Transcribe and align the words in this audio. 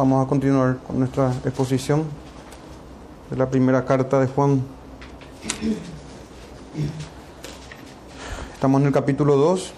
Vamos 0.00 0.24
a 0.24 0.26
continuar 0.26 0.78
con 0.86 0.98
nuestra 0.98 1.30
exposición 1.44 2.04
de 3.28 3.36
la 3.36 3.50
primera 3.50 3.84
carta 3.84 4.18
de 4.18 4.28
Juan. 4.28 4.62
Estamos 8.54 8.80
en 8.80 8.86
el 8.86 8.94
capítulo 8.94 9.36
2. 9.36 9.74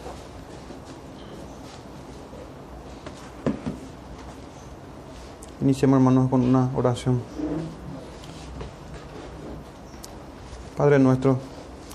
Iniciemos, 5.60 5.96
hermanos, 5.96 6.30
con 6.30 6.42
una 6.42 6.70
oración. 6.76 7.20
Padre 10.76 11.00
nuestro, 11.00 11.38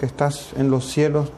que 0.01 0.05
estás 0.05 0.51
en 0.57 0.69
los 0.69 0.91
cielos, 0.91 1.31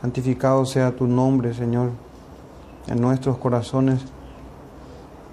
santificado 0.00 0.64
sea 0.64 0.96
tu 0.96 1.06
nombre, 1.06 1.52
Señor, 1.52 1.90
en 2.86 3.02
nuestros 3.02 3.36
corazones, 3.36 4.00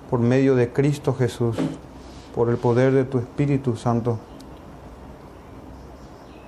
por 0.09 0.19
medio 0.19 0.55
de 0.55 0.71
Cristo 0.71 1.13
Jesús, 1.13 1.57
por 2.33 2.49
el 2.49 2.57
poder 2.57 2.93
de 2.93 3.03
tu 3.03 3.17
Espíritu 3.17 3.75
Santo. 3.75 4.17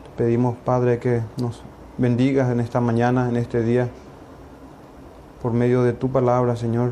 Te 0.03 0.23
pedimos, 0.23 0.55
Padre, 0.63 0.99
que 0.99 1.21
nos 1.37 1.61
bendigas 1.97 2.49
en 2.51 2.59
esta 2.59 2.79
mañana, 2.79 3.27
en 3.27 3.35
este 3.35 3.61
día, 3.61 3.89
por 5.41 5.51
medio 5.51 5.83
de 5.83 5.93
tu 5.93 6.09
palabra, 6.09 6.55
Señor. 6.55 6.91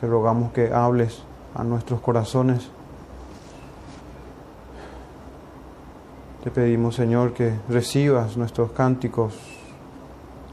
Te 0.00 0.06
rogamos 0.06 0.52
que 0.52 0.72
hables 0.72 1.22
a 1.54 1.64
nuestros 1.64 2.00
corazones. 2.00 2.68
Te 6.42 6.50
pedimos, 6.50 6.94
Señor, 6.94 7.32
que 7.32 7.54
recibas 7.68 8.36
nuestros 8.36 8.72
cánticos, 8.72 9.34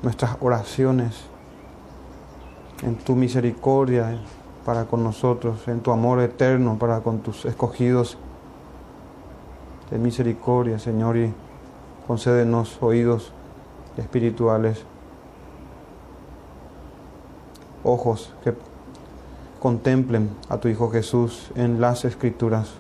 nuestras 0.04 0.38
oraciones 0.40 1.26
en 2.82 2.96
tu 2.96 3.16
misericordia 3.16 4.18
para 4.66 4.86
con 4.86 5.04
nosotros, 5.04 5.68
en 5.68 5.82
tu 5.82 5.92
amor 5.92 6.20
eterno 6.20 6.78
para 6.78 7.02
con 7.02 7.20
tus 7.20 7.46
escogidos 7.46 8.18
de 9.90 9.98
misericordia, 9.98 10.80
Señor, 10.80 11.18
y 11.18 11.34
concédenos 12.08 12.82
oídos 12.82 13.34
espirituales, 13.98 14.84
ojos 17.84 18.34
que 18.44 18.54
contemplen 19.60 20.30
a 20.50 20.58
tu 20.58 20.68
Hijo 20.68 20.90
Jesús 20.90 21.52
en 21.56 21.82
las 21.82 22.06
Escrituras 22.06 22.72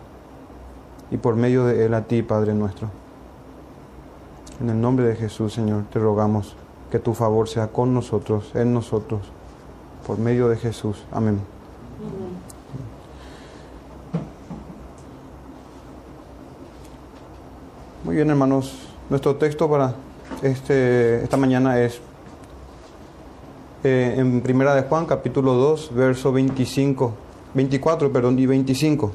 y 1.11 1.17
por 1.17 1.35
medio 1.35 1.65
de 1.65 1.85
Él 1.85 1.93
a 1.93 2.03
ti, 2.03 2.23
Padre 2.23 2.53
nuestro. 2.53 2.89
En 4.61 4.69
el 4.69 4.79
nombre 4.79 5.05
de 5.05 5.15
Jesús, 5.15 5.53
Señor, 5.53 5.83
te 5.91 5.99
rogamos 5.99 6.55
que 6.89 6.99
tu 6.99 7.13
favor 7.13 7.49
sea 7.49 7.67
con 7.67 7.93
nosotros, 7.93 8.51
en 8.55 8.73
nosotros, 8.73 9.21
por 10.05 10.17
medio 10.17 10.49
de 10.49 10.57
Jesús. 10.57 11.03
Amén. 11.11 11.50
Muy 18.03 18.15
bien, 18.15 18.29
hermanos. 18.29 18.73
Nuestro 19.09 19.35
texto 19.35 19.69
para 19.69 19.93
este, 20.41 21.23
esta 21.23 21.37
mañana 21.37 21.79
es 21.79 22.01
eh, 23.83 24.15
en 24.17 24.41
Primera 24.41 24.73
de 24.73 24.83
Juan, 24.83 25.05
capítulo 25.05 25.53
2, 25.53 25.93
verso 25.93 26.31
25, 26.31 27.13
24, 27.53 28.11
perdón, 28.11 28.39
y 28.39 28.45
25. 28.45 29.11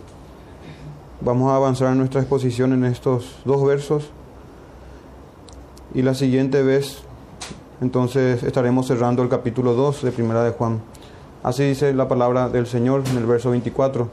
Vamos 1.21 1.51
a 1.51 1.57
avanzar 1.57 1.93
en 1.93 1.99
nuestra 1.99 2.21
exposición 2.21 2.73
en 2.73 2.85
estos 2.85 3.37
dos 3.45 3.65
versos. 3.67 4.11
Y 5.95 6.03
la 6.03 6.15
siguiente 6.15 6.63
vez, 6.63 6.99
entonces, 7.81 8.43
estaremos 8.43 8.87
cerrando 8.87 9.23
el 9.23 9.29
capítulo 9.29 9.75
2 9.75 10.03
de 10.03 10.13
Primera 10.13 10.45
de 10.45 10.51
Juan. 10.51 10.81
Así 11.43 11.65
dice 11.65 11.95
la 11.95 12.09
palabra 12.09 12.49
del 12.49 12.67
Señor 12.67 13.03
en 13.11 13.17
el 13.17 13.27
verso 13.27 13.51
24. 13.51 14.09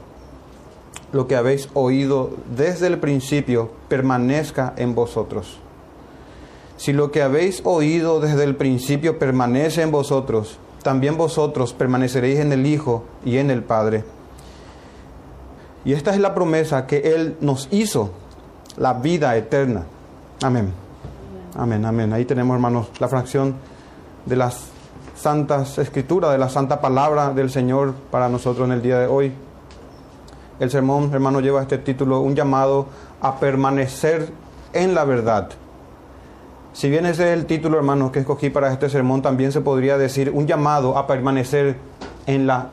Lo 1.12 1.26
que 1.26 1.36
habéis 1.36 1.68
oído 1.74 2.30
desde 2.56 2.86
el 2.86 2.98
principio 2.98 3.70
permanezca 3.88 4.74
en 4.76 4.94
vosotros. 4.94 5.58
Si 6.76 6.92
lo 6.92 7.10
que 7.10 7.22
habéis 7.22 7.62
oído 7.64 8.20
desde 8.20 8.44
el 8.44 8.56
principio 8.56 9.18
permanece 9.18 9.82
en 9.82 9.90
vosotros, 9.90 10.58
también 10.82 11.16
vosotros 11.16 11.72
permaneceréis 11.72 12.40
en 12.40 12.52
el 12.52 12.66
Hijo 12.66 13.04
y 13.24 13.38
en 13.38 13.50
el 13.50 13.62
Padre. 13.62 14.04
Y 15.84 15.92
esta 15.92 16.12
es 16.12 16.20
la 16.20 16.34
promesa 16.34 16.86
que 16.86 17.14
Él 17.14 17.36
nos 17.40 17.68
hizo, 17.70 18.10
la 18.76 18.94
vida 18.94 19.36
eterna. 19.36 19.84
Amén. 20.42 20.72
Amén, 21.56 21.84
amén. 21.84 22.12
Ahí 22.12 22.24
tenemos, 22.24 22.54
hermanos, 22.54 22.88
la 22.98 23.08
fracción 23.08 23.54
de 24.26 24.36
las 24.36 24.73
santas 25.14 25.78
escrituras, 25.78 26.32
de 26.32 26.38
la 26.38 26.48
santa 26.48 26.80
palabra 26.80 27.30
del 27.30 27.50
Señor 27.50 27.94
para 28.10 28.28
nosotros 28.28 28.66
en 28.66 28.72
el 28.72 28.82
día 28.82 28.98
de 28.98 29.06
hoy. 29.06 29.32
El 30.60 30.70
sermón, 30.70 31.10
hermano, 31.12 31.40
lleva 31.40 31.62
este 31.62 31.78
título, 31.78 32.20
un 32.20 32.34
llamado 32.34 32.86
a 33.20 33.38
permanecer 33.38 34.28
en 34.72 34.94
la 34.94 35.04
verdad. 35.04 35.50
Si 36.72 36.90
bien 36.90 37.06
ese 37.06 37.32
es 37.32 37.38
el 37.38 37.46
título, 37.46 37.76
hermanos, 37.76 38.10
que 38.10 38.20
escogí 38.20 38.50
para 38.50 38.72
este 38.72 38.88
sermón, 38.88 39.22
también 39.22 39.52
se 39.52 39.60
podría 39.60 39.96
decir 39.96 40.30
un 40.34 40.46
llamado 40.46 40.98
a 40.98 41.06
permanecer 41.06 41.76
en 42.26 42.46
las 42.46 42.66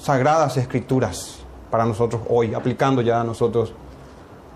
sagradas 0.00 0.56
escrituras 0.56 1.38
para 1.70 1.84
nosotros 1.84 2.22
hoy, 2.28 2.54
aplicando 2.54 3.02
ya 3.02 3.20
a 3.20 3.24
nosotros. 3.24 3.72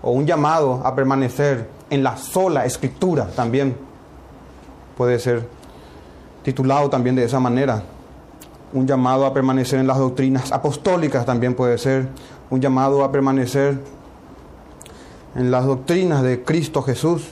O 0.01 0.11
un 0.11 0.25
llamado 0.25 0.81
a 0.83 0.93
permanecer 0.95 1.69
en 1.89 2.03
la 2.03 2.17
sola 2.17 2.65
escritura 2.65 3.27
también 3.27 3.77
puede 4.97 5.19
ser 5.19 5.47
titulado 6.43 6.89
también 6.89 7.15
de 7.15 7.23
esa 7.23 7.39
manera. 7.39 7.83
Un 8.73 8.87
llamado 8.87 9.25
a 9.25 9.33
permanecer 9.33 9.79
en 9.79 9.87
las 9.87 9.97
doctrinas 9.97 10.51
apostólicas 10.51 11.25
también 11.25 11.55
puede 11.55 11.77
ser. 11.77 12.07
Un 12.49 12.59
llamado 12.61 13.03
a 13.03 13.11
permanecer 13.11 13.79
en 15.35 15.51
las 15.51 15.65
doctrinas 15.65 16.21
de 16.23 16.43
Cristo 16.43 16.81
Jesús. 16.81 17.29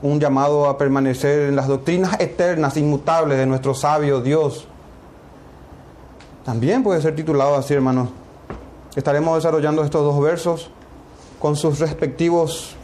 Un 0.00 0.20
llamado 0.20 0.68
a 0.68 0.78
permanecer 0.78 1.48
en 1.48 1.56
las 1.56 1.66
doctrinas 1.66 2.18
eternas, 2.20 2.76
inmutables 2.76 3.36
de 3.36 3.46
nuestro 3.46 3.74
sabio 3.74 4.20
Dios. 4.20 4.66
También 6.44 6.82
puede 6.82 7.02
ser 7.02 7.14
titulado 7.14 7.56
así, 7.56 7.74
hermanos. 7.74 8.08
Estaremos 8.94 9.36
desarrollando 9.36 9.82
estos 9.84 10.02
dos 10.02 10.20
versos 10.20 10.70
con 11.38 11.56
sus 11.56 11.78
respectivos 11.78 12.74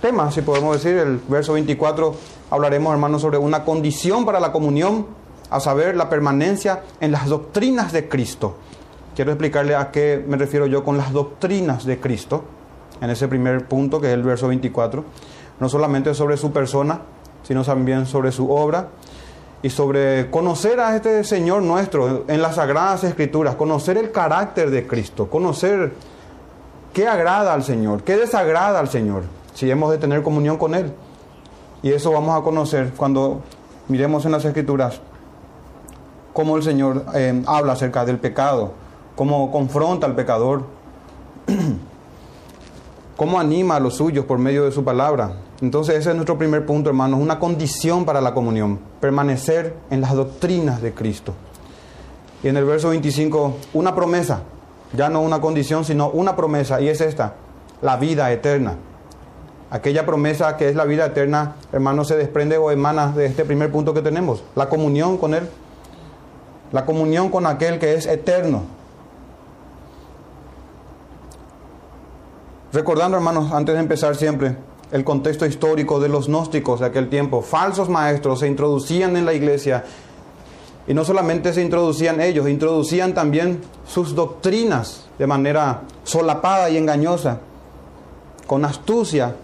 temas, 0.00 0.34
si 0.34 0.42
podemos 0.42 0.82
decir. 0.82 0.98
El 0.98 1.20
verso 1.28 1.52
24 1.52 2.14
hablaremos, 2.54 2.92
hermanos, 2.92 3.22
sobre 3.22 3.38
una 3.38 3.64
condición 3.64 4.24
para 4.24 4.38
la 4.38 4.52
comunión, 4.52 5.06
a 5.50 5.60
saber, 5.60 5.96
la 5.96 6.08
permanencia 6.08 6.82
en 7.00 7.12
las 7.12 7.26
doctrinas 7.26 7.92
de 7.92 8.08
Cristo. 8.08 8.56
Quiero 9.14 9.32
explicarle 9.32 9.74
a 9.74 9.90
qué 9.90 10.24
me 10.26 10.36
refiero 10.36 10.66
yo 10.66 10.84
con 10.84 10.96
las 10.96 11.12
doctrinas 11.12 11.84
de 11.84 11.98
Cristo, 11.98 12.44
en 13.00 13.10
ese 13.10 13.28
primer 13.28 13.66
punto, 13.66 14.00
que 14.00 14.08
es 14.08 14.14
el 14.14 14.22
verso 14.22 14.48
24. 14.48 15.04
No 15.60 15.68
solamente 15.68 16.14
sobre 16.14 16.36
su 16.36 16.52
persona, 16.52 17.00
sino 17.42 17.62
también 17.64 18.06
sobre 18.06 18.32
su 18.32 18.50
obra 18.50 18.88
y 19.62 19.70
sobre 19.70 20.30
conocer 20.30 20.78
a 20.78 20.94
este 20.94 21.24
Señor 21.24 21.62
nuestro 21.62 22.24
en 22.28 22.40
las 22.40 22.56
Sagradas 22.56 23.04
Escrituras, 23.04 23.56
conocer 23.56 23.98
el 23.98 24.12
carácter 24.12 24.70
de 24.70 24.86
Cristo, 24.86 25.28
conocer 25.28 25.92
qué 26.92 27.08
agrada 27.08 27.52
al 27.52 27.64
Señor, 27.64 28.02
qué 28.04 28.16
desagrada 28.16 28.78
al 28.78 28.88
Señor, 28.88 29.24
si 29.54 29.70
hemos 29.70 29.90
de 29.90 29.98
tener 29.98 30.22
comunión 30.22 30.56
con 30.56 30.74
Él. 30.74 30.92
Y 31.84 31.92
eso 31.92 32.10
vamos 32.10 32.34
a 32.34 32.42
conocer 32.42 32.94
cuando 32.96 33.42
miremos 33.88 34.24
en 34.24 34.32
las 34.32 34.42
Escrituras 34.46 35.02
cómo 36.32 36.56
el 36.56 36.62
Señor 36.62 37.04
eh, 37.14 37.42
habla 37.46 37.74
acerca 37.74 38.06
del 38.06 38.18
pecado, 38.18 38.72
cómo 39.14 39.52
confronta 39.52 40.06
al 40.06 40.14
pecador, 40.14 40.64
cómo 43.18 43.38
anima 43.38 43.76
a 43.76 43.80
los 43.80 43.96
suyos 43.96 44.24
por 44.24 44.38
medio 44.38 44.64
de 44.64 44.72
su 44.72 44.82
palabra. 44.82 45.32
Entonces 45.60 45.96
ese 45.96 46.08
es 46.08 46.16
nuestro 46.16 46.38
primer 46.38 46.64
punto, 46.64 46.88
hermanos, 46.88 47.20
una 47.20 47.38
condición 47.38 48.06
para 48.06 48.22
la 48.22 48.32
comunión, 48.32 48.78
permanecer 48.98 49.76
en 49.90 50.00
las 50.00 50.14
doctrinas 50.14 50.80
de 50.80 50.94
Cristo. 50.94 51.34
Y 52.42 52.48
en 52.48 52.56
el 52.56 52.64
verso 52.64 52.88
25, 52.88 53.58
una 53.74 53.94
promesa, 53.94 54.40
ya 54.94 55.10
no 55.10 55.20
una 55.20 55.42
condición, 55.42 55.84
sino 55.84 56.08
una 56.08 56.34
promesa, 56.34 56.80
y 56.80 56.88
es 56.88 57.02
esta, 57.02 57.34
la 57.82 57.98
vida 57.98 58.32
eterna. 58.32 58.76
Aquella 59.70 60.06
promesa 60.06 60.56
que 60.56 60.68
es 60.68 60.76
la 60.76 60.84
vida 60.84 61.06
eterna, 61.06 61.56
hermanos, 61.72 62.08
se 62.08 62.16
desprende 62.16 62.58
o 62.58 62.70
emana 62.70 63.08
de 63.12 63.26
este 63.26 63.44
primer 63.44 63.72
punto 63.72 63.92
que 63.94 64.02
tenemos, 64.02 64.44
la 64.54 64.68
comunión 64.68 65.18
con 65.18 65.34
Él, 65.34 65.48
la 66.70 66.84
comunión 66.84 67.28
con 67.28 67.46
aquel 67.46 67.78
que 67.78 67.94
es 67.94 68.06
eterno. 68.06 68.62
Recordando, 72.72 73.16
hermanos, 73.16 73.52
antes 73.52 73.74
de 73.74 73.80
empezar 73.80 74.16
siempre, 74.16 74.56
el 74.90 75.04
contexto 75.04 75.46
histórico 75.46 75.98
de 75.98 76.08
los 76.08 76.28
gnósticos 76.28 76.80
de 76.80 76.86
aquel 76.86 77.08
tiempo, 77.08 77.42
falsos 77.42 77.88
maestros 77.88 78.40
se 78.40 78.48
introducían 78.48 79.16
en 79.16 79.24
la 79.24 79.32
iglesia 79.32 79.84
y 80.86 80.94
no 80.94 81.04
solamente 81.04 81.52
se 81.52 81.62
introducían 81.62 82.20
ellos, 82.20 82.48
introducían 82.48 83.14
también 83.14 83.60
sus 83.86 84.14
doctrinas 84.14 85.06
de 85.18 85.26
manera 85.26 85.82
solapada 86.02 86.68
y 86.68 86.76
engañosa, 86.76 87.40
con 88.46 88.64
astucia, 88.64 89.34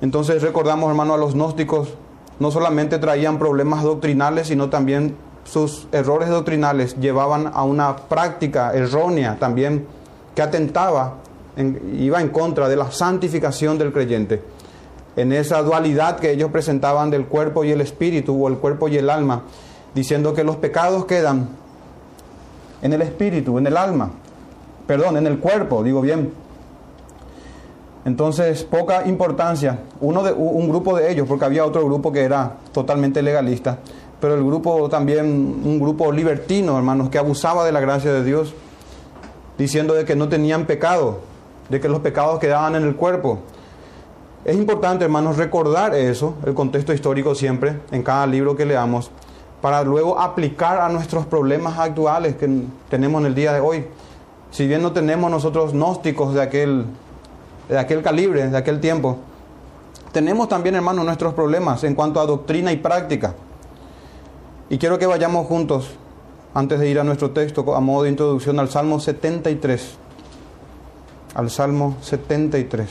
entonces 0.00 0.42
recordamos, 0.42 0.88
hermano, 0.88 1.14
a 1.14 1.16
los 1.16 1.34
gnósticos 1.34 1.94
no 2.38 2.50
solamente 2.50 2.98
traían 2.98 3.38
problemas 3.38 3.82
doctrinales, 3.82 4.48
sino 4.48 4.68
también 4.68 5.16
sus 5.44 5.88
errores 5.92 6.28
doctrinales 6.28 6.96
llevaban 7.00 7.50
a 7.52 7.62
una 7.62 7.96
práctica 7.96 8.74
errónea 8.74 9.36
también 9.38 9.86
que 10.34 10.42
atentaba, 10.42 11.14
iba 11.56 12.20
en 12.20 12.28
contra 12.28 12.68
de 12.68 12.76
la 12.76 12.90
santificación 12.90 13.78
del 13.78 13.92
creyente. 13.92 14.42
En 15.16 15.32
esa 15.32 15.62
dualidad 15.62 16.18
que 16.18 16.30
ellos 16.30 16.50
presentaban 16.50 17.10
del 17.10 17.24
cuerpo 17.24 17.64
y 17.64 17.70
el 17.70 17.80
espíritu 17.80 18.44
o 18.44 18.48
el 18.48 18.58
cuerpo 18.58 18.88
y 18.88 18.98
el 18.98 19.08
alma, 19.08 19.44
diciendo 19.94 20.34
que 20.34 20.44
los 20.44 20.56
pecados 20.56 21.06
quedan 21.06 21.48
en 22.82 22.92
el 22.92 23.00
espíritu, 23.00 23.56
en 23.56 23.66
el 23.66 23.78
alma, 23.78 24.10
perdón, 24.86 25.16
en 25.16 25.26
el 25.26 25.38
cuerpo, 25.38 25.82
digo 25.82 26.02
bien. 26.02 26.45
Entonces, 28.06 28.62
poca 28.62 29.04
importancia. 29.08 29.80
Uno 30.00 30.22
de, 30.22 30.32
un 30.32 30.68
grupo 30.68 30.96
de 30.96 31.10
ellos, 31.10 31.26
porque 31.26 31.44
había 31.44 31.66
otro 31.66 31.84
grupo 31.84 32.12
que 32.12 32.22
era 32.22 32.52
totalmente 32.72 33.20
legalista, 33.20 33.78
pero 34.20 34.34
el 34.34 34.44
grupo 34.44 34.88
también, 34.88 35.26
un 35.26 35.80
grupo 35.80 36.12
libertino, 36.12 36.78
hermanos, 36.78 37.10
que 37.10 37.18
abusaba 37.18 37.64
de 37.64 37.72
la 37.72 37.80
gracia 37.80 38.12
de 38.12 38.22
Dios, 38.22 38.54
diciendo 39.58 39.92
de 39.92 40.04
que 40.04 40.14
no 40.14 40.28
tenían 40.28 40.66
pecado, 40.66 41.18
de 41.68 41.80
que 41.80 41.88
los 41.88 41.98
pecados 41.98 42.38
quedaban 42.38 42.76
en 42.76 42.84
el 42.84 42.94
cuerpo. 42.94 43.40
Es 44.44 44.54
importante, 44.54 45.04
hermanos, 45.04 45.36
recordar 45.36 45.92
eso, 45.96 46.34
el 46.46 46.54
contexto 46.54 46.92
histórico 46.92 47.34
siempre, 47.34 47.80
en 47.90 48.04
cada 48.04 48.24
libro 48.28 48.54
que 48.54 48.66
leamos, 48.66 49.10
para 49.60 49.82
luego 49.82 50.20
aplicar 50.20 50.80
a 50.80 50.88
nuestros 50.90 51.26
problemas 51.26 51.76
actuales 51.76 52.36
que 52.36 52.48
tenemos 52.88 53.20
en 53.22 53.26
el 53.26 53.34
día 53.34 53.52
de 53.52 53.58
hoy. 53.58 53.84
Si 54.52 54.68
bien 54.68 54.80
no 54.80 54.92
tenemos 54.92 55.28
nosotros 55.28 55.72
gnósticos 55.72 56.34
de 56.34 56.42
aquel, 56.42 56.86
de 57.68 57.78
aquel 57.78 58.02
calibre, 58.02 58.48
de 58.48 58.56
aquel 58.56 58.80
tiempo, 58.80 59.18
tenemos 60.12 60.48
también, 60.48 60.74
hermanos, 60.74 61.04
nuestros 61.04 61.34
problemas 61.34 61.84
en 61.84 61.94
cuanto 61.94 62.20
a 62.20 62.26
doctrina 62.26 62.72
y 62.72 62.78
práctica. 62.78 63.34
Y 64.70 64.78
quiero 64.78 64.98
que 64.98 65.06
vayamos 65.06 65.46
juntos, 65.46 65.90
antes 66.54 66.80
de 66.80 66.88
ir 66.88 66.98
a 66.98 67.04
nuestro 67.04 67.32
texto, 67.32 67.74
a 67.74 67.80
modo 67.80 68.04
de 68.04 68.10
introducción 68.10 68.58
al 68.58 68.70
Salmo 68.70 68.98
73. 68.98 69.94
Al 71.34 71.50
Salmo 71.50 71.96
73. 72.00 72.88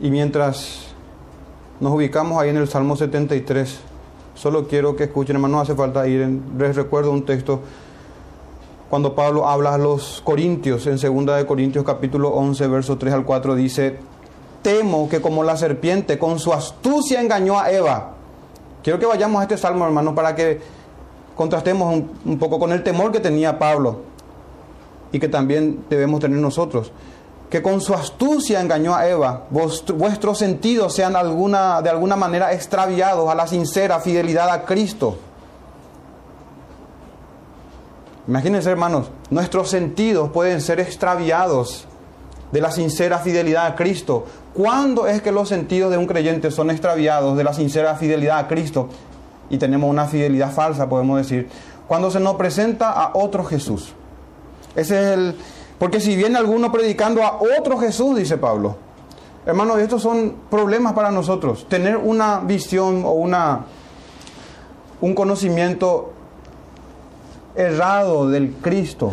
Y 0.00 0.10
mientras 0.10 0.88
nos 1.80 1.94
ubicamos 1.94 2.42
ahí 2.42 2.50
en 2.50 2.56
el 2.56 2.68
Salmo 2.68 2.96
73, 2.96 3.78
solo 4.36 4.68
quiero 4.68 4.94
que 4.94 5.04
escuchen, 5.04 5.36
hermano, 5.36 5.56
no 5.56 5.60
hace 5.62 5.74
falta 5.74 6.06
ir, 6.06 6.20
en, 6.22 6.42
les 6.56 6.76
recuerdo 6.76 7.10
un 7.10 7.24
texto 7.24 7.60
cuando 8.88 9.16
Pablo 9.16 9.48
habla 9.48 9.74
a 9.74 9.78
los 9.78 10.22
Corintios, 10.24 10.86
en 10.86 10.96
2 10.96 11.36
de 11.36 11.46
Corintios 11.46 11.84
capítulo 11.84 12.28
11, 12.28 12.68
verso 12.68 12.96
3 12.96 13.14
al 13.14 13.24
4, 13.24 13.56
dice, 13.56 13.98
temo 14.62 15.08
que 15.08 15.20
como 15.20 15.42
la 15.42 15.56
serpiente 15.56 16.18
con 16.18 16.38
su 16.38 16.52
astucia 16.52 17.20
engañó 17.20 17.58
a 17.58 17.70
Eva. 17.72 18.12
Quiero 18.84 19.00
que 19.00 19.06
vayamos 19.06 19.40
a 19.40 19.42
este 19.42 19.56
salmo, 19.56 19.84
hermano, 19.84 20.14
para 20.14 20.36
que 20.36 20.60
contrastemos 21.34 22.02
un 22.24 22.38
poco 22.38 22.60
con 22.60 22.70
el 22.70 22.84
temor 22.84 23.10
que 23.10 23.18
tenía 23.18 23.58
Pablo 23.58 24.02
y 25.10 25.18
que 25.18 25.28
también 25.28 25.84
debemos 25.90 26.20
tener 26.20 26.38
nosotros 26.38 26.92
que 27.50 27.62
con 27.62 27.80
su 27.80 27.94
astucia 27.94 28.60
engañó 28.60 28.94
a 28.94 29.06
Eva, 29.08 29.44
vuestros 29.50 30.38
sentidos 30.38 30.94
sean 30.94 31.12
de 31.12 31.18
alguna 31.18 32.16
manera 32.16 32.52
extraviados 32.52 33.28
a 33.28 33.34
la 33.34 33.46
sincera 33.46 34.00
fidelidad 34.00 34.50
a 34.50 34.64
Cristo. 34.64 35.18
Imagínense, 38.28 38.70
hermanos, 38.70 39.06
nuestros 39.30 39.70
sentidos 39.70 40.30
pueden 40.30 40.60
ser 40.60 40.80
extraviados 40.80 41.86
de 42.50 42.60
la 42.60 42.72
sincera 42.72 43.18
fidelidad 43.18 43.66
a 43.66 43.74
Cristo. 43.76 44.26
¿Cuándo 44.52 45.06
es 45.06 45.22
que 45.22 45.30
los 45.30 45.48
sentidos 45.48 45.92
de 45.92 45.98
un 45.98 46.06
creyente 46.06 46.50
son 46.50 46.70
extraviados 46.70 47.36
de 47.36 47.44
la 47.44 47.52
sincera 47.52 47.94
fidelidad 47.94 48.38
a 48.38 48.48
Cristo? 48.48 48.88
Y 49.48 49.58
tenemos 49.58 49.88
una 49.88 50.06
fidelidad 50.06 50.50
falsa, 50.50 50.88
podemos 50.88 51.18
decir. 51.18 51.48
Cuando 51.86 52.10
se 52.10 52.18
nos 52.18 52.34
presenta 52.34 52.90
a 52.90 53.12
otro 53.14 53.44
Jesús. 53.44 53.92
Ese 54.74 54.98
es 54.98 55.18
el, 55.18 55.36
porque 55.78 56.00
si 56.00 56.16
viene 56.16 56.38
alguno 56.38 56.72
predicando 56.72 57.22
a 57.22 57.38
otro 57.58 57.78
Jesús, 57.78 58.16
dice 58.16 58.38
Pablo, 58.38 58.76
hermanos, 59.44 59.78
estos 59.78 60.02
son 60.02 60.34
problemas 60.50 60.94
para 60.94 61.10
nosotros. 61.10 61.66
Tener 61.68 61.96
una 61.96 62.40
visión 62.40 63.04
o 63.04 63.12
una, 63.12 63.66
un 65.00 65.14
conocimiento 65.14 66.12
errado 67.54 68.28
del 68.28 68.52
Cristo. 68.54 69.12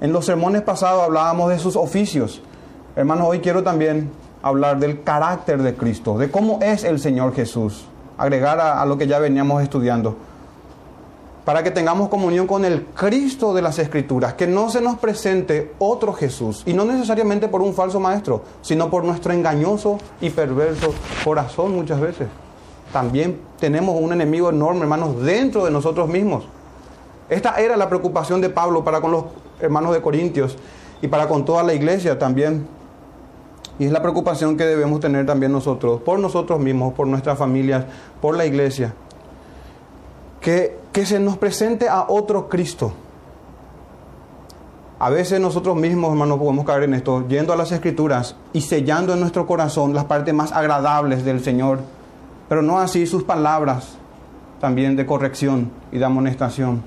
En 0.00 0.12
los 0.12 0.26
sermones 0.26 0.62
pasados 0.62 1.04
hablábamos 1.04 1.50
de 1.50 1.58
sus 1.58 1.76
oficios. 1.76 2.42
Hermanos, 2.96 3.28
hoy 3.28 3.40
quiero 3.40 3.62
también 3.62 4.10
hablar 4.42 4.78
del 4.80 5.02
carácter 5.02 5.62
de 5.62 5.74
Cristo, 5.74 6.18
de 6.18 6.30
cómo 6.30 6.58
es 6.62 6.82
el 6.82 6.98
Señor 6.98 7.34
Jesús. 7.34 7.84
Agregar 8.18 8.58
a, 8.58 8.82
a 8.82 8.86
lo 8.86 8.98
que 8.98 9.06
ya 9.06 9.18
veníamos 9.18 9.62
estudiando 9.62 10.16
para 11.44 11.62
que 11.62 11.70
tengamos 11.70 12.08
comunión 12.08 12.46
con 12.46 12.64
el 12.64 12.84
Cristo 12.86 13.54
de 13.54 13.62
las 13.62 13.78
Escrituras, 13.78 14.34
que 14.34 14.46
no 14.46 14.68
se 14.70 14.80
nos 14.80 14.98
presente 14.98 15.72
otro 15.78 16.12
Jesús, 16.12 16.62
y 16.66 16.74
no 16.74 16.84
necesariamente 16.84 17.48
por 17.48 17.62
un 17.62 17.74
falso 17.74 17.98
maestro, 17.98 18.42
sino 18.62 18.90
por 18.90 19.04
nuestro 19.04 19.32
engañoso 19.32 19.98
y 20.20 20.30
perverso 20.30 20.92
corazón 21.24 21.74
muchas 21.74 22.00
veces. 22.00 22.28
También 22.92 23.40
tenemos 23.58 23.96
un 24.00 24.12
enemigo 24.12 24.50
enorme, 24.50 24.82
hermanos, 24.82 25.22
dentro 25.22 25.64
de 25.64 25.70
nosotros 25.70 26.08
mismos. 26.08 26.44
Esta 27.28 27.60
era 27.60 27.76
la 27.76 27.88
preocupación 27.88 28.40
de 28.40 28.50
Pablo 28.50 28.84
para 28.84 29.00
con 29.00 29.12
los 29.12 29.24
hermanos 29.60 29.94
de 29.94 30.02
Corintios 30.02 30.56
y 31.00 31.08
para 31.08 31.28
con 31.28 31.44
toda 31.44 31.62
la 31.62 31.72
iglesia 31.72 32.18
también. 32.18 32.66
Y 33.78 33.86
es 33.86 33.92
la 33.92 34.02
preocupación 34.02 34.56
que 34.56 34.64
debemos 34.66 35.00
tener 35.00 35.24
también 35.24 35.52
nosotros, 35.52 36.02
por 36.02 36.18
nosotros 36.18 36.58
mismos, 36.58 36.92
por 36.92 37.06
nuestras 37.06 37.38
familias, 37.38 37.84
por 38.20 38.36
la 38.36 38.44
iglesia 38.44 38.92
que, 40.40 40.78
se 41.04 41.20
nos 41.20 41.36
presente 41.36 41.88
a 41.88 42.06
otro 42.08 42.48
Cristo. 42.48 42.92
A 44.98 45.08
veces 45.08 45.40
nosotros 45.40 45.76
mismos, 45.76 46.10
hermanos, 46.10 46.38
podemos 46.38 46.66
caer 46.66 46.84
en 46.84 46.94
esto, 46.94 47.26
yendo 47.28 47.52
a 47.52 47.56
las 47.56 47.72
Escrituras 47.72 48.36
y 48.52 48.60
sellando 48.60 49.14
en 49.14 49.20
nuestro 49.20 49.46
corazón 49.46 49.94
las 49.94 50.04
partes 50.04 50.34
más 50.34 50.52
agradables 50.52 51.24
del 51.24 51.42
Señor, 51.42 51.80
pero 52.48 52.60
no 52.62 52.78
así 52.78 53.06
sus 53.06 53.22
palabras 53.22 53.96
también 54.60 54.96
de 54.96 55.06
corrección 55.06 55.70
y 55.90 55.98
de 55.98 56.04
amonestación. 56.04 56.82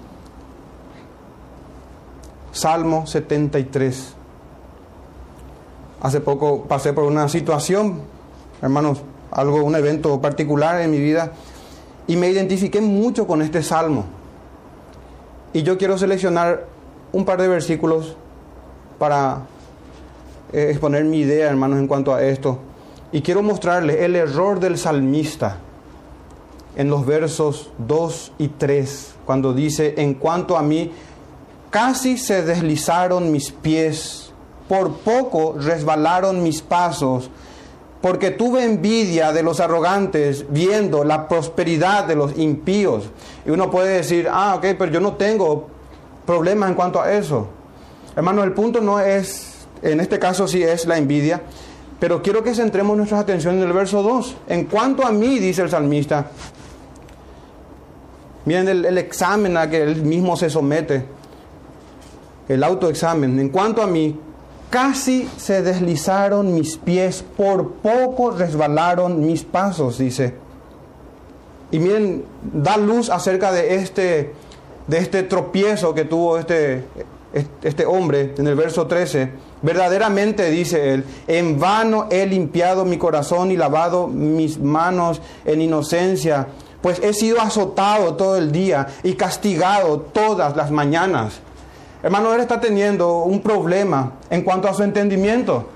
Salmo 2.51 3.07
73. 3.07 4.13
Hace 6.01 6.19
poco 6.19 6.65
pasé 6.65 6.93
por 6.93 7.05
una 7.05 7.27
situación, 7.29 8.01
hermanos, 8.61 9.01
algo, 9.31 9.63
un 9.63 9.75
evento 9.75 10.21
particular 10.21 10.81
en 10.81 10.91
mi 10.91 10.99
vida 10.99 11.31
y 12.07 12.15
me 12.15 12.29
identifiqué 12.29 12.81
mucho 12.81 13.25
con 13.27 13.41
este 13.41 13.63
salmo. 13.63 14.05
Y 15.53 15.63
yo 15.63 15.77
quiero 15.77 15.97
seleccionar 15.97 16.65
un 17.11 17.25
par 17.25 17.39
de 17.39 17.47
versículos 17.47 18.15
para 18.97 19.43
eh, 20.51 20.67
exponer 20.69 21.03
mi 21.05 21.19
idea, 21.19 21.49
hermanos, 21.49 21.79
en 21.79 21.87
cuanto 21.87 22.13
a 22.13 22.23
esto. 22.23 22.59
Y 23.11 23.21
quiero 23.21 23.43
mostrarles 23.43 24.01
el 24.01 24.15
error 24.15 24.59
del 24.59 24.77
salmista 24.77 25.57
en 26.75 26.89
los 26.89 27.05
versos 27.05 27.69
2 27.87 28.33
y 28.39 28.47
3, 28.47 29.15
cuando 29.25 29.53
dice, 29.53 29.93
en 29.97 30.15
cuanto 30.15 30.57
a 30.57 30.63
mí, 30.63 30.91
casi 31.69 32.17
se 32.17 32.41
deslizaron 32.43 33.31
mis 33.31 33.51
pies, 33.51 34.31
por 34.67 34.91
poco 34.97 35.55
resbalaron 35.59 36.41
mis 36.41 36.61
pasos, 36.61 37.29
porque 38.03 38.31
tuve 38.31 38.65
envidia 38.65 39.31
de 39.31 39.43
los 39.43 39.61
arrogantes 39.61 40.45
viendo 40.49 41.05
la 41.05 41.29
prosperidad 41.29 42.03
de 42.03 42.17
los 42.17 42.37
impíos. 42.37 43.05
Y 43.45 43.49
uno 43.49 43.71
puede 43.71 43.95
decir, 43.95 44.27
ah, 44.29 44.55
ok, 44.57 44.75
pero 44.77 44.91
yo 44.91 44.99
no 44.99 45.13
tengo 45.13 45.69
problemas 46.25 46.67
en 46.67 46.75
cuanto 46.75 47.01
a 47.01 47.13
eso. 47.13 47.47
Hermano, 48.13 48.43
el 48.43 48.51
punto 48.51 48.81
no 48.81 48.99
es, 48.99 49.65
en 49.81 50.01
este 50.01 50.19
caso 50.19 50.49
sí 50.49 50.61
es 50.61 50.85
la 50.85 50.97
envidia, 50.97 51.43
pero 51.97 52.21
quiero 52.21 52.43
que 52.43 52.53
centremos 52.53 52.97
nuestra 52.97 53.19
atención 53.19 53.55
en 53.55 53.63
el 53.63 53.71
verso 53.71 54.03
2. 54.03 54.35
En 54.49 54.65
cuanto 54.65 55.07
a 55.07 55.11
mí, 55.13 55.39
dice 55.39 55.61
el 55.61 55.69
salmista, 55.69 56.29
miren 58.43 58.67
el, 58.67 58.83
el 58.83 58.97
examen 58.97 59.55
a 59.55 59.69
que 59.69 59.81
él 59.81 60.03
mismo 60.03 60.35
se 60.35 60.49
somete, 60.49 61.05
el 62.49 62.65
autoexamen. 62.65 63.39
En 63.39 63.47
cuanto 63.47 63.81
a 63.81 63.87
mí, 63.87 64.19
Casi 64.73 65.29
se 65.37 65.61
deslizaron 65.61 66.55
mis 66.55 66.77
pies, 66.77 67.23
por 67.37 67.73
poco 67.73 68.31
resbalaron 68.31 69.23
mis 69.23 69.43
pasos, 69.43 69.99
dice. 69.99 70.33
Y 71.69 71.77
miren, 71.77 72.25
da 72.41 72.77
luz 72.77 73.11
acerca 73.11 73.51
de 73.51 73.75
este, 73.75 74.33
de 74.87 74.97
este 74.97 75.21
tropiezo 75.21 75.93
que 75.93 76.05
tuvo 76.05 76.39
este, 76.39 76.85
este 77.61 77.85
hombre 77.85 78.33
en 78.35 78.47
el 78.47 78.55
verso 78.55 78.87
13. 78.87 79.29
Verdaderamente, 79.61 80.49
dice 80.49 80.95
él, 80.95 81.05
en 81.27 81.59
vano 81.59 82.07
he 82.09 82.25
limpiado 82.25 82.83
mi 82.83 82.97
corazón 82.97 83.51
y 83.51 83.57
lavado 83.57 84.07
mis 84.07 84.57
manos 84.57 85.21
en 85.45 85.61
inocencia, 85.61 86.47
pues 86.81 86.99
he 87.03 87.13
sido 87.13 87.39
azotado 87.39 88.15
todo 88.15 88.37
el 88.37 88.51
día 88.51 88.87
y 89.03 89.13
castigado 89.13 89.99
todas 89.99 90.55
las 90.55 90.71
mañanas. 90.71 91.41
Hermano, 92.03 92.33
él 92.33 92.41
está 92.41 92.59
teniendo 92.59 93.19
un 93.19 93.41
problema 93.41 94.11
en 94.29 94.41
cuanto 94.41 94.67
a 94.67 94.73
su 94.73 94.83
entendimiento. 94.83 95.69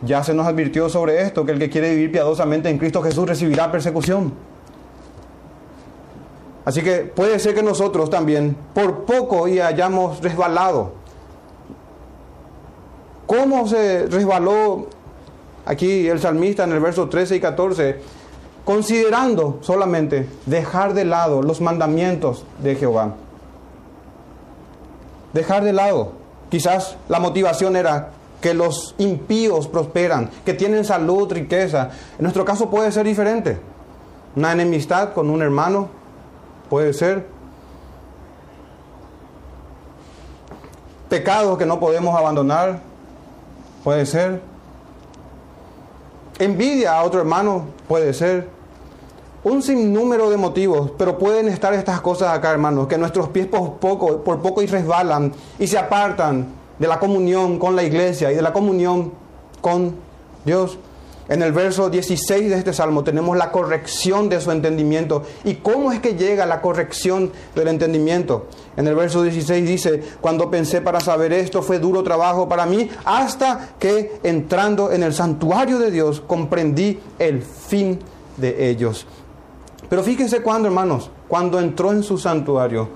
Ya 0.00 0.24
se 0.24 0.32
nos 0.32 0.46
advirtió 0.46 0.88
sobre 0.88 1.20
esto, 1.20 1.44
que 1.44 1.52
el 1.52 1.58
que 1.58 1.68
quiere 1.68 1.90
vivir 1.90 2.12
piadosamente 2.12 2.70
en 2.70 2.78
Cristo 2.78 3.02
Jesús 3.02 3.28
recibirá 3.28 3.70
persecución. 3.70 4.32
Así 6.64 6.82
que 6.82 7.00
puede 7.00 7.38
ser 7.38 7.54
que 7.54 7.62
nosotros 7.62 8.08
también 8.08 8.56
por 8.74 9.04
poco 9.04 9.46
y 9.48 9.60
hayamos 9.60 10.22
resbalado. 10.22 10.92
¿Cómo 13.26 13.68
se 13.68 14.06
resbaló 14.06 14.86
aquí 15.66 16.08
el 16.08 16.20
salmista 16.20 16.64
en 16.64 16.72
el 16.72 16.80
verso 16.80 17.08
13 17.08 17.36
y 17.36 17.40
14? 17.40 18.00
Considerando 18.64 19.58
solamente 19.60 20.26
dejar 20.46 20.94
de 20.94 21.04
lado 21.04 21.42
los 21.42 21.60
mandamientos 21.60 22.44
de 22.62 22.76
Jehová. 22.76 23.14
Dejar 25.36 25.64
de 25.64 25.74
lado. 25.74 26.12
Quizás 26.48 26.96
la 27.10 27.20
motivación 27.20 27.76
era 27.76 28.08
que 28.40 28.54
los 28.54 28.94
impíos 28.96 29.68
prosperan, 29.68 30.30
que 30.46 30.54
tienen 30.54 30.82
salud, 30.82 31.30
riqueza. 31.30 31.90
En 32.16 32.22
nuestro 32.22 32.46
caso 32.46 32.70
puede 32.70 32.90
ser 32.90 33.04
diferente. 33.04 33.58
Una 34.34 34.52
enemistad 34.52 35.12
con 35.12 35.28
un 35.28 35.42
hermano 35.42 35.90
puede 36.70 36.94
ser. 36.94 37.26
Pecados 41.10 41.58
que 41.58 41.66
no 41.66 41.78
podemos 41.80 42.18
abandonar 42.18 42.80
puede 43.84 44.06
ser. 44.06 44.40
Envidia 46.38 46.98
a 46.98 47.04
otro 47.04 47.20
hermano 47.20 47.66
puede 47.86 48.14
ser. 48.14 48.48
Un 49.46 49.62
sinnúmero 49.62 50.28
de 50.28 50.36
motivos, 50.36 50.90
pero 50.98 51.16
pueden 51.16 51.46
estar 51.46 51.72
estas 51.72 52.00
cosas 52.00 52.36
acá, 52.36 52.50
hermanos, 52.50 52.88
que 52.88 52.98
nuestros 52.98 53.28
pies 53.28 53.46
por 53.46 53.74
poco, 53.74 54.24
por 54.24 54.42
poco 54.42 54.60
y 54.60 54.66
resbalan 54.66 55.32
y 55.56 55.68
se 55.68 55.78
apartan 55.78 56.48
de 56.76 56.88
la 56.88 56.98
comunión 56.98 57.56
con 57.60 57.76
la 57.76 57.84
iglesia 57.84 58.32
y 58.32 58.34
de 58.34 58.42
la 58.42 58.52
comunión 58.52 59.12
con 59.60 59.94
Dios. 60.44 60.80
En 61.28 61.42
el 61.42 61.52
verso 61.52 61.88
16 61.88 62.50
de 62.50 62.58
este 62.58 62.72
salmo 62.72 63.04
tenemos 63.04 63.36
la 63.36 63.52
corrección 63.52 64.28
de 64.28 64.40
su 64.40 64.50
entendimiento. 64.50 65.22
¿Y 65.44 65.54
cómo 65.54 65.92
es 65.92 66.00
que 66.00 66.16
llega 66.16 66.44
la 66.44 66.60
corrección 66.60 67.30
del 67.54 67.68
entendimiento? 67.68 68.46
En 68.76 68.88
el 68.88 68.96
verso 68.96 69.22
16 69.22 69.64
dice, 69.64 70.02
cuando 70.20 70.50
pensé 70.50 70.80
para 70.80 70.98
saber 70.98 71.32
esto 71.32 71.62
fue 71.62 71.78
duro 71.78 72.02
trabajo 72.02 72.48
para 72.48 72.66
mí, 72.66 72.90
hasta 73.04 73.76
que 73.78 74.18
entrando 74.24 74.90
en 74.90 75.04
el 75.04 75.14
santuario 75.14 75.78
de 75.78 75.92
Dios 75.92 76.20
comprendí 76.20 76.98
el 77.20 77.42
fin 77.42 78.00
de 78.36 78.70
ellos. 78.70 79.06
Pero 79.88 80.02
fíjense 80.02 80.42
cuando, 80.42 80.68
hermanos, 80.68 81.10
cuando 81.28 81.60
entró 81.60 81.92
en 81.92 82.02
su 82.02 82.18
santuario. 82.18 82.88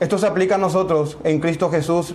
Esto 0.00 0.18
se 0.18 0.26
aplica 0.26 0.56
a 0.56 0.58
nosotros 0.58 1.18
en 1.24 1.40
Cristo 1.40 1.70
Jesús 1.70 2.14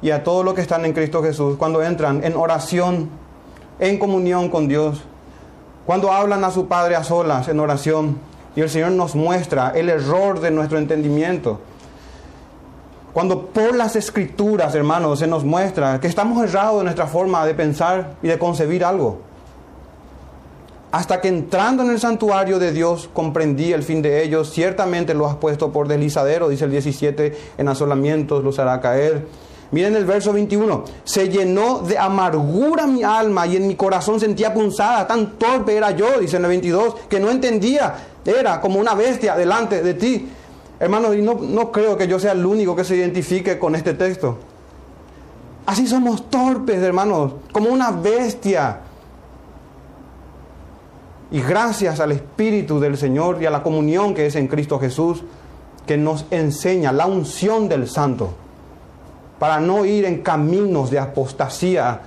y 0.00 0.10
a 0.10 0.24
todos 0.24 0.44
los 0.44 0.54
que 0.54 0.60
están 0.62 0.84
en 0.84 0.92
Cristo 0.92 1.22
Jesús, 1.22 1.56
cuando 1.56 1.82
entran 1.82 2.24
en 2.24 2.36
oración, 2.36 3.10
en 3.78 3.98
comunión 3.98 4.48
con 4.48 4.68
Dios, 4.68 5.02
cuando 5.84 6.12
hablan 6.12 6.44
a 6.44 6.50
su 6.50 6.68
Padre 6.68 6.96
a 6.96 7.04
solas 7.04 7.48
en 7.48 7.60
oración 7.60 8.18
y 8.56 8.60
el 8.60 8.70
Señor 8.70 8.92
nos 8.92 9.14
muestra 9.14 9.72
el 9.74 9.88
error 9.88 10.40
de 10.40 10.50
nuestro 10.50 10.78
entendimiento. 10.78 11.60
Cuando 13.12 13.46
por 13.46 13.74
las 13.74 13.96
escrituras, 13.96 14.74
hermanos, 14.74 15.18
se 15.18 15.26
nos 15.26 15.44
muestra 15.44 16.00
que 16.00 16.06
estamos 16.06 16.42
errados 16.42 16.78
en 16.78 16.84
nuestra 16.84 17.06
forma 17.06 17.44
de 17.44 17.54
pensar 17.54 18.14
y 18.22 18.28
de 18.28 18.38
concebir 18.38 18.84
algo. 18.84 19.29
Hasta 20.92 21.20
que 21.20 21.28
entrando 21.28 21.82
en 21.84 21.90
el 21.90 22.00
santuario 22.00 22.58
de 22.58 22.72
Dios 22.72 23.08
comprendí 23.12 23.72
el 23.72 23.82
fin 23.82 24.02
de 24.02 24.24
ellos, 24.24 24.50
ciertamente 24.50 25.14
lo 25.14 25.26
has 25.26 25.36
puesto 25.36 25.70
por 25.70 25.86
deslizadero, 25.86 26.48
dice 26.48 26.64
el 26.64 26.72
17, 26.72 27.36
en 27.58 27.68
asolamientos 27.68 28.42
los 28.42 28.58
hará 28.58 28.80
caer 28.80 29.26
Miren 29.72 29.94
el 29.94 30.04
verso 30.04 30.32
21. 30.32 30.84
Se 31.04 31.28
llenó 31.28 31.80
de 31.80 31.96
amargura 31.96 32.86
mi 32.86 33.04
alma 33.04 33.46
y 33.46 33.56
en 33.56 33.68
mi 33.68 33.76
corazón 33.76 34.18
sentía 34.18 34.52
punzada. 34.52 35.06
Tan 35.06 35.38
torpe 35.38 35.76
era 35.76 35.92
yo, 35.92 36.18
dice 36.18 36.38
el 36.38 36.46
22, 36.46 36.96
que 37.08 37.20
no 37.20 37.30
entendía. 37.30 37.94
Era 38.24 38.60
como 38.60 38.80
una 38.80 38.94
bestia 38.94 39.36
delante 39.36 39.82
de 39.82 39.94
ti. 39.94 40.28
Hermanos, 40.80 41.14
y 41.14 41.22
no, 41.22 41.34
no 41.34 41.70
creo 41.70 41.96
que 41.96 42.08
yo 42.08 42.18
sea 42.18 42.32
el 42.32 42.44
único 42.44 42.74
que 42.74 42.84
se 42.84 42.96
identifique 42.96 43.58
con 43.58 43.74
este 43.74 43.94
texto. 43.94 44.38
Así 45.66 45.86
somos 45.86 46.28
torpes, 46.28 46.82
hermanos, 46.82 47.34
como 47.52 47.70
una 47.70 47.92
bestia. 47.92 48.80
Y 51.30 51.40
gracias 51.42 52.00
al 52.00 52.12
Espíritu 52.12 52.80
del 52.80 52.96
Señor 52.96 53.40
y 53.40 53.46
a 53.46 53.50
la 53.50 53.62
comunión 53.62 54.14
que 54.14 54.26
es 54.26 54.36
en 54.36 54.48
Cristo 54.48 54.78
Jesús, 54.80 55.22
que 55.86 55.96
nos 55.96 56.24
enseña 56.30 56.92
la 56.92 57.06
unción 57.06 57.68
del 57.68 57.88
Santo 57.88 58.34
para 59.38 59.58
no 59.58 59.84
ir 59.84 60.04
en 60.04 60.22
caminos 60.22 60.90
de 60.90 60.98
apostasía. 60.98 62.00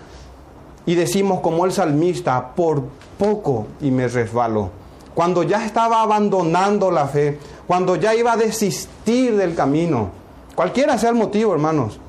Y 0.86 0.96
decimos 0.96 1.40
como 1.40 1.66
el 1.66 1.72
salmista, 1.72 2.54
por 2.56 2.84
poco 3.18 3.68
y 3.82 3.90
me 3.92 4.08
resbalo. 4.08 4.70
Cuando 5.16 5.44
ya 5.44 5.66
estaba 5.66 6.02
abandonando 6.02 6.92
la 6.92 7.08
fe, 7.08 7.40
cuando 7.66 7.96
ya 7.96 8.14
iba 8.14 8.34
a 8.34 8.38
desistir 8.38 9.36
del 9.36 9.56
camino, 9.56 10.10
cualquiera 10.56 10.98
sea 10.98 11.10
el 11.10 11.16
motivo, 11.16 11.54
hermanos. 11.54 12.00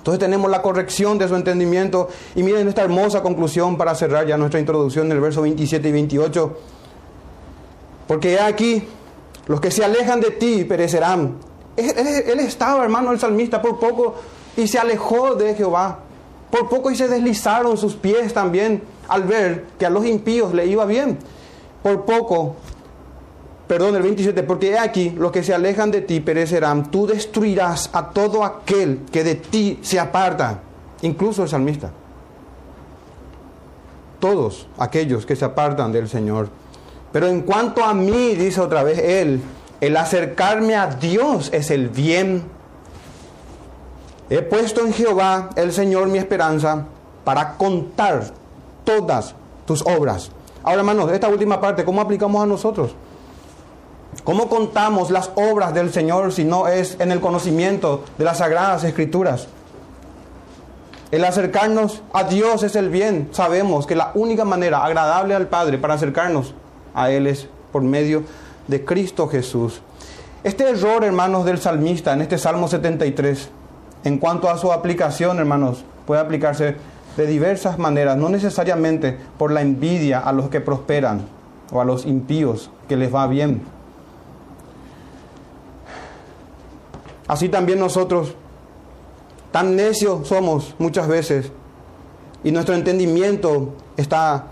Entonces 0.00 0.18
tenemos 0.18 0.50
la 0.50 0.62
corrección 0.62 1.18
de 1.18 1.28
su 1.28 1.36
entendimiento 1.36 2.08
y 2.34 2.42
miren 2.42 2.66
esta 2.66 2.80
hermosa 2.80 3.20
conclusión 3.20 3.76
para 3.76 3.94
cerrar 3.94 4.26
ya 4.26 4.38
nuestra 4.38 4.58
introducción 4.58 5.04
en 5.06 5.12
el 5.12 5.20
verso 5.20 5.42
27 5.42 5.86
y 5.86 5.92
28. 5.92 6.58
Porque 8.08 8.40
aquí, 8.40 8.82
los 9.46 9.60
que 9.60 9.70
se 9.70 9.84
alejan 9.84 10.20
de 10.20 10.30
ti 10.30 10.64
perecerán. 10.64 11.34
Él, 11.76 11.92
él 11.96 12.40
estaba, 12.40 12.82
hermano, 12.82 13.12
el 13.12 13.20
salmista, 13.20 13.60
por 13.60 13.78
poco 13.78 14.14
y 14.56 14.66
se 14.66 14.78
alejó 14.78 15.34
de 15.34 15.54
Jehová. 15.54 15.98
Por 16.50 16.70
poco 16.70 16.90
y 16.90 16.96
se 16.96 17.06
deslizaron 17.06 17.76
sus 17.76 17.94
pies 17.94 18.32
también 18.32 18.82
al 19.06 19.24
ver 19.24 19.66
que 19.78 19.84
a 19.84 19.90
los 19.90 20.06
impíos 20.06 20.54
le 20.54 20.64
iba 20.66 20.86
bien. 20.86 21.18
Por 21.82 22.06
poco, 22.06 22.56
perdón, 23.70 23.94
el 23.94 24.02
27, 24.02 24.42
porque 24.42 24.76
aquí, 24.76 25.10
los 25.10 25.30
que 25.30 25.44
se 25.44 25.54
alejan 25.54 25.92
de 25.92 26.00
ti 26.00 26.18
perecerán, 26.18 26.90
tú 26.90 27.06
destruirás 27.06 27.88
a 27.92 28.10
todo 28.10 28.44
aquel 28.44 29.02
que 29.12 29.22
de 29.22 29.36
ti 29.36 29.78
se 29.80 30.00
aparta, 30.00 30.58
incluso 31.02 31.44
el 31.44 31.48
salmista. 31.48 31.92
Todos 34.18 34.66
aquellos 34.76 35.24
que 35.24 35.36
se 35.36 35.44
apartan 35.44 35.92
del 35.92 36.08
Señor. 36.08 36.48
Pero 37.12 37.28
en 37.28 37.42
cuanto 37.42 37.84
a 37.84 37.94
mí, 37.94 38.34
dice 38.34 38.60
otra 38.60 38.82
vez 38.82 38.98
él, 38.98 39.40
el 39.80 39.96
acercarme 39.96 40.74
a 40.74 40.88
Dios 40.88 41.50
es 41.52 41.70
el 41.70 41.90
bien 41.90 42.42
He 44.30 44.42
puesto 44.42 44.84
en 44.84 44.92
Jehová 44.92 45.50
el 45.54 45.72
Señor 45.72 46.08
mi 46.08 46.18
esperanza 46.18 46.86
para 47.22 47.56
contar 47.56 48.32
todas 48.82 49.36
tus 49.64 49.82
obras. 49.82 50.32
Ahora, 50.64 50.80
hermanos, 50.80 51.12
esta 51.12 51.28
última 51.28 51.60
parte, 51.60 51.84
¿cómo 51.84 52.00
aplicamos 52.00 52.42
a 52.42 52.46
nosotros? 52.46 52.96
¿Cómo 54.24 54.48
contamos 54.48 55.10
las 55.10 55.30
obras 55.36 55.72
del 55.72 55.92
Señor 55.92 56.32
si 56.32 56.44
no 56.44 56.68
es 56.68 56.96
en 57.00 57.12
el 57.12 57.20
conocimiento 57.20 58.04
de 58.18 58.24
las 58.24 58.38
sagradas 58.38 58.84
escrituras? 58.84 59.48
El 61.10 61.24
acercarnos 61.24 62.02
a 62.12 62.24
Dios 62.24 62.62
es 62.62 62.76
el 62.76 62.90
bien. 62.90 63.28
Sabemos 63.32 63.86
que 63.86 63.96
la 63.96 64.10
única 64.14 64.44
manera 64.44 64.84
agradable 64.84 65.34
al 65.34 65.48
Padre 65.48 65.78
para 65.78 65.94
acercarnos 65.94 66.54
a 66.94 67.10
Él 67.10 67.26
es 67.26 67.48
por 67.72 67.82
medio 67.82 68.24
de 68.68 68.84
Cristo 68.84 69.26
Jesús. 69.28 69.80
Este 70.44 70.68
error, 70.68 71.04
hermanos, 71.04 71.44
del 71.44 71.58
salmista 71.58 72.12
en 72.12 72.20
este 72.20 72.38
Salmo 72.38 72.68
73 72.68 73.48
en 74.04 74.18
cuanto 74.18 74.48
a 74.48 74.56
su 74.56 74.72
aplicación, 74.72 75.38
hermanos, 75.38 75.84
puede 76.06 76.20
aplicarse 76.20 76.76
de 77.16 77.26
diversas 77.26 77.78
maneras, 77.78 78.16
no 78.16 78.28
necesariamente 78.28 79.18
por 79.36 79.52
la 79.52 79.60
envidia 79.60 80.20
a 80.20 80.32
los 80.32 80.48
que 80.48 80.60
prosperan 80.60 81.22
o 81.70 81.80
a 81.80 81.84
los 81.84 82.06
impíos 82.06 82.70
que 82.88 82.96
les 82.96 83.14
va 83.14 83.26
bien. 83.26 83.62
Así 87.30 87.48
también 87.48 87.78
nosotros, 87.78 88.34
tan 89.52 89.76
necios 89.76 90.26
somos 90.26 90.74
muchas 90.80 91.06
veces 91.06 91.52
y 92.42 92.50
nuestro 92.50 92.74
entendimiento 92.74 93.74
está 93.96 94.46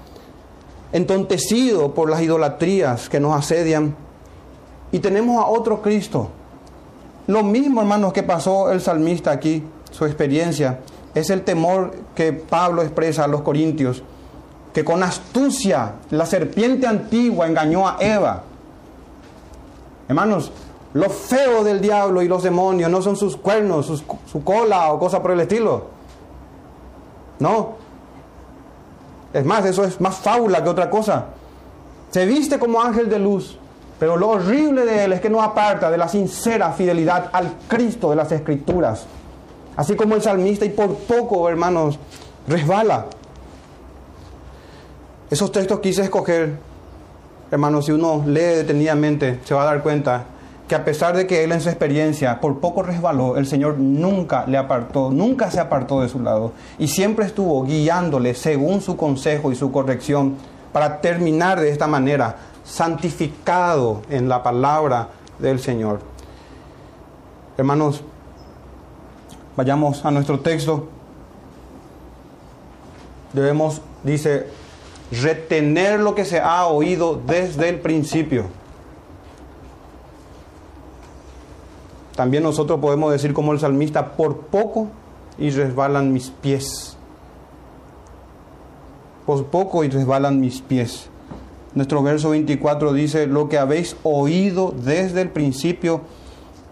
entontecido 0.93 1.93
por 1.93 2.09
las 2.09 2.23
idolatrías 2.23 3.09
que 3.09 3.19
nos 3.19 3.37
asedian 3.37 3.97
y 4.93 5.01
tenemos 5.01 5.45
a 5.45 5.49
otro 5.49 5.83
Cristo 5.83 6.31
lo 7.27 7.43
mismo, 7.43 7.81
hermanos, 7.81 8.13
que 8.13 8.23
pasó 8.23 8.71
el 8.71 8.81
salmista 8.81 9.33
aquí, 9.33 9.65
su 9.91 10.05
experiencia, 10.05 10.79
es 11.17 11.31
el 11.31 11.43
temor 11.43 11.97
que 12.15 12.33
Pablo 12.33 12.83
expresa 12.83 13.25
a 13.25 13.27
los 13.27 13.43
corintios, 13.43 14.05
que 14.73 14.85
con 14.85 15.03
astucia 15.03 15.95
la 16.11 16.27
serpiente 16.27 16.87
antigua 16.87 17.49
engañó 17.49 17.89
a 17.89 17.97
Eva. 17.99 18.45
Hermanos, 20.09 20.53
lo 20.99 21.09
feo 21.09 21.63
del 21.63 21.81
diablo 21.81 22.23
y 22.23 22.29
los 22.29 22.43
demonios 22.43 22.91
no 22.91 23.01
son 23.01 23.17
sus 23.17 23.37
cuernos, 23.37 23.87
su 23.87 24.43
cola 24.43 24.93
o 24.93 24.99
cosa 24.99 25.23
por 25.23 25.31
el 25.31 25.39
estilo. 25.39 25.85
No. 27.39 27.77
Es 29.33 29.45
más, 29.45 29.65
eso 29.65 29.85
es 29.85 30.01
más 30.01 30.17
fábula 30.17 30.65
que 30.65 30.69
otra 30.69 30.91
cosa. 30.91 31.27
Se 32.11 32.27
viste 32.27 32.59
como 32.59 32.83
ángel 32.83 33.09
de 33.09 33.21
luz, 33.21 33.57
pero 34.01 34.17
lo 34.17 34.31
horrible 34.31 34.85
de 34.85 35.05
él 35.05 35.13
es 35.13 35.21
que 35.21 35.31
no 35.31 35.41
aparta 35.41 35.89
de 35.89 35.99
la 35.99 36.09
sincera 36.09 36.73
fidelidad 36.73 37.31
al 37.33 37.53
Cristo 37.69 38.11
de 38.11 38.17
las 38.17 38.33
Escrituras. 38.33 39.07
Así 39.77 39.95
como 39.95 40.17
el 40.17 40.23
salmista 40.23 40.65
y 40.65 40.71
por 40.71 40.97
poco, 40.97 41.49
hermanos, 41.49 41.97
resbala. 42.49 43.07
Esos 45.31 45.53
textos 45.53 45.79
quise 45.79 46.03
escoger, 46.03 46.59
hermanos, 47.53 47.87
si 47.87 47.93
uno 47.93 48.25
lee 48.27 48.57
detenidamente, 48.57 49.39
se 49.45 49.55
va 49.55 49.63
a 49.63 49.67
dar 49.67 49.81
cuenta 49.81 50.25
que 50.69 50.75
a 50.75 50.85
pesar 50.85 51.17
de 51.17 51.27
que 51.27 51.43
él 51.45 51.53
en 51.53 51.63
su 51.63 51.71
experiencia 51.71 52.41
por 52.41 52.61
poco 52.61 52.83
resbaló, 52.83 53.39
el 53.39 53.47
Señor 53.47 53.79
nunca 53.79 54.45
le 54.47 54.59
apartó, 54.59 55.11
nunca 55.11 55.51
se 55.51 55.61
apartó 55.61 56.03
de 56.03 56.11
su 56.11 56.21
lado 56.21 56.53
y 56.79 56.89
siempre 56.89 57.25
estuvo 57.25 57.65
guiándole 57.65 58.35
según 58.35 58.83
su 58.83 58.97
consejo 58.97 59.51
y 59.51 59.57
su 59.57 59.73
corrección 59.73 60.37
para 60.73 61.01
terminar 61.01 61.59
de 61.59 61.71
esta 61.71 61.87
manera, 61.87 62.37
santificado 62.65 64.03
en 64.11 64.29
la 64.29 64.43
palabra 64.43 65.09
del 65.39 65.59
Señor. 65.59 66.01
Hermanos, 67.57 68.03
vayamos 69.57 70.05
a 70.05 70.11
nuestro 70.11 70.41
texto. 70.41 70.89
Debemos, 73.33 73.81
dice, 74.05 74.47
retener 75.11 76.01
lo 76.01 76.15
que 76.15 76.27
se 76.27 76.41
ha 76.41 76.67
oído 76.67 77.21
desde 77.27 77.71
el 77.71 77.81
principio. 77.81 78.58
También 82.19 82.43
nosotros 82.43 82.81
podemos 82.81 83.13
decir 83.13 83.33
como 83.33 83.53
el 83.53 83.61
salmista, 83.61 84.17
por 84.17 84.39
poco 84.39 84.89
y 85.39 85.51
resbalan 85.51 86.13
mis 86.13 86.31
pies. 86.31 86.97
Por 89.25 89.45
poco 89.45 89.85
y 89.85 89.89
resbalan 89.89 90.41
mis 90.41 90.61
pies. 90.61 91.11
Nuestro 91.77 92.03
verso 92.03 92.31
24 92.31 92.93
dice, 92.93 93.29
lo 93.29 93.49
que 93.49 93.57
habéis 93.57 93.95
oído 94.03 94.75
desde 94.77 95.21
el 95.21 95.31
principio 95.31 96.01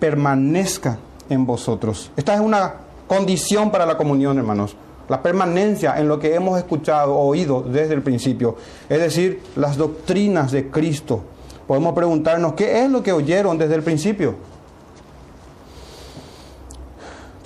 permanezca 0.01 0.99
en 1.29 1.47
vosotros. 1.47 2.11
Esta 2.17 2.35
es 2.35 2.41
una 2.41 2.79
condición 3.07 3.71
para 3.71 3.87
la 3.87 3.97
comunión, 3.97 4.39
hermanos 4.39 4.75
la 5.09 5.23
permanencia 5.23 5.97
en 5.99 6.09
lo 6.09 6.19
que 6.19 6.35
hemos 6.35 6.59
escuchado, 6.59 7.17
oído 7.17 7.63
desde 7.63 7.95
el 7.95 8.03
principio, 8.03 8.57
es 8.89 8.99
decir, 8.99 9.41
las 9.55 9.77
doctrinas 9.77 10.51
de 10.51 10.69
Cristo. 10.69 11.21
Podemos 11.69 11.95
preguntarnos, 11.95 12.55
¿qué 12.55 12.83
es 12.83 12.91
lo 12.91 13.05
que 13.05 13.13
oyeron 13.13 13.57
desde 13.57 13.77
el 13.77 13.85
principio? 13.85 14.35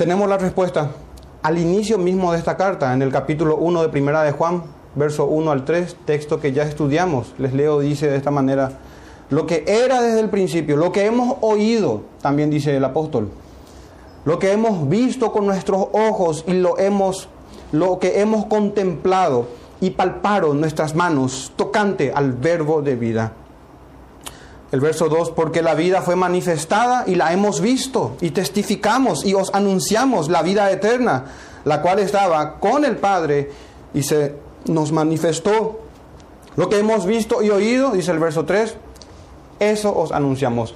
Tenemos 0.00 0.30
la 0.30 0.38
respuesta 0.38 0.92
al 1.42 1.58
inicio 1.58 1.98
mismo 1.98 2.32
de 2.32 2.38
esta 2.38 2.56
carta, 2.56 2.94
en 2.94 3.02
el 3.02 3.12
capítulo 3.12 3.56
1 3.56 3.82
de 3.82 3.88
Primera 3.90 4.22
de 4.22 4.32
Juan, 4.32 4.62
verso 4.94 5.26
1 5.26 5.50
al 5.50 5.66
3, 5.66 5.94
texto 6.06 6.40
que 6.40 6.54
ya 6.54 6.62
estudiamos. 6.62 7.34
Les 7.36 7.52
leo, 7.52 7.80
dice 7.80 8.08
de 8.08 8.16
esta 8.16 8.30
manera, 8.30 8.72
lo 9.28 9.46
que 9.46 9.62
era 9.66 10.00
desde 10.00 10.20
el 10.20 10.30
principio, 10.30 10.78
lo 10.78 10.90
que 10.90 11.04
hemos 11.04 11.36
oído, 11.42 12.00
también 12.22 12.48
dice 12.48 12.74
el 12.74 12.84
apóstol, 12.86 13.28
lo 14.24 14.38
que 14.38 14.52
hemos 14.52 14.88
visto 14.88 15.32
con 15.32 15.44
nuestros 15.44 15.88
ojos 15.92 16.44
y 16.46 16.54
lo 16.54 16.78
hemos 16.78 17.28
lo 17.70 17.98
que 17.98 18.22
hemos 18.22 18.46
contemplado 18.46 19.48
y 19.82 19.90
palparon 19.90 20.62
nuestras 20.62 20.94
manos 20.94 21.52
tocante 21.56 22.10
al 22.14 22.32
verbo 22.32 22.80
de 22.80 22.96
vida. 22.96 23.34
El 24.72 24.80
verso 24.80 25.08
2, 25.08 25.32
porque 25.32 25.62
la 25.62 25.74
vida 25.74 26.00
fue 26.00 26.14
manifestada 26.14 27.04
y 27.06 27.16
la 27.16 27.32
hemos 27.32 27.60
visto 27.60 28.16
y 28.20 28.30
testificamos 28.30 29.24
y 29.24 29.34
os 29.34 29.52
anunciamos 29.52 30.28
la 30.28 30.42
vida 30.42 30.70
eterna, 30.70 31.24
la 31.64 31.82
cual 31.82 31.98
estaba 31.98 32.60
con 32.60 32.84
el 32.84 32.96
Padre 32.96 33.50
y 33.92 34.02
se 34.02 34.34
nos 34.66 34.92
manifestó. 34.92 35.80
Lo 36.56 36.68
que 36.68 36.78
hemos 36.78 37.04
visto 37.04 37.42
y 37.42 37.50
oído, 37.50 37.90
dice 37.90 38.12
el 38.12 38.18
verso 38.20 38.44
3, 38.44 38.76
eso 39.58 39.96
os 39.96 40.12
anunciamos. 40.12 40.74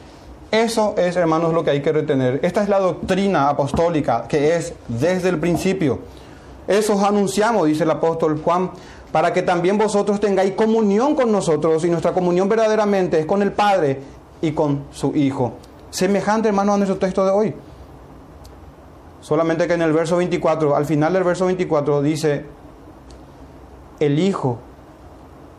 Eso 0.50 0.94
es, 0.96 1.16
hermanos, 1.16 1.52
lo 1.52 1.64
que 1.64 1.70
hay 1.70 1.82
que 1.82 1.92
retener. 1.92 2.40
Esta 2.42 2.62
es 2.62 2.68
la 2.68 2.78
doctrina 2.78 3.48
apostólica 3.48 4.26
que 4.28 4.56
es 4.56 4.72
desde 4.88 5.28
el 5.28 5.38
principio. 5.38 6.00
Eso 6.68 6.94
os 6.94 7.02
anunciamos, 7.02 7.66
dice 7.66 7.84
el 7.84 7.90
apóstol 7.90 8.40
Juan, 8.42 8.70
para 9.14 9.32
que 9.32 9.42
también 9.42 9.78
vosotros 9.78 10.18
tengáis 10.18 10.54
comunión 10.54 11.14
con 11.14 11.30
nosotros 11.30 11.84
y 11.84 11.88
nuestra 11.88 12.12
comunión 12.12 12.48
verdaderamente 12.48 13.20
es 13.20 13.26
con 13.26 13.42
el 13.42 13.52
Padre 13.52 14.00
y 14.42 14.50
con 14.50 14.86
su 14.90 15.14
Hijo. 15.14 15.52
Semejante, 15.88 16.48
hermano, 16.48 16.74
a 16.74 16.78
nuestro 16.78 16.98
texto 16.98 17.24
de 17.24 17.30
hoy. 17.30 17.54
Solamente 19.20 19.68
que 19.68 19.74
en 19.74 19.82
el 19.82 19.92
verso 19.92 20.16
24, 20.16 20.74
al 20.74 20.84
final 20.84 21.12
del 21.12 21.22
verso 21.22 21.46
24 21.46 22.02
dice, 22.02 22.44
el 24.00 24.18
Hijo, 24.18 24.58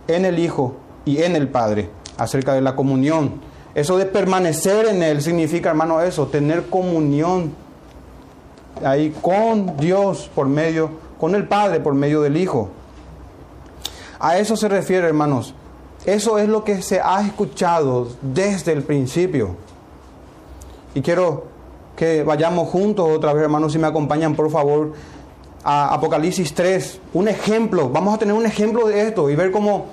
en 0.10 0.26
el 0.26 0.38
Hijo 0.38 0.76
y 1.06 1.24
en 1.24 1.38
el 1.38 1.48
Padre, 1.48 1.90
acerca 2.18 2.56
de 2.56 2.62
la 2.62 2.76
comunión. 2.76 3.40
Eso 3.74 3.98
de 3.98 4.06
permanecer 4.06 4.88
en 4.88 5.02
Él 5.02 5.22
significa, 5.22 5.70
hermano, 5.70 6.02
eso, 6.02 6.28
tener 6.28 6.66
comunión 6.66 7.54
ahí 8.84 9.16
con 9.22 9.78
Dios 9.78 10.30
por 10.36 10.48
medio, 10.48 10.90
con 11.18 11.36
el 11.36 11.48
Padre 11.48 11.80
por 11.80 11.94
medio 11.94 12.22
del 12.22 12.36
Hijo. 12.36 12.70
A 14.20 14.38
eso 14.38 14.56
se 14.56 14.68
refiere, 14.68 15.08
hermanos. 15.08 15.54
Eso 16.06 16.38
es 16.38 16.48
lo 16.48 16.64
que 16.64 16.82
se 16.82 17.00
ha 17.00 17.22
escuchado 17.22 18.08
desde 18.22 18.72
el 18.72 18.84
principio. 18.84 19.56
Y 20.94 21.02
quiero 21.02 21.46
que 21.96 22.24
vayamos 22.24 22.70
juntos 22.70 23.10
otra 23.10 23.34
vez, 23.34 23.44
hermanos, 23.44 23.74
si 23.74 23.80
me 23.80 23.88
acompañan, 23.88 24.36
por 24.36 24.52
favor, 24.52 24.94
a 25.64 25.94
Apocalipsis 25.94 26.54
3. 26.54 27.00
Un 27.14 27.28
ejemplo, 27.28 27.90
vamos 27.90 28.14
a 28.14 28.18
tener 28.18 28.36
un 28.36 28.46
ejemplo 28.46 28.88
de 28.88 29.08
esto 29.08 29.30
y 29.30 29.36
ver 29.36 29.52
cómo 29.52 29.88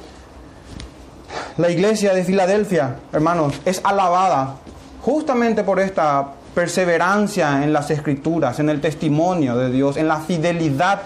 la 1.56 1.70
iglesia 1.70 2.12
de 2.12 2.24
Filadelfia, 2.24 2.96
hermanos, 3.12 3.54
es 3.64 3.80
alabada 3.84 4.56
justamente 5.02 5.64
por 5.64 5.80
esta 5.80 6.34
perseverancia 6.54 7.64
en 7.64 7.72
las 7.72 7.90
escrituras, 7.90 8.58
en 8.58 8.68
el 8.68 8.80
testimonio 8.80 9.56
de 9.56 9.70
Dios, 9.70 9.96
en 9.96 10.08
la 10.08 10.20
fidelidad 10.20 11.02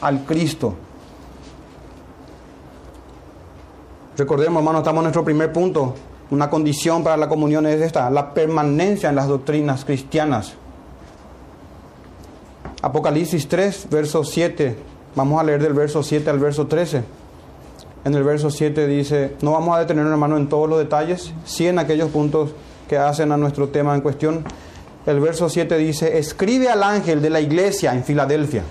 al 0.00 0.24
Cristo. 0.24 0.74
Recordemos, 4.20 4.60
hermanos, 4.60 4.80
estamos 4.80 5.00
en 5.00 5.04
nuestro 5.04 5.24
primer 5.24 5.50
punto. 5.50 5.94
Una 6.30 6.50
condición 6.50 7.02
para 7.02 7.16
la 7.16 7.26
comunión 7.26 7.66
es 7.66 7.80
esta, 7.80 8.10
la 8.10 8.34
permanencia 8.34 9.08
en 9.08 9.16
las 9.16 9.28
doctrinas 9.28 9.86
cristianas. 9.86 10.52
Apocalipsis 12.82 13.48
3, 13.48 13.88
verso 13.90 14.22
7. 14.22 14.76
Vamos 15.16 15.40
a 15.40 15.44
leer 15.44 15.62
del 15.62 15.72
verso 15.72 16.02
7 16.02 16.28
al 16.28 16.38
verso 16.38 16.66
13. 16.66 17.02
En 18.04 18.14
el 18.14 18.22
verso 18.22 18.50
7 18.50 18.86
dice, 18.86 19.36
no 19.40 19.52
vamos 19.52 19.74
a 19.74 19.80
detener, 19.80 20.06
hermano, 20.06 20.36
en 20.36 20.50
todos 20.50 20.68
los 20.68 20.78
detalles, 20.78 21.32
sí 21.46 21.66
en 21.66 21.78
aquellos 21.78 22.10
puntos 22.10 22.50
que 22.90 22.98
hacen 22.98 23.32
a 23.32 23.38
nuestro 23.38 23.70
tema 23.70 23.94
en 23.94 24.02
cuestión 24.02 24.44
el 25.06 25.18
verso 25.18 25.48
7 25.48 25.78
dice, 25.78 26.18
escribe 26.18 26.68
al 26.68 26.82
ángel 26.82 27.22
de 27.22 27.30
la 27.30 27.40
iglesia 27.40 27.94
en 27.94 28.04
Filadelfia. 28.04 28.64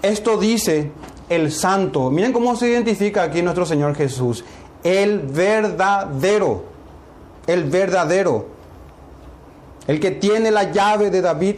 Esto 0.00 0.36
dice 0.36 0.92
el 1.34 1.52
santo. 1.52 2.10
Miren 2.10 2.32
cómo 2.32 2.56
se 2.56 2.68
identifica 2.68 3.22
aquí 3.22 3.42
nuestro 3.42 3.66
Señor 3.66 3.94
Jesús. 3.94 4.44
El 4.82 5.20
verdadero. 5.20 6.64
El 7.46 7.64
verdadero. 7.64 8.46
El 9.86 10.00
que 10.00 10.10
tiene 10.12 10.50
la 10.50 10.70
llave 10.70 11.10
de 11.10 11.20
David. 11.20 11.56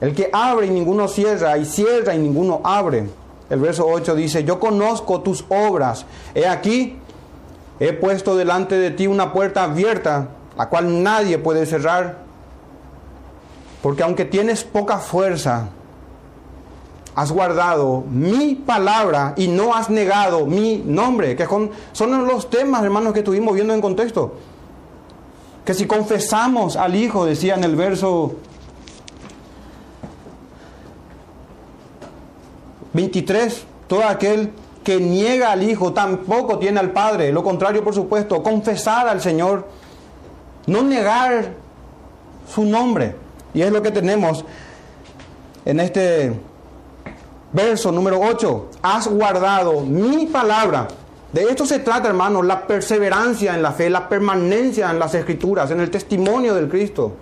El 0.00 0.14
que 0.14 0.28
abre 0.32 0.66
y 0.66 0.70
ninguno 0.70 1.08
cierra, 1.08 1.56
y 1.56 1.64
cierra 1.64 2.14
y 2.14 2.18
ninguno 2.18 2.60
abre. 2.64 3.08
El 3.48 3.60
verso 3.60 3.86
8 3.86 4.14
dice, 4.14 4.44
yo 4.44 4.58
conozco 4.58 5.20
tus 5.20 5.44
obras. 5.48 6.06
He 6.34 6.46
aquí, 6.46 6.98
he 7.78 7.92
puesto 7.92 8.36
delante 8.36 8.76
de 8.76 8.90
ti 8.90 9.06
una 9.06 9.32
puerta 9.32 9.64
abierta 9.64 10.28
la 10.56 10.68
cual 10.68 11.02
nadie 11.02 11.38
puede 11.38 11.66
cerrar, 11.66 12.18
porque 13.82 14.02
aunque 14.02 14.24
tienes 14.24 14.64
poca 14.64 14.98
fuerza, 14.98 15.68
has 17.14 17.30
guardado 17.30 18.04
mi 18.10 18.54
palabra 18.54 19.34
y 19.36 19.48
no 19.48 19.74
has 19.74 19.88
negado 19.88 20.46
mi 20.46 20.82
nombre, 20.84 21.36
que 21.36 21.46
son, 21.92 22.26
los 22.26 22.50
temas, 22.50 22.82
hermanos, 22.82 23.12
que 23.12 23.20
estuvimos 23.20 23.54
viendo 23.54 23.72
en 23.72 23.80
contexto. 23.80 24.34
Que 25.64 25.74
si 25.74 25.86
confesamos 25.86 26.76
al 26.76 26.94
Hijo, 26.94 27.24
decía 27.24 27.54
en 27.54 27.64
el 27.64 27.76
verso 27.76 28.34
23, 32.92 33.64
todo 33.86 34.04
aquel 34.04 34.52
que 34.82 35.00
niega 35.00 35.52
al 35.52 35.62
Hijo 35.62 35.92
tampoco 35.92 36.58
tiene 36.58 36.80
al 36.80 36.90
Padre. 36.90 37.32
Lo 37.32 37.42
contrario, 37.44 37.82
por 37.84 37.94
supuesto, 37.94 38.42
confesar 38.42 39.08
al 39.08 39.20
Señor 39.20 39.68
no 40.66 40.82
negar 40.82 41.54
su 42.52 42.64
nombre. 42.64 43.14
Y 43.54 43.62
es 43.62 43.70
lo 43.70 43.82
que 43.82 43.92
tenemos 43.92 44.44
en 45.64 45.80
este 45.80 46.34
verso 47.54 47.90
número 47.90 48.20
8. 48.20 48.70
Has 48.82 49.08
guardado 49.08 49.80
mi 49.80 50.26
palabra. 50.26 50.88
De 51.32 51.44
esto 51.44 51.64
se 51.64 51.78
trata, 51.78 52.08
hermanos, 52.08 52.44
la 52.44 52.66
perseverancia 52.66 53.54
en 53.54 53.62
la 53.62 53.72
fe, 53.72 53.88
la 53.88 54.08
permanencia 54.08 54.90
en 54.90 54.98
las 54.98 55.14
escrituras, 55.14 55.70
en 55.70 55.80
el 55.80 55.90
testimonio 55.90 56.54
del 56.54 56.68
Cristo. 56.68 57.14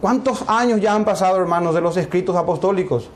¿Cuántos 0.00 0.44
años 0.48 0.80
ya 0.80 0.94
han 0.94 1.04
pasado, 1.04 1.36
hermanos, 1.36 1.74
de 1.74 1.80
los 1.80 1.96
escritos 1.96 2.34
apostólicos? 2.34 3.08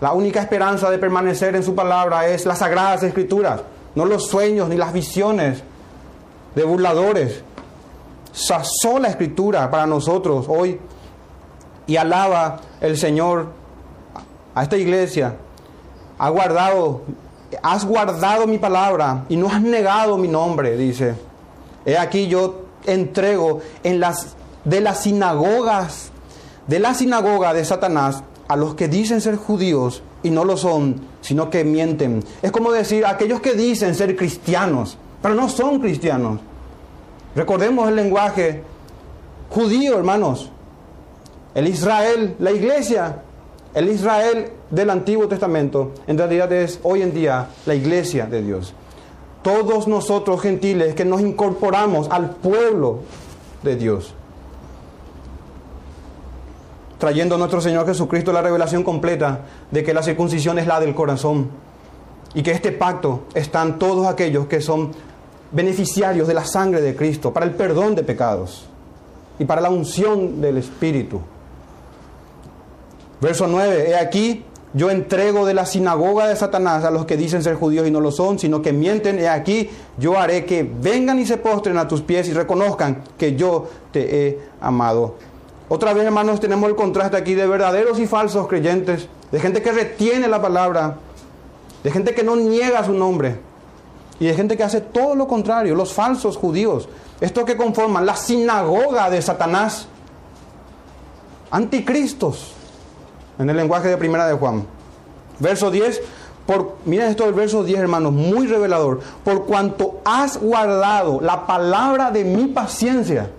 La 0.00 0.12
única 0.12 0.40
esperanza 0.40 0.90
de 0.90 0.98
permanecer 0.98 1.54
en 1.54 1.62
su 1.62 1.74
palabra 1.76 2.26
es 2.26 2.44
las 2.44 2.58
sagradas 2.58 3.04
escrituras, 3.04 3.60
no 3.94 4.04
los 4.04 4.26
sueños 4.26 4.68
ni 4.68 4.76
las 4.76 4.92
visiones 4.92 5.62
de 6.56 6.64
burladores 6.64 7.44
sazó 8.32 8.98
la 8.98 9.08
escritura 9.08 9.70
para 9.70 9.86
nosotros 9.86 10.46
hoy 10.48 10.80
y 11.86 11.96
alaba 11.96 12.60
el 12.80 12.96
Señor 12.96 13.61
a 14.54 14.62
esta 14.62 14.76
iglesia 14.76 15.36
guardado, 16.30 17.02
has 17.62 17.84
guardado 17.84 18.46
mi 18.46 18.58
palabra 18.58 19.24
y 19.28 19.36
no 19.36 19.48
has 19.48 19.60
negado 19.60 20.16
mi 20.16 20.28
nombre, 20.28 20.76
dice. 20.76 21.14
He 21.84 21.98
aquí 21.98 22.28
yo 22.28 22.66
entrego 22.86 23.60
en 23.82 24.00
las 24.00 24.36
de 24.64 24.80
las 24.80 25.02
sinagogas, 25.02 26.10
de 26.66 26.78
la 26.78 26.94
sinagoga 26.94 27.52
de 27.52 27.64
Satanás, 27.64 28.22
a 28.46 28.56
los 28.56 28.74
que 28.74 28.86
dicen 28.86 29.20
ser 29.20 29.36
judíos 29.36 30.02
y 30.22 30.30
no 30.30 30.44
lo 30.44 30.56
son, 30.56 31.00
sino 31.20 31.50
que 31.50 31.64
mienten. 31.64 32.22
Es 32.42 32.52
como 32.52 32.70
decir, 32.70 33.04
aquellos 33.04 33.40
que 33.40 33.54
dicen 33.54 33.94
ser 33.94 34.14
cristianos, 34.14 34.96
pero 35.20 35.34
no 35.34 35.48
son 35.48 35.80
cristianos. 35.80 36.38
Recordemos 37.34 37.88
el 37.88 37.96
lenguaje 37.96 38.62
judío, 39.50 39.96
hermanos. 39.96 40.50
El 41.54 41.66
Israel, 41.66 42.36
la 42.38 42.52
iglesia, 42.52 43.22
el 43.74 43.88
Israel 43.88 44.50
del 44.70 44.90
Antiguo 44.90 45.28
Testamento, 45.28 45.92
en 46.06 46.18
realidad 46.18 46.52
es 46.52 46.80
hoy 46.82 47.02
en 47.02 47.14
día 47.14 47.48
la 47.66 47.74
iglesia 47.74 48.26
de 48.26 48.42
Dios. 48.42 48.74
Todos 49.42 49.88
nosotros 49.88 50.40
gentiles 50.40 50.94
que 50.94 51.04
nos 51.04 51.20
incorporamos 51.20 52.08
al 52.10 52.30
pueblo 52.30 53.00
de 53.62 53.76
Dios 53.76 54.14
trayendo 57.02 57.34
a 57.34 57.38
nuestro 57.38 57.60
Señor 57.60 57.84
Jesucristo 57.84 58.32
la 58.32 58.42
revelación 58.42 58.84
completa 58.84 59.40
de 59.72 59.82
que 59.82 59.92
la 59.92 60.04
circuncisión 60.04 60.60
es 60.60 60.68
la 60.68 60.78
del 60.78 60.94
corazón 60.94 61.48
y 62.32 62.44
que 62.44 62.52
este 62.52 62.70
pacto 62.70 63.24
están 63.34 63.80
todos 63.80 64.06
aquellos 64.06 64.46
que 64.46 64.60
son 64.60 64.92
beneficiarios 65.50 66.28
de 66.28 66.34
la 66.34 66.44
sangre 66.44 66.80
de 66.80 66.94
Cristo 66.94 67.32
para 67.32 67.44
el 67.44 67.56
perdón 67.56 67.96
de 67.96 68.04
pecados 68.04 68.66
y 69.36 69.44
para 69.44 69.60
la 69.60 69.70
unción 69.70 70.40
del 70.40 70.58
Espíritu. 70.58 71.20
Verso 73.22 73.46
9, 73.46 73.90
he 73.90 73.94
aquí, 73.94 74.44
yo 74.74 74.90
entrego 74.90 75.46
de 75.46 75.54
la 75.54 75.64
sinagoga 75.64 76.26
de 76.26 76.34
Satanás 76.34 76.82
a 76.82 76.90
los 76.90 77.06
que 77.06 77.16
dicen 77.16 77.40
ser 77.40 77.54
judíos 77.54 77.86
y 77.86 77.90
no 77.92 78.00
lo 78.00 78.10
son, 78.10 78.36
sino 78.36 78.60
que 78.60 78.72
mienten, 78.72 79.20
he 79.20 79.28
aquí, 79.28 79.70
yo 79.96 80.18
haré 80.18 80.44
que 80.44 80.68
vengan 80.68 81.20
y 81.20 81.24
se 81.24 81.36
postren 81.36 81.78
a 81.78 81.86
tus 81.86 82.02
pies 82.02 82.26
y 82.26 82.32
reconozcan 82.32 83.04
que 83.16 83.36
yo 83.36 83.70
te 83.92 84.26
he 84.26 84.40
amado. 84.60 85.14
Otra 85.68 85.92
vez, 85.92 86.04
hermanos, 86.04 86.40
tenemos 86.40 86.68
el 86.68 86.74
contraste 86.74 87.16
aquí 87.16 87.34
de 87.34 87.46
verdaderos 87.46 88.00
y 88.00 88.08
falsos 88.08 88.48
creyentes, 88.48 89.06
de 89.30 89.38
gente 89.38 89.62
que 89.62 89.70
retiene 89.70 90.26
la 90.26 90.42
palabra, 90.42 90.96
de 91.84 91.92
gente 91.92 92.16
que 92.16 92.24
no 92.24 92.34
niega 92.34 92.82
su 92.82 92.92
nombre 92.92 93.36
y 94.18 94.26
de 94.26 94.34
gente 94.34 94.56
que 94.56 94.64
hace 94.64 94.80
todo 94.80 95.14
lo 95.14 95.28
contrario, 95.28 95.76
los 95.76 95.92
falsos 95.92 96.36
judíos, 96.36 96.88
estos 97.20 97.44
que 97.44 97.56
conforman 97.56 98.04
la 98.04 98.16
sinagoga 98.16 99.08
de 99.10 99.22
Satanás, 99.22 99.86
anticristos, 101.52 102.56
en 103.38 103.50
el 103.50 103.56
lenguaje 103.56 103.88
de 103.88 103.96
primera 103.96 104.26
de 104.26 104.34
Juan. 104.34 104.66
Verso 105.38 105.70
10, 105.70 106.00
por, 106.46 106.76
miren 106.84 107.08
esto 107.08 107.24
del 107.24 107.34
verso 107.34 107.64
10, 107.64 107.80
hermanos, 107.80 108.12
muy 108.12 108.46
revelador. 108.46 109.00
Por 109.24 109.46
cuanto 109.46 110.00
has 110.04 110.38
guardado 110.38 111.20
la 111.20 111.46
palabra 111.46 112.10
de 112.10 112.24
mi 112.24 112.46
paciencia, 112.46 113.30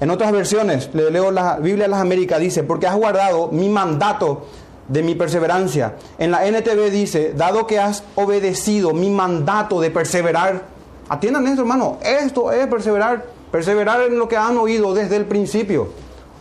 en 0.00 0.10
otras 0.10 0.32
versiones, 0.32 0.90
le 0.94 1.10
leo 1.10 1.30
la 1.30 1.58
Biblia 1.58 1.84
de 1.84 1.90
las 1.90 2.00
Américas, 2.00 2.40
dice, 2.40 2.64
porque 2.64 2.88
has 2.88 2.96
guardado 2.96 3.48
mi 3.52 3.68
mandato 3.68 4.46
de 4.88 5.02
mi 5.02 5.14
perseverancia. 5.14 5.94
En 6.18 6.32
la 6.32 6.44
NTV 6.44 6.90
dice, 6.90 7.34
dado 7.34 7.66
que 7.68 7.78
has 7.78 8.02
obedecido 8.16 8.92
mi 8.92 9.10
mandato 9.10 9.80
de 9.80 9.90
perseverar, 9.90 10.62
atiendan 11.08 11.46
esto 11.46 11.62
hermano, 11.62 11.98
esto 12.02 12.50
es 12.50 12.66
perseverar, 12.66 13.24
perseverar 13.52 14.02
en 14.02 14.18
lo 14.18 14.28
que 14.28 14.36
han 14.36 14.56
oído 14.58 14.92
desde 14.92 15.16
el 15.16 15.26
principio, 15.26 15.90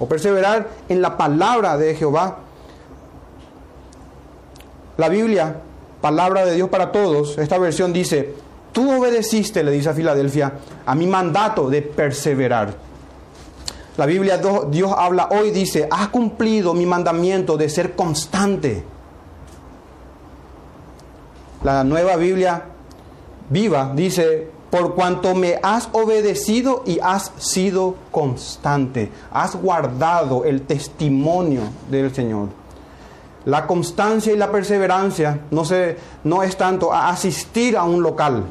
o 0.01 0.07
perseverar 0.07 0.67
en 0.89 0.99
la 0.99 1.15
palabra 1.15 1.77
de 1.77 1.93
Jehová. 1.93 2.39
La 4.97 5.09
Biblia, 5.09 5.57
palabra 6.01 6.43
de 6.43 6.55
Dios 6.55 6.69
para 6.69 6.91
todos, 6.91 7.37
esta 7.37 7.59
versión 7.59 7.93
dice, 7.93 8.33
tú 8.71 8.97
obedeciste, 8.97 9.63
le 9.63 9.69
dice 9.69 9.89
a 9.89 9.93
Filadelfia, 9.93 10.53
a 10.87 10.95
mi 10.95 11.05
mandato 11.05 11.69
de 11.69 11.83
perseverar. 11.83 12.73
La 13.97 14.07
Biblia, 14.07 14.41
Dios 14.71 14.91
habla 14.97 15.29
hoy, 15.29 15.51
dice, 15.51 15.87
has 15.91 16.07
cumplido 16.07 16.73
mi 16.73 16.87
mandamiento 16.87 17.55
de 17.55 17.69
ser 17.69 17.95
constante. 17.95 18.83
La 21.63 21.83
nueva 21.83 22.15
Biblia 22.15 22.63
viva 23.51 23.91
dice, 23.93 24.49
por 24.71 24.95
cuanto 24.95 25.35
me 25.35 25.59
has 25.61 25.89
obedecido 25.91 26.83
y 26.85 26.97
has 27.03 27.33
sido 27.37 27.95
constante, 28.09 29.11
has 29.31 29.55
guardado 29.55 30.45
el 30.45 30.61
testimonio 30.61 31.63
del 31.89 32.15
Señor. 32.15 32.47
La 33.43 33.67
constancia 33.67 34.31
y 34.31 34.37
la 34.37 34.51
perseverancia 34.51 35.41
no, 35.51 35.65
se, 35.65 35.97
no 36.23 36.41
es 36.41 36.55
tanto 36.55 36.93
a 36.93 37.09
asistir 37.09 37.75
a 37.75 37.83
un 37.83 38.01
local. 38.01 38.45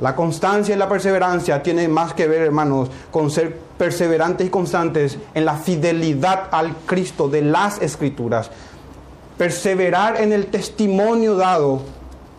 La 0.00 0.16
constancia 0.16 0.74
y 0.74 0.78
la 0.78 0.88
perseverancia 0.88 1.62
tienen 1.62 1.92
más 1.92 2.14
que 2.14 2.26
ver, 2.26 2.42
hermanos, 2.42 2.90
con 3.12 3.30
ser 3.30 3.56
perseverantes 3.78 4.48
y 4.48 4.50
constantes 4.50 5.18
en 5.34 5.44
la 5.44 5.54
fidelidad 5.54 6.48
al 6.50 6.74
Cristo 6.84 7.28
de 7.28 7.42
las 7.42 7.80
Escrituras. 7.80 8.50
Perseverar 9.38 10.20
en 10.20 10.32
el 10.32 10.46
testimonio 10.46 11.36
dado 11.36 11.82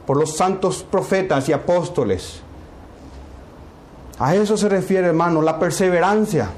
por 0.06 0.17
los 0.17 0.36
santos 0.36 0.84
profetas 0.84 1.47
y 1.47 1.54
apóstoles. 1.54 2.41
A 4.19 4.36
eso 4.36 4.56
se 4.56 4.69
refiere, 4.69 5.08
hermano, 5.08 5.41
la 5.41 5.60
perseverancia. 5.60 6.49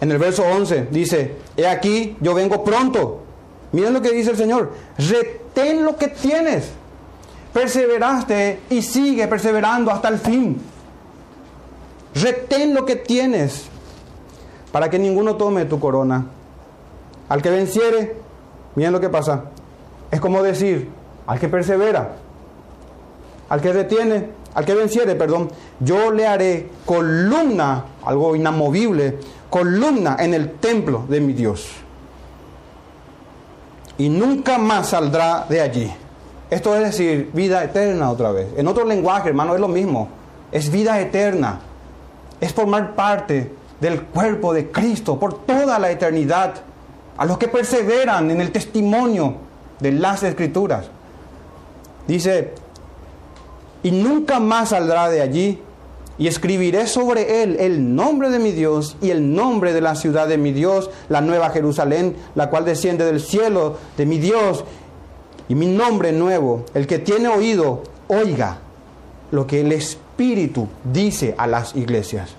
En 0.00 0.10
el 0.10 0.18
verso 0.18 0.42
11 0.44 0.88
dice, 0.90 1.36
he 1.56 1.66
aquí, 1.66 2.16
yo 2.20 2.34
vengo 2.34 2.64
pronto. 2.64 3.22
Miren 3.72 3.94
lo 3.94 4.02
que 4.02 4.12
dice 4.12 4.30
el 4.30 4.36
Señor, 4.36 4.72
retén 4.98 5.84
lo 5.84 5.96
que 5.96 6.08
tienes. 6.08 6.70
Perseveraste 7.52 8.60
y 8.70 8.82
sigue 8.82 9.26
perseverando 9.28 9.90
hasta 9.90 10.08
el 10.08 10.18
fin. 10.18 10.60
Retén 12.14 12.74
lo 12.74 12.84
que 12.84 12.96
tienes 12.96 13.66
para 14.72 14.90
que 14.90 14.98
ninguno 14.98 15.36
tome 15.36 15.64
tu 15.64 15.80
corona. 15.80 16.26
Al 17.28 17.40
que 17.40 17.50
venciere, 17.50 18.16
miren 18.74 18.92
lo 18.92 19.00
que 19.00 19.08
pasa. 19.08 19.44
Es 20.10 20.20
como 20.20 20.42
decir, 20.42 20.90
al 21.26 21.38
que 21.38 21.48
persevera, 21.48 22.16
al 23.48 23.60
que 23.60 23.72
retiene, 23.72 24.28
al 24.56 24.64
que 24.64 24.74
venciere, 24.74 25.14
perdón, 25.14 25.50
yo 25.78 26.10
le 26.10 26.26
haré 26.26 26.70
columna, 26.84 27.84
algo 28.04 28.34
inamovible, 28.34 29.18
columna 29.48 30.16
en 30.18 30.34
el 30.34 30.54
templo 30.54 31.04
de 31.08 31.20
mi 31.20 31.32
Dios. 31.32 31.68
Y 33.98 34.08
nunca 34.08 34.58
más 34.58 34.88
saldrá 34.88 35.46
de 35.48 35.60
allí. 35.60 35.92
Esto 36.50 36.74
es 36.74 36.82
decir, 36.82 37.30
vida 37.32 37.62
eterna 37.62 38.10
otra 38.10 38.32
vez. 38.32 38.48
En 38.56 38.66
otro 38.66 38.84
lenguaje, 38.84 39.28
hermano, 39.28 39.54
es 39.54 39.60
lo 39.60 39.68
mismo. 39.68 40.08
Es 40.50 40.70
vida 40.72 41.00
eterna 41.00 41.60
es 42.40 42.52
formar 42.52 42.94
parte 42.94 43.52
del 43.80 44.02
cuerpo 44.04 44.52
de 44.52 44.70
Cristo 44.70 45.18
por 45.18 45.44
toda 45.44 45.78
la 45.78 45.90
eternidad, 45.90 46.54
a 47.16 47.24
los 47.24 47.38
que 47.38 47.48
perseveran 47.48 48.30
en 48.30 48.40
el 48.40 48.52
testimonio 48.52 49.36
de 49.80 49.92
las 49.92 50.22
escrituras. 50.22 50.86
Dice, 52.06 52.52
y 53.86 53.92
nunca 53.92 54.40
más 54.40 54.70
saldrá 54.70 55.08
de 55.08 55.22
allí, 55.22 55.60
y 56.18 56.26
escribiré 56.26 56.88
sobre 56.88 57.44
él 57.44 57.56
el 57.60 57.94
nombre 57.94 58.30
de 58.30 58.40
mi 58.40 58.50
Dios 58.50 58.96
y 59.00 59.10
el 59.10 59.32
nombre 59.32 59.72
de 59.72 59.80
la 59.80 59.94
ciudad 59.94 60.26
de 60.26 60.38
mi 60.38 60.50
Dios, 60.50 60.90
la 61.08 61.20
nueva 61.20 61.50
Jerusalén, 61.50 62.16
la 62.34 62.50
cual 62.50 62.64
desciende 62.64 63.04
del 63.04 63.20
cielo 63.20 63.76
de 63.96 64.04
mi 64.04 64.18
Dios, 64.18 64.64
y 65.48 65.54
mi 65.54 65.66
nombre 65.66 66.10
nuevo. 66.10 66.64
El 66.74 66.88
que 66.88 66.98
tiene 66.98 67.28
oído, 67.28 67.84
oiga 68.08 68.58
lo 69.30 69.46
que 69.46 69.60
el 69.60 69.70
Espíritu 69.70 70.66
dice 70.92 71.36
a 71.38 71.46
las 71.46 71.76
iglesias. 71.76 72.30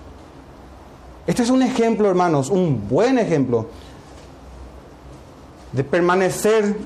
Este 1.26 1.44
es 1.44 1.48
un 1.48 1.62
ejemplo, 1.62 2.10
hermanos, 2.10 2.50
un 2.50 2.90
buen 2.90 3.18
ejemplo 3.18 3.68
de 5.72 5.82
permanecer 5.82 6.76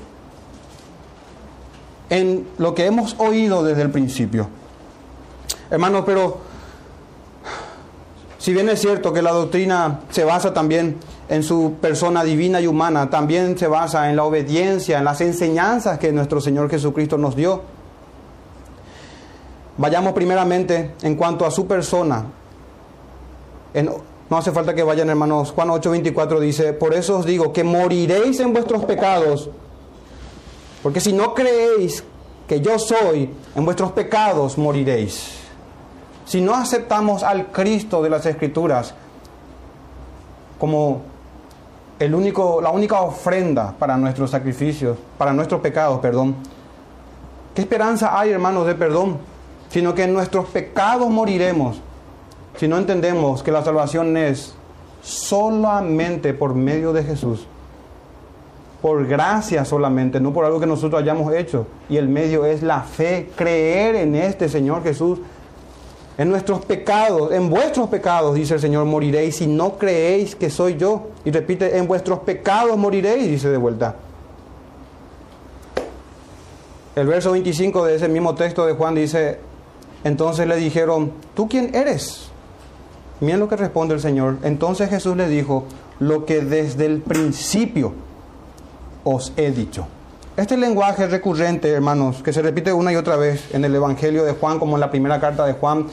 en 2.09 2.47
lo 2.57 2.75
que 2.75 2.85
hemos 2.85 3.15
oído 3.19 3.63
desde 3.63 3.81
el 3.81 3.91
principio. 3.91 4.47
Hermanos, 5.69 6.03
pero 6.05 6.37
si 8.37 8.53
bien 8.53 8.67
es 8.69 8.81
cierto 8.81 9.13
que 9.13 9.21
la 9.21 9.31
doctrina 9.31 10.01
se 10.09 10.23
basa 10.23 10.53
también 10.53 10.97
en 11.29 11.43
su 11.43 11.75
persona 11.79 12.23
divina 12.23 12.59
y 12.59 12.67
humana, 12.67 13.09
también 13.09 13.57
se 13.57 13.67
basa 13.67 14.09
en 14.09 14.17
la 14.17 14.25
obediencia, 14.25 14.97
en 14.97 15.05
las 15.05 15.21
enseñanzas 15.21 15.97
que 15.97 16.11
nuestro 16.11 16.41
Señor 16.41 16.69
Jesucristo 16.69 17.17
nos 17.17 17.35
dio. 17.35 17.61
Vayamos 19.77 20.13
primeramente 20.13 20.93
en 21.01 21.15
cuanto 21.15 21.45
a 21.45 21.51
su 21.51 21.65
persona. 21.65 22.25
no 24.29 24.37
hace 24.37 24.51
falta 24.51 24.75
que 24.75 24.83
vayan 24.83 25.09
hermanos. 25.09 25.51
Juan 25.51 25.69
8:24 25.69 26.39
dice, 26.39 26.73
por 26.73 26.93
eso 26.93 27.19
os 27.19 27.25
digo 27.25 27.53
que 27.53 27.63
moriréis 27.63 28.39
en 28.41 28.51
vuestros 28.51 28.83
pecados. 28.83 29.49
Porque 30.83 30.99
si 30.99 31.13
no 31.13 31.33
creéis 31.33 32.03
que 32.47 32.59
yo 32.59 32.77
soy, 32.77 33.33
en 33.55 33.65
vuestros 33.65 33.93
pecados 33.93 34.57
moriréis. 34.57 35.39
Si 36.25 36.41
no 36.41 36.53
aceptamos 36.53 37.23
al 37.23 37.47
Cristo 37.47 38.03
de 38.03 38.09
las 38.09 38.25
Escrituras 38.25 38.93
como 40.59 41.01
el 41.99 42.13
único, 42.13 42.61
la 42.61 42.69
única 42.69 43.01
ofrenda 43.01 43.73
para 43.77 43.97
nuestros 43.97 44.31
sacrificios, 44.31 44.97
para 45.17 45.33
nuestros 45.33 45.61
pecados, 45.61 45.99
perdón. 45.99 46.35
¿Qué 47.55 47.61
esperanza 47.61 48.19
hay, 48.19 48.31
hermanos, 48.31 48.67
de 48.67 48.75
perdón? 48.75 49.17
Sino 49.69 49.95
que 49.95 50.03
en 50.03 50.13
nuestros 50.13 50.47
pecados 50.47 51.09
moriremos 51.09 51.79
si 52.57 52.67
no 52.67 52.77
entendemos 52.77 53.41
que 53.41 53.51
la 53.51 53.63
salvación 53.63 54.15
es 54.17 54.53
solamente 55.01 56.33
por 56.33 56.53
medio 56.53 56.93
de 56.93 57.03
Jesús. 57.03 57.47
Por 58.83 59.07
gracia 59.07 59.63
solamente, 59.63 60.19
no 60.19 60.33
por 60.33 60.43
algo 60.43 60.59
que 60.59 60.65
nosotros 60.65 61.01
hayamos 61.01 61.33
hecho. 61.33 61.67
Y 61.87 61.95
el 61.95 62.09
medio 62.09 62.45
es 62.45 62.61
la 62.61 62.81
fe, 62.81 63.29
creer 63.33 63.95
en 63.95 64.13
este 64.13 64.49
Señor 64.49 64.83
Jesús. 64.83 65.19
En 66.17 66.29
nuestros 66.29 66.65
pecados, 66.65 67.31
en 67.31 67.49
vuestros 67.49 67.87
pecados, 67.87 68.35
dice 68.35 68.55
el 68.55 68.59
Señor, 68.59 68.83
moriréis 68.83 69.37
si 69.37 69.47
no 69.47 69.77
creéis 69.77 70.35
que 70.35 70.49
soy 70.49 70.75
yo. 70.75 71.07
Y 71.23 71.31
repite, 71.31 71.77
en 71.77 71.87
vuestros 71.87 72.19
pecados 72.19 72.77
moriréis, 72.77 73.29
dice 73.29 73.49
de 73.49 73.55
vuelta. 73.55 73.95
El 76.97 77.07
verso 77.07 77.31
25 77.31 77.85
de 77.85 77.95
ese 77.95 78.09
mismo 78.09 78.35
texto 78.35 78.65
de 78.65 78.73
Juan 78.73 78.95
dice, 78.95 79.39
entonces 80.03 80.45
le 80.45 80.57
dijeron, 80.57 81.13
¿tú 81.33 81.47
quién 81.47 81.73
eres? 81.73 82.27
Miren 83.21 83.39
lo 83.39 83.47
que 83.47 83.55
responde 83.55 83.93
el 83.93 84.01
Señor. 84.01 84.39
Entonces 84.43 84.89
Jesús 84.89 85.15
le 85.15 85.29
dijo, 85.29 85.63
lo 86.01 86.25
que 86.25 86.41
desde 86.41 86.85
el 86.85 86.99
principio 86.99 87.93
os 89.03 89.33
he 89.37 89.51
dicho. 89.51 89.87
Este 90.35 90.57
lenguaje 90.57 91.05
recurrente, 91.05 91.69
hermanos, 91.69 92.23
que 92.23 92.33
se 92.33 92.41
repite 92.41 92.73
una 92.73 92.91
y 92.91 92.95
otra 92.95 93.17
vez 93.17 93.53
en 93.53 93.63
el 93.65 93.75
Evangelio 93.75 94.23
de 94.23 94.33
Juan, 94.33 94.57
como 94.57 94.75
en 94.75 94.81
la 94.81 94.89
primera 94.89 95.19
carta 95.19 95.45
de 95.45 95.53
Juan, 95.53 95.85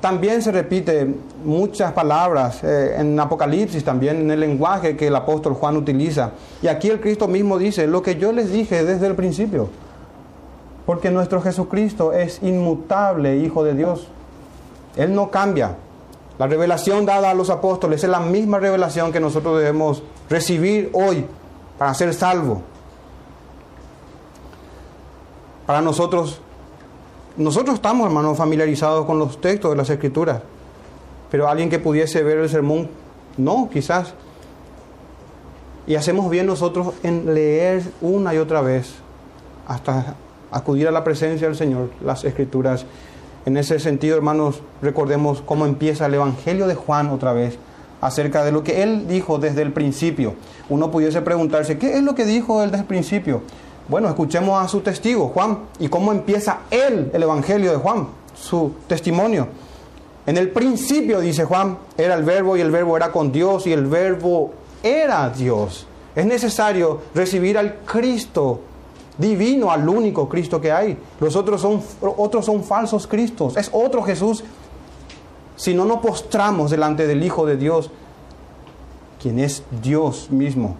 también 0.00 0.42
se 0.42 0.52
repite 0.52 1.14
muchas 1.44 1.92
palabras 1.92 2.64
eh, 2.64 2.96
en 2.98 3.18
Apocalipsis, 3.18 3.84
también 3.84 4.20
en 4.20 4.30
el 4.30 4.40
lenguaje 4.40 4.96
que 4.96 5.08
el 5.08 5.16
apóstol 5.16 5.54
Juan 5.54 5.76
utiliza. 5.76 6.32
Y 6.62 6.66
aquí 6.66 6.88
el 6.88 7.00
Cristo 7.00 7.28
mismo 7.28 7.58
dice, 7.58 7.86
lo 7.86 8.02
que 8.02 8.16
yo 8.16 8.32
les 8.32 8.50
dije 8.50 8.84
desde 8.84 9.06
el 9.06 9.14
principio. 9.14 9.68
Porque 10.86 11.10
nuestro 11.10 11.40
Jesucristo 11.40 12.12
es 12.12 12.42
inmutable, 12.42 13.36
Hijo 13.36 13.64
de 13.64 13.74
Dios. 13.74 14.08
Él 14.96 15.14
no 15.14 15.30
cambia. 15.30 15.76
La 16.38 16.46
revelación 16.46 17.06
dada 17.06 17.30
a 17.30 17.34
los 17.34 17.48
apóstoles 17.48 18.02
es 18.02 18.10
la 18.10 18.20
misma 18.20 18.58
revelación 18.58 19.12
que 19.12 19.20
nosotros 19.20 19.58
debemos 19.58 20.02
recibir 20.28 20.90
hoy 20.92 21.26
para 21.78 21.94
ser 21.94 22.12
salvos. 22.14 22.58
Para 25.66 25.80
nosotros, 25.80 26.40
nosotros 27.36 27.76
estamos, 27.76 28.06
hermanos, 28.06 28.36
familiarizados 28.36 29.06
con 29.06 29.18
los 29.18 29.40
textos 29.40 29.70
de 29.70 29.76
las 29.76 29.90
Escrituras, 29.90 30.40
pero 31.30 31.48
alguien 31.48 31.70
que 31.70 31.78
pudiese 31.78 32.22
ver 32.22 32.38
el 32.38 32.48
sermón, 32.48 32.88
no, 33.36 33.68
quizás. 33.72 34.14
Y 35.86 35.96
hacemos 35.96 36.30
bien 36.30 36.46
nosotros 36.46 36.94
en 37.02 37.34
leer 37.34 37.82
una 38.00 38.34
y 38.34 38.38
otra 38.38 38.60
vez 38.60 38.94
hasta 39.66 40.16
acudir 40.50 40.86
a 40.88 40.90
la 40.90 41.04
presencia 41.04 41.46
del 41.48 41.56
Señor, 41.56 41.90
las 42.02 42.24
escrituras. 42.24 42.86
En 43.44 43.56
ese 43.56 43.78
sentido, 43.80 44.16
hermanos, 44.16 44.62
recordemos 44.80 45.42
cómo 45.42 45.66
empieza 45.66 46.06
el 46.06 46.14
Evangelio 46.14 46.66
de 46.66 46.74
Juan 46.74 47.10
otra 47.10 47.32
vez, 47.32 47.58
acerca 48.04 48.44
de 48.44 48.52
lo 48.52 48.62
que 48.62 48.82
él 48.82 49.08
dijo 49.08 49.38
desde 49.38 49.62
el 49.62 49.72
principio. 49.72 50.34
Uno 50.68 50.90
pudiese 50.90 51.22
preguntarse, 51.22 51.78
¿qué 51.78 51.96
es 51.96 52.02
lo 52.02 52.14
que 52.14 52.26
dijo 52.26 52.62
él 52.62 52.70
desde 52.70 52.82
el 52.82 52.86
principio? 52.86 53.40
Bueno, 53.88 54.08
escuchemos 54.08 54.62
a 54.62 54.68
su 54.68 54.82
testigo, 54.82 55.28
Juan, 55.28 55.60
y 55.78 55.88
cómo 55.88 56.12
empieza 56.12 56.60
él, 56.70 57.10
el 57.14 57.22
Evangelio 57.22 57.70
de 57.70 57.78
Juan, 57.78 58.08
su 58.34 58.72
testimonio. 58.86 59.48
En 60.26 60.36
el 60.36 60.50
principio, 60.50 61.20
dice 61.20 61.44
Juan, 61.44 61.78
era 61.96 62.14
el 62.14 62.24
verbo 62.24 62.58
y 62.58 62.60
el 62.60 62.70
verbo 62.70 62.94
era 62.94 63.10
con 63.10 63.32
Dios 63.32 63.66
y 63.66 63.72
el 63.72 63.86
verbo 63.86 64.52
era 64.82 65.30
Dios. 65.30 65.86
Es 66.14 66.26
necesario 66.26 67.00
recibir 67.14 67.56
al 67.56 67.76
Cristo 67.86 68.60
divino 69.16 69.70
al 69.70 69.88
único 69.88 70.28
Cristo 70.28 70.60
que 70.60 70.72
hay. 70.72 70.98
Los 71.20 71.36
otros 71.36 71.60
son, 71.60 71.82
otros 72.00 72.44
son 72.44 72.64
falsos 72.64 73.06
Cristos. 73.06 73.56
Es 73.56 73.70
otro 73.72 74.02
Jesús. 74.02 74.44
Si 75.56 75.74
no 75.74 75.84
nos 75.84 75.98
postramos 75.98 76.70
delante 76.70 77.06
del 77.06 77.22
Hijo 77.22 77.46
de 77.46 77.56
Dios, 77.56 77.90
quien 79.20 79.38
es 79.38 79.62
Dios 79.82 80.30
mismo. 80.30 80.76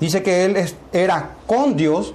Dice 0.00 0.22
que 0.22 0.44
Él 0.44 0.56
era 0.92 1.36
con 1.46 1.76
Dios, 1.76 2.14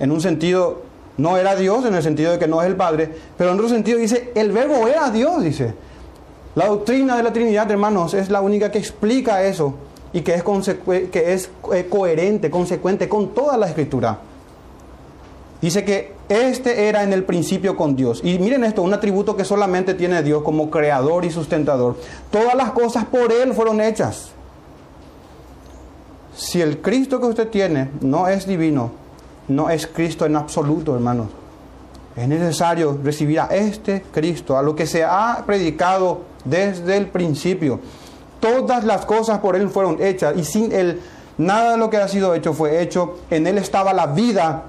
en 0.00 0.10
un 0.10 0.20
sentido, 0.20 0.82
no 1.16 1.36
era 1.36 1.54
Dios, 1.56 1.84
en 1.84 1.94
el 1.94 2.02
sentido 2.02 2.32
de 2.32 2.38
que 2.38 2.48
no 2.48 2.60
es 2.62 2.66
el 2.66 2.76
Padre, 2.76 3.14
pero 3.36 3.50
en 3.50 3.56
otro 3.56 3.68
sentido 3.68 3.98
dice, 3.98 4.32
el 4.34 4.50
verbo 4.52 4.88
era 4.88 5.10
Dios, 5.10 5.42
dice. 5.42 5.74
La 6.54 6.66
doctrina 6.66 7.16
de 7.16 7.22
la 7.22 7.32
Trinidad, 7.32 7.70
hermanos, 7.70 8.14
es 8.14 8.30
la 8.30 8.40
única 8.40 8.70
que 8.70 8.78
explica 8.78 9.44
eso 9.44 9.74
y 10.12 10.22
que 10.22 10.34
es, 10.34 10.42
que 10.42 11.32
es 11.32 11.50
eh, 11.72 11.86
coherente, 11.88 12.50
consecuente 12.50 13.08
con 13.08 13.34
toda 13.34 13.56
la 13.56 13.68
escritura. 13.68 14.18
Dice 15.60 15.84
que 15.84 16.17
este 16.28 16.88
era 16.88 17.02
en 17.02 17.12
el 17.12 17.24
principio 17.24 17.76
con 17.76 17.96
Dios. 17.96 18.20
Y 18.22 18.38
miren 18.38 18.64
esto, 18.64 18.82
un 18.82 18.92
atributo 18.92 19.36
que 19.36 19.44
solamente 19.44 19.94
tiene 19.94 20.22
Dios 20.22 20.42
como 20.42 20.70
creador 20.70 21.24
y 21.24 21.30
sustentador. 21.30 21.96
Todas 22.30 22.54
las 22.54 22.72
cosas 22.72 23.06
por 23.06 23.32
Él 23.32 23.54
fueron 23.54 23.80
hechas. 23.80 24.30
Si 26.36 26.60
el 26.60 26.78
Cristo 26.80 27.18
que 27.20 27.26
usted 27.26 27.48
tiene 27.48 27.90
no 28.00 28.28
es 28.28 28.46
divino, 28.46 28.92
no 29.48 29.70
es 29.70 29.86
Cristo 29.86 30.26
en 30.26 30.36
absoluto, 30.36 30.94
hermanos. 30.94 31.28
Es 32.14 32.28
necesario 32.28 32.98
recibir 33.02 33.40
a 33.40 33.46
este 33.46 34.02
Cristo, 34.12 34.58
a 34.58 34.62
lo 34.62 34.76
que 34.76 34.86
se 34.86 35.04
ha 35.04 35.42
predicado 35.46 36.22
desde 36.44 36.96
el 36.96 37.06
principio. 37.06 37.80
Todas 38.40 38.84
las 38.84 39.06
cosas 39.06 39.38
por 39.38 39.56
Él 39.56 39.68
fueron 39.70 40.02
hechas 40.02 40.36
y 40.36 40.44
sin 40.44 40.72
Él 40.72 41.00
nada 41.38 41.72
de 41.72 41.78
lo 41.78 41.90
que 41.90 41.96
ha 41.96 42.08
sido 42.08 42.34
hecho 42.34 42.52
fue 42.52 42.82
hecho. 42.82 43.18
En 43.30 43.46
Él 43.46 43.56
estaba 43.56 43.92
la 43.92 44.06
vida 44.06 44.64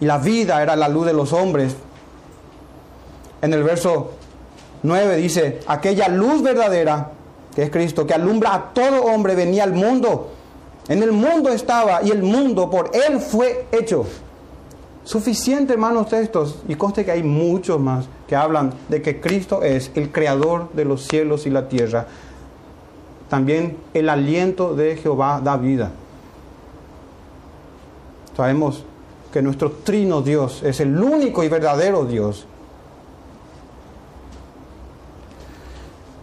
y 0.00 0.06
la 0.06 0.18
vida 0.18 0.62
era 0.62 0.76
la 0.76 0.88
luz 0.88 1.06
de 1.06 1.12
los 1.12 1.32
hombres. 1.32 1.76
En 3.42 3.52
el 3.52 3.62
verso 3.62 4.12
9 4.82 5.16
dice, 5.16 5.60
aquella 5.66 6.08
luz 6.08 6.42
verdadera, 6.42 7.12
que 7.54 7.64
es 7.64 7.70
Cristo, 7.70 8.06
que 8.06 8.14
alumbra 8.14 8.54
a 8.54 8.64
todo 8.72 9.04
hombre, 9.04 9.34
venía 9.34 9.64
al 9.64 9.72
mundo. 9.72 10.30
En 10.88 11.02
el 11.02 11.12
mundo 11.12 11.50
estaba 11.50 12.02
y 12.02 12.10
el 12.10 12.22
mundo 12.22 12.70
por 12.70 12.90
Él 12.94 13.20
fue 13.20 13.66
hecho. 13.72 14.04
Suficiente, 15.04 15.72
hermanos, 15.72 16.08
textos, 16.08 16.58
y 16.68 16.74
conste 16.74 17.04
que 17.04 17.10
hay 17.10 17.22
muchos 17.22 17.80
más 17.80 18.06
que 18.26 18.36
hablan 18.36 18.72
de 18.88 19.02
que 19.02 19.20
Cristo 19.20 19.62
es 19.62 19.90
el 19.94 20.10
creador 20.10 20.70
de 20.72 20.84
los 20.84 21.06
cielos 21.06 21.46
y 21.46 21.50
la 21.50 21.68
tierra 21.68 22.06
también 23.30 23.78
el 23.94 24.08
aliento 24.08 24.74
de 24.74 24.96
Jehová 24.96 25.40
da 25.42 25.56
vida. 25.56 25.92
Sabemos 28.36 28.84
que 29.32 29.42
nuestro 29.42 29.70
trino 29.70 30.22
Dios 30.22 30.62
es 30.62 30.80
el 30.80 31.00
único 31.00 31.42
y 31.42 31.48
verdadero 31.48 32.04
Dios. 32.04 32.46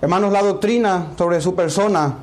Hermanos, 0.01 0.31
la 0.31 0.43
doctrina 0.43 1.07
sobre 1.17 1.41
su 1.41 1.55
persona, 1.55 2.15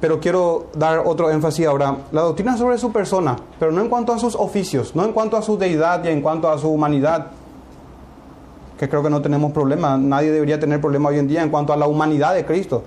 pero 0.00 0.20
quiero 0.20 0.68
dar 0.74 1.00
otro 1.00 1.30
énfasis 1.30 1.66
ahora, 1.66 1.96
la 2.12 2.22
doctrina 2.22 2.56
sobre 2.56 2.78
su 2.78 2.92
persona, 2.92 3.36
pero 3.58 3.72
no 3.72 3.82
en 3.82 3.88
cuanto 3.88 4.12
a 4.12 4.18
sus 4.18 4.34
oficios, 4.34 4.94
no 4.94 5.04
en 5.04 5.12
cuanto 5.12 5.36
a 5.36 5.42
su 5.42 5.58
deidad 5.58 6.02
y 6.04 6.08
en 6.08 6.22
cuanto 6.22 6.48
a 6.48 6.56
su 6.58 6.68
humanidad, 6.68 7.32
que 8.78 8.88
creo 8.88 9.02
que 9.02 9.10
no 9.10 9.20
tenemos 9.20 9.52
problema, 9.52 9.98
nadie 9.98 10.30
debería 10.30 10.58
tener 10.58 10.80
problema 10.80 11.10
hoy 11.10 11.18
en 11.18 11.28
día 11.28 11.42
en 11.42 11.50
cuanto 11.50 11.72
a 11.72 11.76
la 11.76 11.88
humanidad 11.88 12.34
de 12.34 12.46
Cristo, 12.46 12.84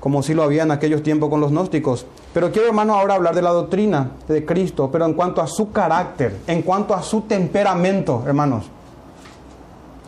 como 0.00 0.22
si 0.22 0.34
lo 0.34 0.42
había 0.42 0.64
en 0.64 0.72
aquellos 0.72 1.02
tiempos 1.02 1.30
con 1.30 1.40
los 1.40 1.52
gnósticos. 1.52 2.06
Pero 2.32 2.52
quiero, 2.52 2.68
hermano, 2.68 2.94
ahora 2.94 3.14
hablar 3.14 3.34
de 3.34 3.42
la 3.42 3.50
doctrina 3.50 4.12
de 4.28 4.44
Cristo, 4.44 4.88
pero 4.92 5.04
en 5.04 5.14
cuanto 5.14 5.42
a 5.42 5.46
su 5.46 5.72
carácter, 5.72 6.38
en 6.46 6.62
cuanto 6.62 6.94
a 6.94 7.02
su 7.02 7.22
temperamento, 7.22 8.22
hermanos, 8.26 8.66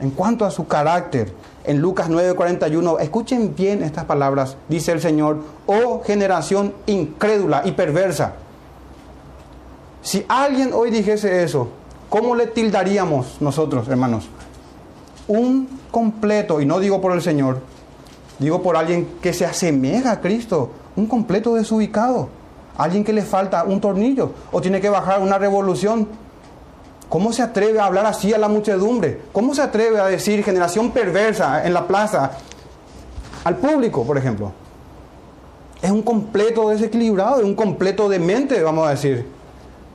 en 0.00 0.10
cuanto 0.10 0.44
a 0.44 0.50
su 0.50 0.66
carácter. 0.66 1.32
En 1.64 1.80
Lucas 1.80 2.08
9:41, 2.08 2.98
escuchen 3.00 3.54
bien 3.54 3.82
estas 3.82 4.04
palabras, 4.04 4.56
dice 4.68 4.92
el 4.92 5.00
Señor, 5.00 5.38
oh 5.66 6.02
generación 6.04 6.74
incrédula 6.86 7.62
y 7.64 7.72
perversa. 7.72 8.34
Si 10.02 10.24
alguien 10.28 10.72
hoy 10.72 10.90
dijese 10.90 11.44
eso, 11.44 11.68
¿Cómo 12.12 12.36
le 12.36 12.46
tildaríamos 12.46 13.40
nosotros, 13.40 13.88
hermanos? 13.88 14.28
Un 15.28 15.66
completo, 15.90 16.60
y 16.60 16.66
no 16.66 16.78
digo 16.78 17.00
por 17.00 17.12
el 17.12 17.22
Señor, 17.22 17.60
digo 18.38 18.60
por 18.60 18.76
alguien 18.76 19.14
que 19.22 19.32
se 19.32 19.46
asemeja 19.46 20.12
a 20.12 20.20
Cristo, 20.20 20.72
un 20.96 21.06
completo 21.06 21.54
desubicado, 21.54 22.28
alguien 22.76 23.04
que 23.04 23.12
le 23.12 23.22
falta 23.22 23.64
un 23.64 23.80
tornillo 23.80 24.32
o 24.50 24.60
tiene 24.60 24.80
que 24.80 24.88
bajar 24.88 25.20
una 25.20 25.38
revolución. 25.38 26.08
¿Cómo 27.08 27.32
se 27.32 27.42
atreve 27.42 27.78
a 27.78 27.84
hablar 27.84 28.06
así 28.06 28.32
a 28.32 28.38
la 28.38 28.48
muchedumbre? 28.48 29.20
¿Cómo 29.32 29.54
se 29.54 29.62
atreve 29.62 30.00
a 30.00 30.06
decir 30.06 30.42
generación 30.42 30.90
perversa 30.92 31.64
en 31.66 31.74
la 31.74 31.86
plaza 31.86 32.32
al 33.44 33.56
público, 33.56 34.04
por 34.04 34.16
ejemplo? 34.16 34.52
Es 35.82 35.90
un 35.90 36.02
completo 36.02 36.70
desequilibrado, 36.70 37.40
es 37.40 37.44
un 37.44 37.54
completo 37.54 38.08
demente, 38.08 38.62
vamos 38.62 38.86
a 38.86 38.90
decir. 38.90 39.26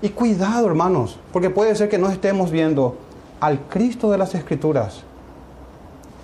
Y 0.01 0.09
cuidado, 0.09 0.67
hermanos, 0.67 1.17
porque 1.33 1.49
puede 1.49 1.75
ser 1.75 1.89
que 1.89 1.97
no 1.97 2.09
estemos 2.09 2.51
viendo 2.51 2.97
al 3.39 3.61
Cristo 3.61 4.11
de 4.11 4.17
las 4.17 4.35
Escrituras. 4.35 5.01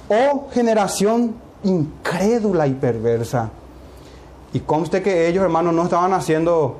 Oh 0.09 0.47
generación 0.51 1.35
incrédula 1.63 2.67
y 2.67 2.73
perversa. 2.73 3.49
Y 4.53 4.59
conste 4.59 5.01
que 5.01 5.27
ellos, 5.27 5.43
hermanos, 5.43 5.73
no 5.73 5.83
estaban 5.83 6.13
haciendo, 6.13 6.77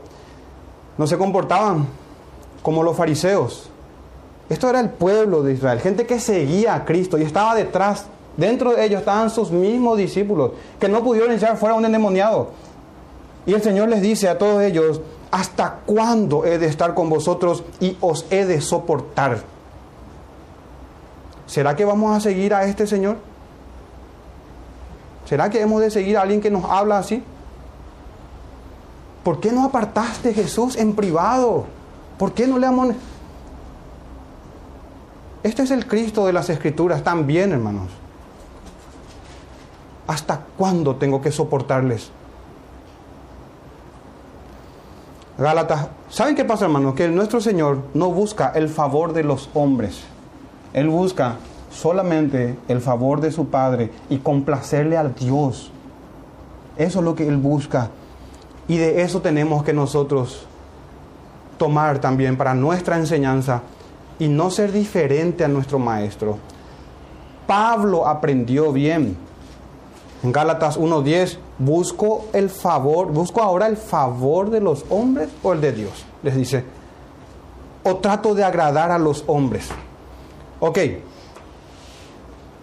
no 0.98 1.08
se 1.08 1.18
comportaban 1.18 1.88
como 2.62 2.84
los 2.84 2.96
fariseos. 2.96 3.70
Esto 4.50 4.70
era 4.70 4.80
el 4.80 4.90
pueblo 4.90 5.42
de 5.42 5.54
Israel, 5.54 5.80
gente 5.80 6.06
que 6.06 6.20
seguía 6.20 6.76
a 6.76 6.86
Cristo 6.86 7.18
y 7.18 7.24
estaba 7.24 7.56
detrás. 7.56 8.06
Dentro 8.38 8.74
de 8.74 8.86
ellos 8.86 9.00
estaban 9.00 9.30
sus 9.30 9.52
mismos 9.52 9.98
discípulos, 9.98 10.52
que 10.80 10.88
no 10.88 11.04
pudieron 11.04 11.32
echar 11.32 11.58
fuera 11.58 11.76
a 11.76 11.78
un 11.78 11.86
endemoniado. 11.86 12.50
Y 13.46 13.54
el 13.54 13.62
Señor 13.62 13.90
les 13.90 14.02
dice 14.02 14.30
a 14.30 14.38
todos 14.38 14.62
ellos, 14.62 15.02
¿hasta 15.32 15.80
cuándo 15.86 16.46
he 16.46 16.58
de 16.58 16.68
estar 16.68 16.94
con 16.94 17.10
vosotros 17.10 17.64
y 17.80 17.98
os 18.02 18.26
he 18.30 18.46
de 18.46 18.62
soportar? 18.62 19.40
¿Será 21.46 21.76
que 21.76 21.86
vamos 21.86 22.16
a 22.16 22.20
seguir 22.20 22.54
a 22.54 22.66
este 22.66 22.88
Señor? 22.88 23.18
¿Será 25.26 25.50
que 25.50 25.62
hemos 25.62 25.82
de 25.82 25.92
seguir 25.92 26.18
a 26.18 26.22
alguien 26.22 26.42
que 26.42 26.50
nos 26.50 26.66
habla 26.66 26.98
así? 26.98 27.24
¿Por 29.24 29.40
qué 29.40 29.52
no 29.52 29.64
apartaste 29.64 30.34
Jesús 30.34 30.76
en 30.76 30.96
privado? 30.96 31.66
¿Por 32.18 32.34
qué 32.34 32.46
no 32.46 32.58
le 32.58 32.68
amones? 32.68 32.98
Este 35.44 35.64
es 35.64 35.72
el 35.72 35.88
Cristo 35.88 36.26
de 36.26 36.34
las 36.34 36.50
Escrituras 36.50 37.04
también, 37.04 37.52
hermanos. 37.52 37.90
¿Hasta 40.08 40.42
cuándo 40.58 40.96
tengo 40.98 41.22
que 41.22 41.32
soportarles? 41.32 42.12
Gálatas, 45.38 45.88
¿saben 46.10 46.36
qué 46.36 46.46
pasa, 46.46 46.66
hermanos? 46.66 46.94
Que 46.94 47.08
nuestro 47.08 47.42
Señor 47.42 47.80
no 47.94 48.12
busca 48.12 48.52
el 48.56 48.70
favor 48.70 49.14
de 49.14 49.24
los 49.24 49.50
hombres. 49.54 50.02
Él 50.74 50.90
busca 50.90 51.38
solamente 51.72 52.58
el 52.68 52.82
favor 52.82 53.20
de 53.20 53.32
su 53.32 53.48
Padre 53.48 53.92
y 54.10 54.18
complacerle 54.18 54.98
al 54.98 55.16
Dios. 55.16 55.72
Eso 56.78 57.00
es 57.00 57.06
lo 57.06 57.16
que 57.16 57.28
Él 57.28 57.38
busca. 57.38 57.90
Y 58.68 58.78
de 58.78 59.02
eso 59.02 59.22
tenemos 59.22 59.64
que 59.64 59.74
nosotros 59.74 60.46
tomar 61.58 62.00
también 62.00 62.38
para 62.38 62.54
nuestra 62.54 62.98
enseñanza 62.98 63.62
y 64.20 64.28
no 64.28 64.50
ser 64.50 64.72
diferente 64.72 65.44
a 65.44 65.48
nuestro 65.48 65.80
Maestro. 65.80 66.38
Pablo 67.48 68.08
aprendió 68.08 68.72
bien. 68.72 69.18
En 70.24 70.32
Gálatas 70.32 70.80
1.10, 70.80 71.38
busco 71.60 72.26
el 72.32 72.50
favor, 72.50 73.08
busco 73.12 73.42
ahora 73.42 73.68
el 73.68 73.76
favor 73.76 74.50
de 74.50 74.62
los 74.62 74.86
hombres 74.90 75.30
o 75.44 75.52
el 75.52 75.60
de 75.60 75.74
Dios, 75.74 76.06
les 76.22 76.36
dice. 76.36 76.64
O 77.84 77.98
trato 77.98 78.34
de 78.34 78.46
agradar 78.46 78.92
a 78.92 78.98
los 78.98 79.26
hombres. 79.28 79.68
Ok, 80.62 80.80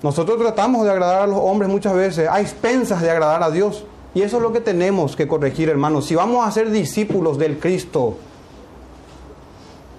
nosotros 0.03 0.39
tratamos 0.39 0.85
de 0.85 0.91
agradar 0.91 1.23
a 1.23 1.27
los 1.27 1.39
hombres 1.39 1.71
muchas 1.71 1.93
veces, 1.93 2.27
a 2.29 2.41
expensas 2.41 3.03
de 3.03 3.11
agradar 3.11 3.43
a 3.43 3.51
Dios. 3.51 3.85
Y 4.14 4.23
eso 4.23 4.38
es 4.38 4.42
lo 4.42 4.53
que 4.53 4.61
tenemos 4.61 5.14
que 5.14 5.29
corregir, 5.29 5.68
hermanos. 5.68 6.07
Si 6.07 6.14
vamos 6.14 6.46
a 6.46 6.51
ser 6.51 6.70
discípulos 6.70 7.38
del 7.38 7.59
Cristo, 7.59 8.16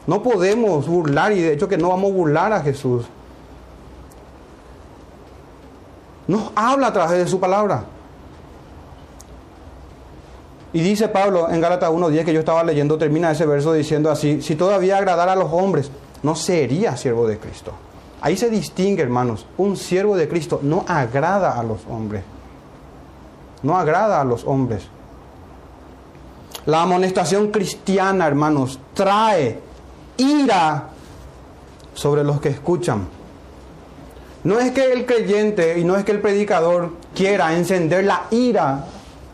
no 0.07 0.21
podemos 0.21 0.87
burlar, 0.87 1.31
y 1.31 1.41
de 1.41 1.53
hecho 1.53 1.67
que 1.67 1.77
no 1.77 1.89
vamos 1.89 2.11
a 2.11 2.13
burlar 2.13 2.53
a 2.53 2.61
Jesús. 2.61 3.05
Nos 6.27 6.51
habla 6.55 6.87
a 6.87 6.93
través 6.93 7.19
de 7.19 7.27
su 7.27 7.39
palabra. 7.39 7.85
Y 10.73 10.81
dice 10.81 11.09
Pablo 11.09 11.49
en 11.49 11.59
Gálatas 11.59 11.89
1.10 11.89 12.23
que 12.25 12.33
yo 12.33 12.39
estaba 12.39 12.63
leyendo, 12.63 12.97
termina 12.97 13.31
ese 13.31 13.45
verso 13.45 13.73
diciendo 13.73 14.09
así, 14.09 14.41
si 14.41 14.55
todavía 14.55 14.97
agradara 14.97 15.33
a 15.33 15.35
los 15.35 15.51
hombres, 15.51 15.91
no 16.23 16.35
sería 16.35 16.95
siervo 16.95 17.27
de 17.27 17.37
Cristo. 17.37 17.73
Ahí 18.21 18.37
se 18.37 18.49
distingue, 18.49 19.01
hermanos, 19.01 19.45
un 19.57 19.75
siervo 19.75 20.15
de 20.15 20.29
Cristo 20.29 20.59
no 20.61 20.85
agrada 20.87 21.59
a 21.59 21.63
los 21.63 21.79
hombres. 21.89 22.23
No 23.63 23.77
agrada 23.77 24.21
a 24.21 24.23
los 24.23 24.43
hombres. 24.45 24.87
La 26.65 26.83
amonestación 26.83 27.51
cristiana, 27.51 28.27
hermanos, 28.27 28.79
trae 28.93 29.59
ira 30.17 30.89
sobre 31.93 32.23
los 32.23 32.39
que 32.39 32.49
escuchan. 32.49 33.07
No 34.43 34.59
es 34.59 34.71
que 34.71 34.91
el 34.91 35.05
creyente 35.05 35.79
y 35.79 35.83
no 35.83 35.95
es 35.95 36.03
que 36.03 36.11
el 36.11 36.21
predicador 36.21 36.93
quiera 37.15 37.55
encender 37.55 38.05
la 38.05 38.23
ira 38.31 38.85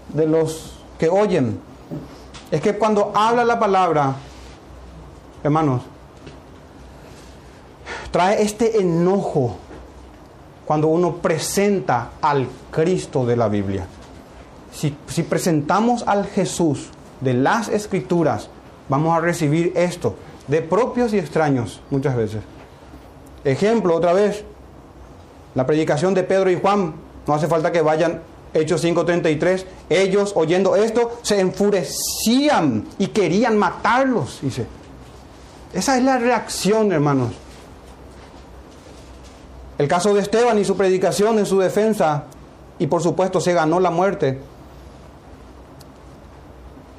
de 0.09 0.25
los 0.25 0.73
que 0.97 1.09
oyen. 1.09 1.59
Es 2.51 2.61
que 2.61 2.77
cuando 2.77 3.11
habla 3.15 3.45
la 3.45 3.59
palabra, 3.59 4.15
hermanos, 5.43 5.81
trae 8.11 8.41
este 8.41 8.81
enojo 8.81 9.57
cuando 10.65 10.87
uno 10.87 11.15
presenta 11.17 12.11
al 12.21 12.47
Cristo 12.71 13.25
de 13.25 13.35
la 13.37 13.47
Biblia. 13.47 13.85
Si, 14.77 15.23
presentamos 15.23 16.03
al 16.05 16.27
Jesús 16.27 16.89
de 17.21 17.33
las 17.33 17.67
Escrituras, 17.67 18.47
vamos 18.89 19.17
a 19.17 19.19
recibir 19.19 19.73
esto 19.75 20.15
de 20.47 20.61
propios 20.61 21.13
y 21.13 21.17
extraños 21.17 21.81
muchas 21.89 22.15
veces. 22.15 22.43
Ejemplo, 23.43 23.95
otra 23.95 24.13
vez, 24.13 24.43
la 25.55 25.65
predicación 25.65 26.13
de 26.13 26.21
Pedro 26.21 26.51
y 26.51 26.59
Juan, 26.59 26.93
no 27.25 27.33
hace 27.33 27.47
falta 27.47 27.71
que 27.71 27.81
vayan 27.81 28.21
Hechos 28.53 28.83
5:33, 28.83 29.65
ellos 29.89 30.33
oyendo 30.35 30.75
esto 30.75 31.17
se 31.23 31.39
enfurecían 31.39 32.85
y 32.99 33.07
querían 33.07 33.57
matarlos, 33.57 34.39
dice. 34.43 34.67
Esa 35.73 35.97
es 35.97 36.03
la 36.03 36.19
reacción, 36.19 36.91
hermanos. 36.91 37.33
El 39.79 39.87
caso 39.87 40.13
de 40.13 40.21
Esteban 40.21 40.59
y 40.59 40.65
su 40.65 40.77
predicación 40.77 41.39
en 41.39 41.47
su 41.47 41.57
defensa, 41.57 42.25
y 42.77 42.85
por 42.85 43.01
supuesto 43.01 43.41
se 43.41 43.53
ganó 43.53 43.79
la 43.79 43.89
muerte. 43.89 44.39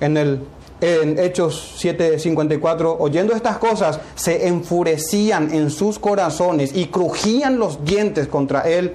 En, 0.00 0.16
el, 0.16 0.40
en 0.80 1.18
Hechos 1.18 1.76
7:54, 1.82 2.96
oyendo 2.98 3.34
estas 3.34 3.58
cosas, 3.58 4.00
se 4.14 4.46
enfurecían 4.46 5.52
en 5.52 5.70
sus 5.70 5.98
corazones 5.98 6.74
y 6.74 6.86
crujían 6.86 7.58
los 7.58 7.84
dientes 7.84 8.28
contra 8.28 8.62
él. 8.62 8.94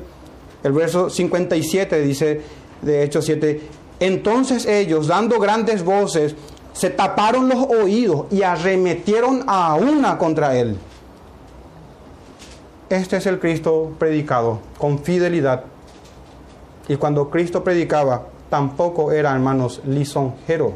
El 0.63 0.71
verso 0.71 1.09
57 1.09 2.01
dice 2.01 2.41
de 2.81 3.03
Hechos 3.03 3.25
7, 3.25 3.61
entonces 3.99 4.65
ellos, 4.65 5.07
dando 5.07 5.39
grandes 5.39 5.83
voces, 5.83 6.35
se 6.73 6.89
taparon 6.89 7.47
los 7.47 7.59
oídos 7.67 8.25
y 8.31 8.41
arremetieron 8.41 9.43
a 9.47 9.75
una 9.75 10.17
contra 10.17 10.57
él. 10.57 10.77
Este 12.89 13.17
es 13.17 13.25
el 13.25 13.39
Cristo 13.39 13.93
predicado 13.97 14.59
con 14.77 14.99
fidelidad. 14.99 15.63
Y 16.87 16.97
cuando 16.97 17.29
Cristo 17.29 17.63
predicaba, 17.63 18.27
tampoco 18.49 19.11
era, 19.11 19.31
hermanos, 19.31 19.81
lisonjero. 19.85 20.75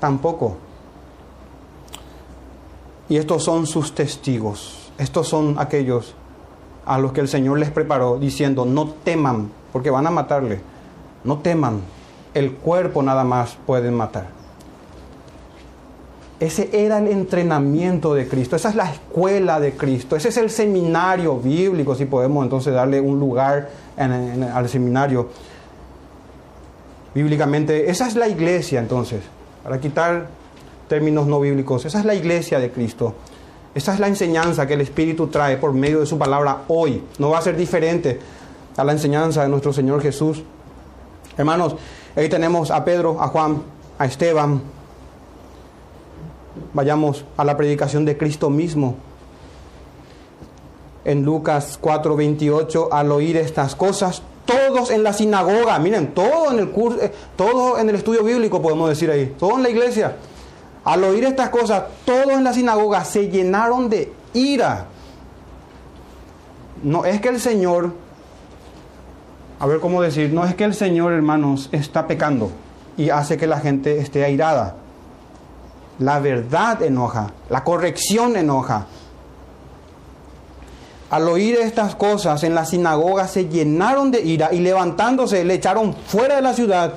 Tampoco. 0.00 0.56
Y 3.08 3.16
estos 3.16 3.44
son 3.44 3.66
sus 3.66 3.94
testigos. 3.94 4.90
Estos 4.98 5.28
son 5.28 5.56
aquellos 5.58 6.14
a 6.84 6.98
los 6.98 7.12
que 7.12 7.20
el 7.20 7.28
Señor 7.28 7.58
les 7.58 7.70
preparó 7.70 8.18
diciendo, 8.18 8.64
no 8.64 8.88
teman, 9.04 9.50
porque 9.72 9.90
van 9.90 10.06
a 10.06 10.10
matarle. 10.10 10.60
No 11.24 11.38
teman. 11.38 11.80
El 12.34 12.54
cuerpo 12.54 13.02
nada 13.02 13.24
más 13.24 13.56
pueden 13.66 13.94
matar. 13.94 14.40
Ese 16.40 16.70
era 16.72 16.98
el 16.98 17.08
entrenamiento 17.08 18.14
de 18.14 18.26
Cristo, 18.26 18.56
esa 18.56 18.70
es 18.70 18.74
la 18.74 18.90
escuela 18.90 19.60
de 19.60 19.72
Cristo, 19.72 20.16
ese 20.16 20.30
es 20.30 20.38
el 20.38 20.48
seminario 20.48 21.36
bíblico, 21.36 21.94
si 21.94 22.06
podemos 22.06 22.42
entonces 22.42 22.72
darle 22.72 22.98
un 22.98 23.20
lugar 23.20 23.68
al 23.98 24.66
seminario. 24.66 25.28
Bíblicamente, 27.14 27.90
esa 27.90 28.08
es 28.08 28.16
la 28.16 28.26
iglesia 28.26 28.80
entonces, 28.80 29.20
para 29.62 29.80
quitar 29.80 30.28
términos 30.88 31.26
no 31.26 31.40
bíblicos, 31.40 31.84
esa 31.84 32.00
es 32.00 32.04
la 32.04 32.14
iglesia 32.14 32.58
de 32.58 32.70
Cristo. 32.70 33.14
Esa 33.74 33.94
es 33.94 34.00
la 34.00 34.08
enseñanza 34.08 34.66
que 34.66 34.74
el 34.74 34.80
Espíritu 34.80 35.28
trae 35.28 35.56
por 35.56 35.72
medio 35.72 36.00
de 36.00 36.06
su 36.06 36.18
palabra 36.18 36.62
hoy. 36.68 37.04
No 37.18 37.30
va 37.30 37.38
a 37.38 37.42
ser 37.42 37.56
diferente 37.56 38.18
a 38.76 38.82
la 38.82 38.92
enseñanza 38.92 39.42
de 39.42 39.48
nuestro 39.48 39.72
Señor 39.72 40.02
Jesús. 40.02 40.42
Hermanos, 41.38 41.76
ahí 42.16 42.28
tenemos 42.28 42.72
a 42.72 42.84
Pedro, 42.84 43.20
a 43.22 43.28
Juan, 43.28 43.62
a 43.96 44.06
Esteban, 44.06 44.60
Vayamos 46.72 47.24
a 47.36 47.44
la 47.44 47.56
predicación 47.56 48.04
de 48.04 48.16
Cristo 48.16 48.50
mismo. 48.50 48.96
En 51.04 51.24
Lucas 51.24 51.78
4:28, 51.80 52.88
al 52.92 53.10
oír 53.10 53.36
estas 53.36 53.74
cosas, 53.74 54.22
todos 54.50 54.90
en 54.90 55.02
la 55.02 55.12
sinagoga, 55.12 55.78
miren, 55.78 56.12
todo 56.12 56.50
en 56.50 56.58
el 56.58 56.70
curso, 56.70 57.00
eh, 57.00 57.12
todo 57.36 57.78
en 57.78 57.88
el 57.88 57.94
estudio 57.94 58.24
bíblico 58.24 58.60
podemos 58.60 58.88
decir 58.88 59.10
ahí, 59.10 59.34
todo 59.38 59.56
en 59.56 59.62
la 59.62 59.70
iglesia. 59.70 60.16
Al 60.84 61.04
oír 61.04 61.24
estas 61.24 61.50
cosas, 61.50 61.84
todos 62.04 62.32
en 62.32 62.42
la 62.42 62.52
sinagoga 62.52 63.04
se 63.04 63.28
llenaron 63.28 63.88
de 63.88 64.12
ira. 64.32 64.86
No 66.82 67.04
es 67.04 67.20
que 67.20 67.28
el 67.28 67.38
Señor, 67.38 67.92
a 69.58 69.66
ver 69.66 69.80
cómo 69.80 70.02
decir, 70.02 70.32
no 70.32 70.44
es 70.44 70.54
que 70.54 70.64
el 70.64 70.74
Señor, 70.74 71.12
hermanos, 71.12 71.68
está 71.72 72.06
pecando 72.06 72.50
y 72.96 73.10
hace 73.10 73.36
que 73.36 73.46
la 73.46 73.60
gente 73.60 73.98
esté 73.98 74.24
airada. 74.24 74.76
La 75.98 76.18
verdad 76.18 76.82
enoja, 76.82 77.32
la 77.50 77.62
corrección 77.62 78.36
enoja. 78.36 78.86
Al 81.10 81.28
oír 81.28 81.56
estas 81.56 81.96
cosas 81.96 82.44
en 82.44 82.54
la 82.54 82.64
sinagoga 82.64 83.26
se 83.26 83.48
llenaron 83.48 84.12
de 84.12 84.20
ira 84.20 84.50
y 84.52 84.60
levantándose 84.60 85.44
le 85.44 85.54
echaron 85.54 85.92
fuera 85.94 86.36
de 86.36 86.42
la 86.42 86.54
ciudad 86.54 86.94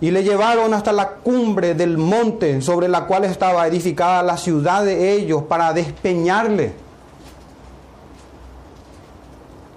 y 0.00 0.12
le 0.12 0.22
llevaron 0.22 0.72
hasta 0.74 0.92
la 0.92 1.08
cumbre 1.08 1.74
del 1.74 1.98
monte 1.98 2.60
sobre 2.60 2.86
la 2.88 3.06
cual 3.06 3.24
estaba 3.24 3.66
edificada 3.66 4.22
la 4.22 4.36
ciudad 4.36 4.84
de 4.84 5.12
ellos 5.12 5.42
para 5.44 5.72
despeñarle. 5.72 6.72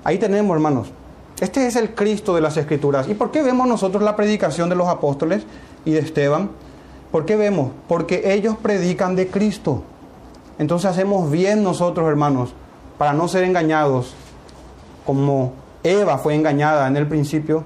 Ahí 0.04 0.20
tenemos, 0.20 0.54
hermanos. 0.56 0.88
Este 1.40 1.66
es 1.68 1.76
el 1.76 1.94
Cristo 1.94 2.36
de 2.36 2.42
las 2.42 2.56
Escrituras. 2.58 3.08
¿Y 3.10 3.14
por 3.14 3.32
qué 3.32 3.42
vemos 3.42 3.68
nosotros 3.68 4.04
la 4.04 4.16
predicación 4.16 4.70
de 4.70 4.76
los 4.76 4.88
apóstoles 4.88 5.44
y 5.86 5.92
de 5.92 6.00
Esteban? 6.00 6.50
¿Por 7.12 7.26
qué 7.26 7.36
vemos? 7.36 7.72
Porque 7.88 8.34
ellos 8.34 8.56
predican 8.62 9.16
de 9.16 9.28
Cristo. 9.28 9.84
Entonces 10.60 10.90
hacemos 10.90 11.32
bien 11.32 11.64
nosotros, 11.64 12.08
hermanos, 12.08 12.54
para 12.98 13.14
no 13.14 13.28
ser 13.28 13.44
engañados, 13.44 14.14
como 15.06 15.54
Eva 15.84 16.18
fue 16.18 16.36
engañada 16.36 16.88
en 16.88 16.98
el 16.98 17.08
principio, 17.08 17.64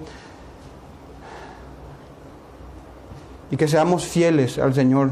y 3.50 3.58
que 3.58 3.68
seamos 3.68 4.06
fieles 4.06 4.58
al 4.58 4.74
Señor. 4.74 5.12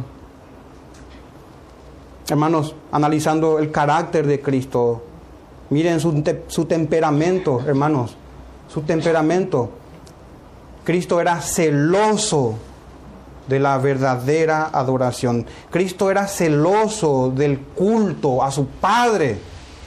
Hermanos, 2.30 2.76
analizando 2.92 3.60
el 3.60 3.72
carácter 3.72 4.28
de 4.28 4.40
Cristo, 4.42 5.04
miren 5.70 6.00
su, 6.00 6.24
su 6.48 6.66
temperamento, 6.66 7.62
hermanos, 7.66 8.16
su 8.68 8.82
temperamento. 8.82 9.72
Cristo 10.84 11.20
era 11.20 11.42
celoso 11.42 12.56
de 13.48 13.60
la 13.60 13.78
verdadera 13.80 14.70
adoración. 14.72 15.46
Cristo 15.70 16.10
era 16.12 16.28
celoso 16.28 17.32
del 17.36 17.60
culto 17.60 18.44
a 18.44 18.52
su 18.52 18.68
Padre. 18.68 19.40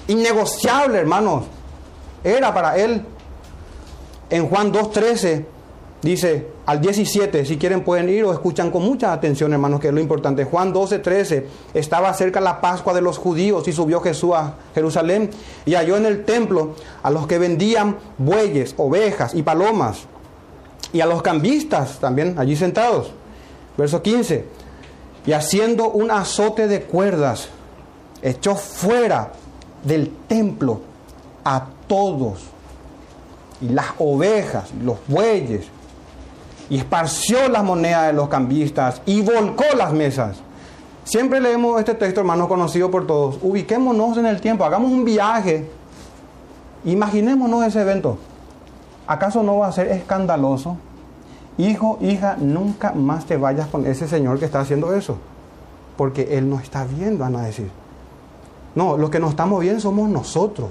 Innegociable, 0.08 0.98
hermanos. 0.98 1.44
Era 2.24 2.52
para 2.52 2.76
él. 2.76 3.02
En 4.30 4.48
Juan 4.48 4.72
2.13 4.72 5.44
dice 6.00 6.48
al 6.66 6.80
17, 6.80 7.44
si 7.44 7.56
quieren 7.56 7.84
pueden 7.84 8.08
ir 8.08 8.24
o 8.24 8.32
escuchan 8.32 8.70
con 8.70 8.82
mucha 8.82 9.12
atención, 9.12 9.52
hermanos, 9.52 9.80
que 9.80 9.88
es 9.88 9.94
lo 9.94 10.00
importante. 10.00 10.44
Juan 10.44 10.72
12.13, 10.72 11.44
estaba 11.74 12.12
cerca 12.14 12.40
la 12.40 12.60
Pascua 12.60 12.94
de 12.94 13.00
los 13.00 13.18
judíos 13.18 13.66
y 13.68 13.72
subió 13.72 14.00
Jesús 14.00 14.32
a 14.34 14.54
Jerusalén 14.74 15.30
y 15.64 15.74
halló 15.74 15.96
en 15.96 16.06
el 16.06 16.24
templo 16.24 16.74
a 17.02 17.10
los 17.10 17.26
que 17.26 17.38
vendían 17.38 17.98
bueyes, 18.18 18.74
ovejas 18.76 19.34
y 19.34 19.42
palomas 19.42 20.06
y 20.92 21.00
a 21.00 21.06
los 21.06 21.22
cambistas 21.22 21.98
también 21.98 22.38
allí 22.38 22.56
sentados. 22.56 23.12
Verso 23.76 24.02
15. 24.02 24.44
Y 25.26 25.32
haciendo 25.32 25.90
un 25.90 26.10
azote 26.10 26.68
de 26.68 26.82
cuerdas, 26.82 27.48
echó 28.22 28.54
fuera 28.54 29.32
del 29.84 30.10
templo 30.28 30.80
a 31.44 31.66
todos, 31.86 32.44
y 33.60 33.68
las 33.68 33.86
ovejas, 33.98 34.70
los 34.82 34.98
bueyes, 35.06 35.66
y 36.68 36.78
esparció 36.78 37.48
las 37.48 37.62
monedas 37.62 38.06
de 38.06 38.12
los 38.12 38.28
cambistas 38.28 39.02
y 39.06 39.20
volcó 39.22 39.64
las 39.76 39.92
mesas. 39.92 40.38
Siempre 41.04 41.40
leemos 41.40 41.78
este 41.78 41.94
texto, 41.94 42.20
hermanos, 42.20 42.48
conocido 42.48 42.90
por 42.90 43.06
todos. 43.06 43.38
Ubiquémonos 43.42 44.16
en 44.16 44.26
el 44.26 44.40
tiempo, 44.40 44.64
hagamos 44.64 44.90
un 44.90 45.04
viaje, 45.04 45.68
imaginémonos 46.84 47.66
ese 47.66 47.82
evento. 47.82 48.18
¿Acaso 49.06 49.42
no 49.42 49.58
va 49.58 49.66
a 49.66 49.72
ser 49.72 49.88
escandaloso? 49.88 50.76
Hijo, 51.58 51.98
hija, 52.00 52.36
nunca 52.38 52.92
más 52.92 53.26
te 53.26 53.36
vayas 53.36 53.66
con 53.66 53.84
ese 53.86 54.08
señor 54.08 54.38
que 54.38 54.46
está 54.46 54.60
haciendo 54.60 54.94
eso. 54.94 55.18
Porque 55.96 56.38
él 56.38 56.48
no 56.48 56.58
está 56.58 56.84
viendo, 56.84 57.18
van 57.18 57.36
a 57.36 57.42
decir. 57.42 57.70
No, 58.74 58.96
los 58.96 59.10
que 59.10 59.18
nos 59.18 59.30
estamos 59.30 59.60
viendo 59.60 59.80
somos 59.80 60.08
nosotros. 60.08 60.70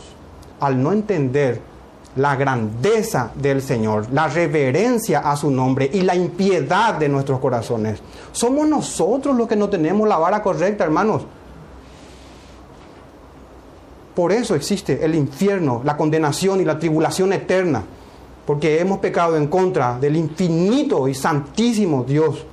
Al 0.60 0.82
no 0.82 0.92
entender 0.92 1.62
la 2.16 2.36
grandeza 2.36 3.32
del 3.36 3.62
Señor, 3.62 4.08
la 4.12 4.28
reverencia 4.28 5.20
a 5.20 5.36
su 5.36 5.50
nombre 5.50 5.90
y 5.92 6.02
la 6.02 6.16
impiedad 6.16 6.96
de 6.96 7.10
nuestros 7.10 7.40
corazones. 7.40 8.02
Somos 8.32 8.68
nosotros 8.68 9.36
los 9.36 9.48
que 9.48 9.56
no 9.56 9.70
tenemos 9.70 10.08
la 10.08 10.18
vara 10.18 10.42
correcta, 10.44 10.84
hermanos. 10.84 11.24
Por 14.16 14.32
eso 14.32 14.56
existe 14.56 15.04
el 15.06 15.16
infierno, 15.16 15.82
la 15.86 15.96
condenación 15.96 16.60
y 16.60 16.66
la 16.66 16.78
tribulación 16.78 17.32
eterna 17.34 17.84
porque 18.46 18.80
hemos 18.80 19.00
pecado 19.00 19.38
en 19.38 19.48
contra 19.48 19.98
del 20.00 20.16
infinito 20.18 21.08
y 21.08 21.14
santísimo 21.14 22.04
Dios. 22.04 22.46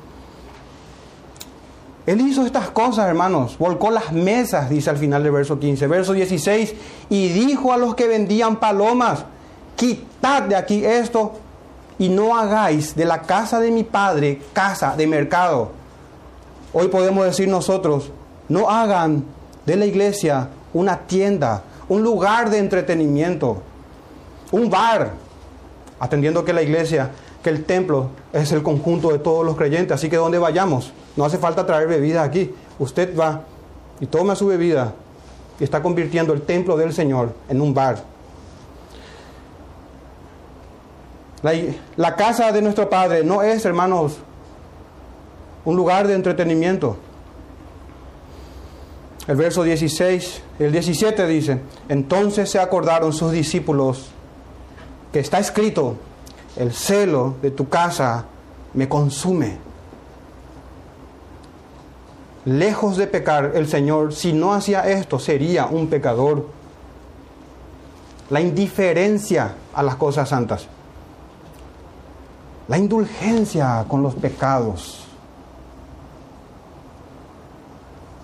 Él 2.09 2.23
hizo 2.23 2.47
estas 2.47 2.71
cosas, 2.71 3.07
hermanos, 3.07 3.59
volcó 3.59 3.91
las 3.91 4.15
mesas, 4.15 4.71
dice 4.71 4.89
al 4.89 4.97
final 4.97 5.23
del 5.23 5.31
verso 5.31 5.61
15, 5.61 5.87
verso 5.89 6.15
16, 6.15 6.75
y 7.11 7.29
dijo 7.29 7.71
a 7.71 7.77
los 7.77 7.95
que 7.95 8.09
vendían 8.09 8.57
palomas, 8.57 9.27
quitad 9.77 10.45
de 10.45 10.57
aquí 10.57 10.87
esto 10.87 11.35
y 11.99 12.09
no 12.09 12.35
hagáis 12.35 12.97
de 12.97 13.05
la 13.05 13.21
casa 13.21 13.61
de 13.61 13.71
mi 13.71 13.85
padre 13.85 14.41
casa 14.55 14.97
de 14.97 15.07
mercado. 15.07 15.73
Hoy 16.73 16.89
podemos 16.89 17.27
decir 17.27 17.47
nosotros, 17.47 18.11
no 18.49 18.71
hagan 18.71 19.25
de 19.67 19.77
la 19.77 19.85
iglesia 19.85 20.49
una 20.73 21.01
tienda, 21.01 21.63
un 21.91 22.03
lugar 22.03 22.49
de 22.49 22.57
entretenimiento, 22.57 23.61
un 24.51 24.71
bar, 24.71 25.11
atendiendo 26.01 26.43
que 26.43 26.55
la 26.55 26.63
iglesia, 26.63 27.11
que 27.43 27.51
el 27.51 27.65
templo 27.65 28.09
es 28.33 28.53
el 28.53 28.63
conjunto 28.63 29.11
de 29.11 29.19
todos 29.19 29.45
los 29.45 29.57
creyentes, 29.57 29.93
así 29.93 30.09
que 30.09 30.17
donde 30.17 30.39
vayamos, 30.39 30.93
no 31.17 31.25
hace 31.25 31.39
falta 31.39 31.65
traer 31.67 31.89
bebida 31.89 32.23
aquí, 32.23 32.53
usted 32.79 33.17
va 33.17 33.43
y 34.01 34.07
toma 34.07 34.35
su 34.35 34.47
bebida 34.47 34.95
y 35.61 35.65
está 35.65 35.83
convirtiendo 35.83 36.33
el 36.33 36.43
templo 36.43 36.77
del 36.77 36.93
Señor 36.93 37.33
en 37.49 37.61
un 37.61 37.75
bar. 37.75 38.03
La, 41.43 41.53
la 41.97 42.17
casa 42.17 42.51
de 42.51 42.63
nuestro 42.63 42.91
Padre 42.91 43.23
no 43.23 43.43
es, 43.43 43.65
hermanos, 43.65 44.19
un 45.65 45.77
lugar 45.77 46.07
de 46.07 46.15
entretenimiento. 46.15 46.97
El 49.29 49.37
verso 49.37 49.63
16, 49.63 50.43
el 50.59 50.73
17 50.73 51.27
dice, 51.27 51.61
entonces 51.89 52.51
se 52.51 52.59
acordaron 52.59 53.13
sus 53.13 53.31
discípulos 53.31 54.09
que 55.13 55.21
está 55.21 55.39
escrito, 55.39 55.97
el 56.59 56.73
celo 56.73 57.37
de 57.41 57.53
tu 57.53 57.69
casa 57.69 58.25
me 58.75 58.89
consume. 58.89 59.59
Lejos 62.45 62.97
de 62.97 63.07
pecar 63.07 63.53
el 63.55 63.69
Señor, 63.69 64.13
si 64.13 64.33
no 64.33 64.53
hacía 64.53 64.89
esto, 64.89 65.19
sería 65.19 65.67
un 65.67 65.87
pecador. 65.89 66.47
La 68.31 68.41
indiferencia 68.41 69.55
a 69.73 69.83
las 69.83 69.97
cosas 69.97 70.29
santas. 70.29 70.67
La 72.67 72.77
indulgencia 72.77 73.85
con 73.87 74.03
los 74.03 74.15
pecados. 74.17 75.05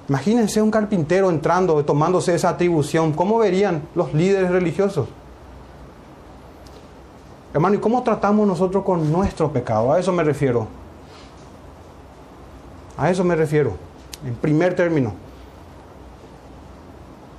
Imagínense 0.08 0.60
un 0.60 0.70
carpintero 0.70 1.30
entrando, 1.30 1.82
tomándose 1.84 2.34
esa 2.34 2.50
atribución. 2.50 3.12
¿Cómo 3.12 3.38
verían 3.38 3.82
los 3.94 4.12
líderes 4.12 4.50
religiosos? 4.50 5.08
Hermano, 7.54 7.76
¿y 7.76 7.78
cómo 7.78 8.02
tratamos 8.02 8.48
nosotros 8.48 8.82
con 8.82 9.12
nuestro 9.12 9.52
pecado? 9.52 9.92
A 9.92 10.00
eso 10.00 10.12
me 10.12 10.24
refiero. 10.24 10.66
A 12.96 13.08
eso 13.10 13.22
me 13.22 13.36
refiero. 13.36 13.74
En 14.26 14.34
primer 14.34 14.74
término. 14.74 15.14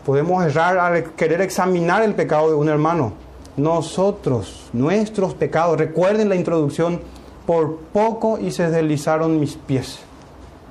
Podemos 0.05 0.41
errar 0.45 0.77
al 0.77 1.11
querer 1.11 1.41
examinar 1.41 2.01
el 2.01 2.15
pecado 2.15 2.47
de 2.47 2.55
un 2.55 2.69
hermano. 2.69 3.11
Nosotros, 3.57 4.69
nuestros 4.71 5.33
pecados. 5.33 5.77
Recuerden 5.77 6.29
la 6.29 6.35
introducción. 6.35 7.01
Por 7.45 7.75
poco 7.75 8.39
y 8.39 8.51
se 8.51 8.71
deslizaron 8.71 9.37
mis 9.37 9.55
pies. 9.55 9.99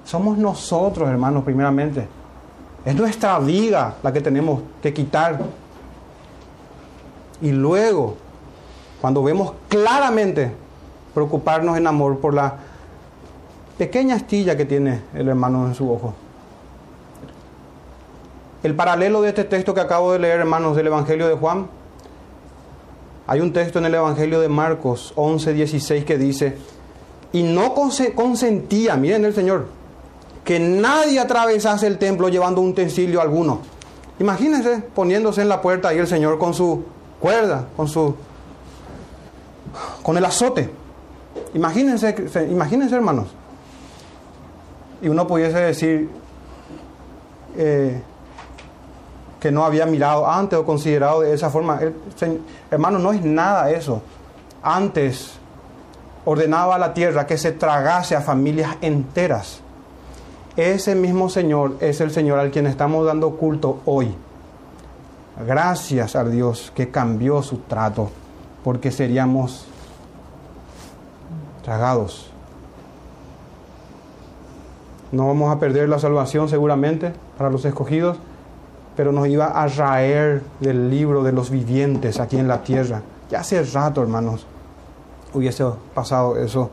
Somos 0.04 0.38
nosotros, 0.38 1.06
hermanos, 1.06 1.44
primeramente. 1.44 2.08
Es 2.82 2.96
nuestra 2.96 3.38
vida 3.40 3.96
la 4.02 4.10
que 4.10 4.22
tenemos 4.22 4.62
que 4.82 4.94
quitar. 4.94 5.38
Y 7.42 7.52
luego 7.52 8.23
cuando 9.04 9.22
vemos 9.22 9.52
claramente 9.68 10.50
preocuparnos 11.12 11.76
en 11.76 11.86
amor 11.86 12.20
por 12.20 12.32
la 12.32 12.56
pequeña 13.76 14.14
astilla 14.14 14.56
que 14.56 14.64
tiene 14.64 15.02
el 15.12 15.28
hermano 15.28 15.66
en 15.66 15.74
su 15.74 15.92
ojo. 15.92 16.14
El 18.62 18.74
paralelo 18.74 19.20
de 19.20 19.28
este 19.28 19.44
texto 19.44 19.74
que 19.74 19.82
acabo 19.82 20.14
de 20.14 20.20
leer, 20.20 20.40
hermanos, 20.40 20.74
del 20.74 20.86
Evangelio 20.86 21.28
de 21.28 21.34
Juan, 21.34 21.66
hay 23.26 23.40
un 23.40 23.52
texto 23.52 23.78
en 23.78 23.84
el 23.84 23.94
Evangelio 23.94 24.40
de 24.40 24.48
Marcos 24.48 25.12
11, 25.16 25.52
16 25.52 26.06
que 26.06 26.16
dice, 26.16 26.56
y 27.34 27.42
no 27.42 27.74
consentía, 27.74 28.96
miren 28.96 29.26
el 29.26 29.34
Señor, 29.34 29.66
que 30.44 30.58
nadie 30.58 31.20
atravesase 31.20 31.86
el 31.86 31.98
templo 31.98 32.30
llevando 32.30 32.62
un 32.62 32.70
utensilio 32.70 33.20
alguno. 33.20 33.60
Imagínense 34.18 34.78
poniéndose 34.94 35.42
en 35.42 35.50
la 35.50 35.60
puerta 35.60 35.88
ahí 35.88 35.98
el 35.98 36.06
Señor 36.06 36.38
con 36.38 36.54
su 36.54 36.84
cuerda, 37.20 37.66
con 37.76 37.86
su 37.86 38.16
con 40.02 40.16
el 40.16 40.24
azote. 40.24 40.70
Imagínense, 41.54 42.14
imagínense 42.50 42.94
hermanos. 42.94 43.28
Y 45.02 45.08
uno 45.08 45.26
pudiese 45.26 45.58
decir, 45.58 46.10
eh, 47.56 48.02
que 49.44 49.52
no 49.52 49.62
había 49.62 49.84
mirado 49.84 50.26
antes 50.26 50.58
o 50.58 50.64
considerado 50.64 51.20
de 51.20 51.34
esa 51.34 51.50
forma. 51.50 51.78
hermano, 52.70 52.98
no 52.98 53.12
es 53.12 53.22
nada 53.22 53.70
eso. 53.70 54.00
Antes 54.62 55.34
ordenaba 56.24 56.76
a 56.76 56.78
la 56.78 56.94
tierra 56.94 57.26
que 57.26 57.36
se 57.36 57.52
tragase 57.52 58.16
a 58.16 58.22
familias 58.22 58.78
enteras. 58.80 59.60
Ese 60.56 60.94
mismo 60.94 61.28
Señor 61.28 61.76
es 61.80 62.00
el 62.00 62.10
Señor 62.10 62.38
al 62.38 62.50
quien 62.50 62.66
estamos 62.66 63.04
dando 63.04 63.32
culto 63.32 63.80
hoy. 63.84 64.14
Gracias 65.46 66.16
a 66.16 66.24
Dios 66.24 66.72
que 66.74 66.90
cambió 66.90 67.42
su 67.42 67.58
trato, 67.58 68.10
porque 68.64 68.90
seríamos 68.90 69.66
tragados. 71.62 72.30
No 75.12 75.28
vamos 75.28 75.54
a 75.54 75.60
perder 75.60 75.88
la 75.88 75.98
salvación 75.98 76.48
seguramente 76.48 77.12
para 77.38 77.50
los 77.50 77.64
escogidos, 77.64 78.16
pero 78.96 79.12
nos 79.12 79.28
iba 79.28 79.46
a 79.46 79.68
raer 79.68 80.42
del 80.60 80.90
libro 80.90 81.22
de 81.22 81.32
los 81.32 81.50
vivientes 81.50 82.18
aquí 82.18 82.38
en 82.38 82.48
la 82.48 82.62
tierra. 82.62 83.02
Ya 83.30 83.40
hace 83.40 83.62
rato, 83.62 84.02
hermanos, 84.02 84.46
hubiese 85.34 85.64
pasado 85.94 86.36
eso. 86.36 86.70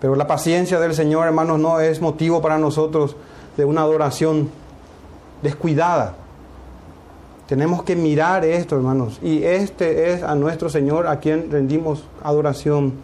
Pero 0.00 0.16
la 0.16 0.26
paciencia 0.26 0.78
del 0.80 0.94
Señor, 0.94 1.26
hermanos, 1.26 1.58
no 1.58 1.80
es 1.80 2.00
motivo 2.00 2.42
para 2.42 2.58
nosotros 2.58 3.16
de 3.56 3.64
una 3.64 3.80
adoración 3.80 4.50
descuidada. 5.42 6.14
Tenemos 7.46 7.82
que 7.82 7.94
mirar 7.94 8.44
esto, 8.44 8.76
hermanos. 8.76 9.18
Y 9.22 9.42
este 9.42 10.12
es 10.12 10.22
a 10.22 10.34
nuestro 10.34 10.70
Señor 10.70 11.06
a 11.06 11.20
quien 11.20 11.50
rendimos 11.50 12.04
adoración. 12.22 12.94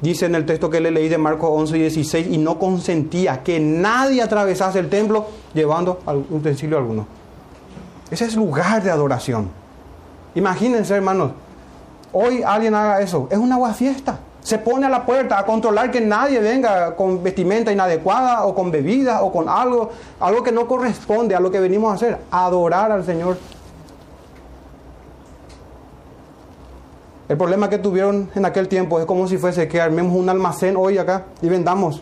Dice 0.00 0.26
en 0.26 0.34
el 0.34 0.44
texto 0.44 0.68
que 0.68 0.80
le 0.80 0.90
leí 0.90 1.08
de 1.08 1.18
Marcos 1.18 1.50
11 1.52 1.76
y 1.76 1.80
16, 1.80 2.26
y 2.30 2.38
no 2.38 2.58
consentía 2.58 3.42
que 3.42 3.60
nadie 3.60 4.22
atravesase 4.22 4.80
el 4.80 4.88
templo 4.88 5.26
llevando 5.54 6.00
utensilio 6.30 6.78
alguno. 6.78 7.06
Ese 8.10 8.24
es 8.24 8.36
lugar 8.36 8.82
de 8.82 8.90
adoración. 8.90 9.48
Imagínense, 10.34 10.94
hermanos, 10.94 11.32
hoy 12.12 12.42
alguien 12.42 12.74
haga 12.74 13.00
eso. 13.00 13.28
Es 13.30 13.38
una 13.38 13.72
fiesta. 13.72 14.18
Se 14.42 14.58
pone 14.58 14.86
a 14.86 14.88
la 14.88 15.04
puerta 15.04 15.38
a 15.38 15.44
controlar 15.44 15.90
que 15.90 16.00
nadie 16.00 16.40
venga 16.40 16.96
con 16.96 17.22
vestimenta 17.22 17.70
inadecuada 17.70 18.46
o 18.46 18.54
con 18.54 18.70
bebida 18.70 19.22
o 19.22 19.30
con 19.30 19.48
algo, 19.48 19.90
algo 20.20 20.42
que 20.42 20.52
no 20.52 20.66
corresponde 20.66 21.34
a 21.34 21.40
lo 21.40 21.50
que 21.50 21.60
venimos 21.60 21.92
a 21.92 21.94
hacer, 21.96 22.18
adorar 22.30 22.92
al 22.92 23.04
Señor. 23.04 23.36
El 27.28 27.36
problema 27.36 27.68
que 27.68 27.76
tuvieron 27.78 28.30
en 28.34 28.44
aquel 28.46 28.68
tiempo 28.68 28.98
es 28.98 29.04
como 29.04 29.28
si 29.28 29.36
fuese 29.36 29.68
que 29.68 29.80
armemos 29.80 30.16
un 30.16 30.28
almacén 30.30 30.76
hoy 30.78 30.96
acá 30.96 31.24
y 31.42 31.48
vendamos. 31.48 32.00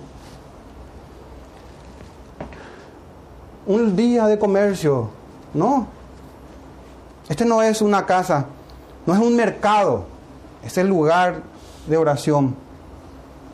Un 3.67 3.97
día 3.97 4.27
de 4.27 4.39
comercio. 4.39 5.09
No. 5.53 5.89
Este 7.29 7.45
no 7.45 7.61
es 7.61 7.83
una 7.83 8.07
casa, 8.07 8.47
no 9.05 9.15
es 9.15 9.19
un 9.19 9.35
mercado, 9.35 10.05
es 10.65 10.79
el 10.79 10.87
lugar 10.87 11.43
de 11.87 11.97
oración. 11.97 12.55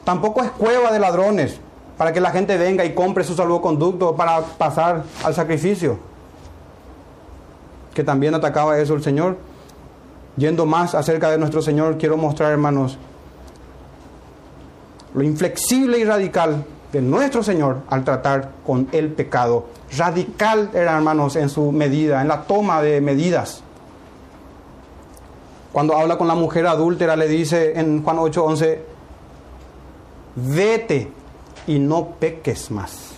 Tampoco 0.04 0.42
es 0.42 0.50
cueva 0.50 0.92
de 0.92 0.98
ladrones 0.98 1.60
para 1.96 2.12
que 2.12 2.20
la 2.20 2.30
gente 2.30 2.56
venga 2.56 2.84
y 2.84 2.94
compre 2.94 3.24
su 3.24 3.34
salvoconducto 3.34 4.16
para 4.16 4.40
pasar 4.40 5.04
al 5.24 5.34
sacrificio. 5.34 5.98
Que 7.94 8.02
también 8.02 8.34
atacaba 8.34 8.78
eso 8.78 8.94
el 8.94 9.02
Señor. 9.02 9.36
Yendo 10.36 10.64
más 10.64 10.94
acerca 10.94 11.30
de 11.30 11.38
nuestro 11.38 11.60
Señor, 11.60 11.98
quiero 11.98 12.16
mostrar, 12.16 12.52
hermanos, 12.52 12.98
lo 15.14 15.22
inflexible 15.22 15.98
y 15.98 16.04
radical 16.04 16.64
de 16.90 17.02
nuestro 17.02 17.42
Señor 17.42 17.82
al 17.88 18.02
tratar 18.02 18.50
con 18.66 18.88
el 18.92 19.12
pecado. 19.12 19.66
Radical 19.96 20.70
era, 20.72 20.96
hermanos, 20.96 21.36
en 21.36 21.50
su 21.50 21.70
medida, 21.70 22.22
en 22.22 22.28
la 22.28 22.42
toma 22.42 22.82
de 22.82 23.00
medidas. 23.00 23.62
Cuando 25.72 25.96
habla 25.96 26.18
con 26.18 26.28
la 26.28 26.34
mujer 26.34 26.66
adúltera, 26.66 27.16
le 27.16 27.28
dice 27.28 27.78
en 27.78 28.02
Juan 28.02 28.18
8:11, 28.18 28.80
vete 30.36 31.10
y 31.66 31.78
no 31.78 32.08
peques 32.18 32.70
más. 32.70 33.12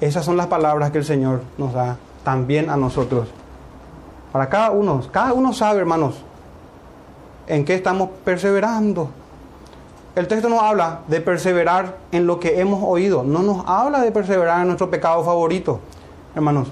Esas 0.00 0.24
son 0.24 0.36
las 0.36 0.48
palabras 0.48 0.90
que 0.90 0.98
el 0.98 1.04
Señor 1.04 1.42
nos 1.56 1.72
da 1.72 1.96
también 2.24 2.68
a 2.68 2.76
nosotros. 2.76 3.28
Para 4.32 4.48
cada 4.48 4.70
uno, 4.70 5.02
cada 5.10 5.32
uno 5.32 5.52
sabe, 5.52 5.80
hermanos, 5.80 6.22
en 7.46 7.64
qué 7.64 7.74
estamos 7.74 8.10
perseverando. 8.24 9.10
El 10.14 10.28
texto 10.28 10.48
nos 10.48 10.62
habla 10.62 11.00
de 11.06 11.20
perseverar 11.20 11.96
en 12.12 12.26
lo 12.26 12.38
que 12.38 12.60
hemos 12.60 12.82
oído, 12.82 13.22
no 13.22 13.42
nos 13.42 13.64
habla 13.66 14.00
de 14.00 14.12
perseverar 14.12 14.60
en 14.60 14.66
nuestro 14.66 14.90
pecado 14.90 15.24
favorito, 15.24 15.80
hermanos. 16.34 16.68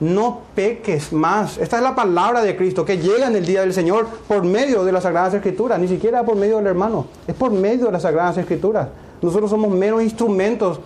No 0.00 0.42
peques 0.54 1.12
más. 1.12 1.58
Esta 1.58 1.78
es 1.78 1.82
la 1.82 1.94
palabra 1.94 2.42
de 2.42 2.56
Cristo 2.56 2.84
que 2.84 2.98
llega 2.98 3.26
en 3.26 3.34
el 3.34 3.44
día 3.44 3.62
del 3.62 3.72
Señor 3.72 4.06
por 4.28 4.44
medio 4.44 4.84
de 4.84 4.92
las 4.92 5.02
Sagradas 5.02 5.34
Escrituras, 5.34 5.78
ni 5.80 5.88
siquiera 5.88 6.24
por 6.24 6.36
medio 6.36 6.58
del 6.58 6.68
hermano, 6.68 7.06
es 7.26 7.34
por 7.34 7.50
medio 7.50 7.86
de 7.86 7.92
las 7.92 8.02
Sagradas 8.02 8.38
Escrituras. 8.38 8.88
Nosotros 9.20 9.50
somos 9.50 9.70
meros 9.70 10.02
instrumentos, 10.02 10.80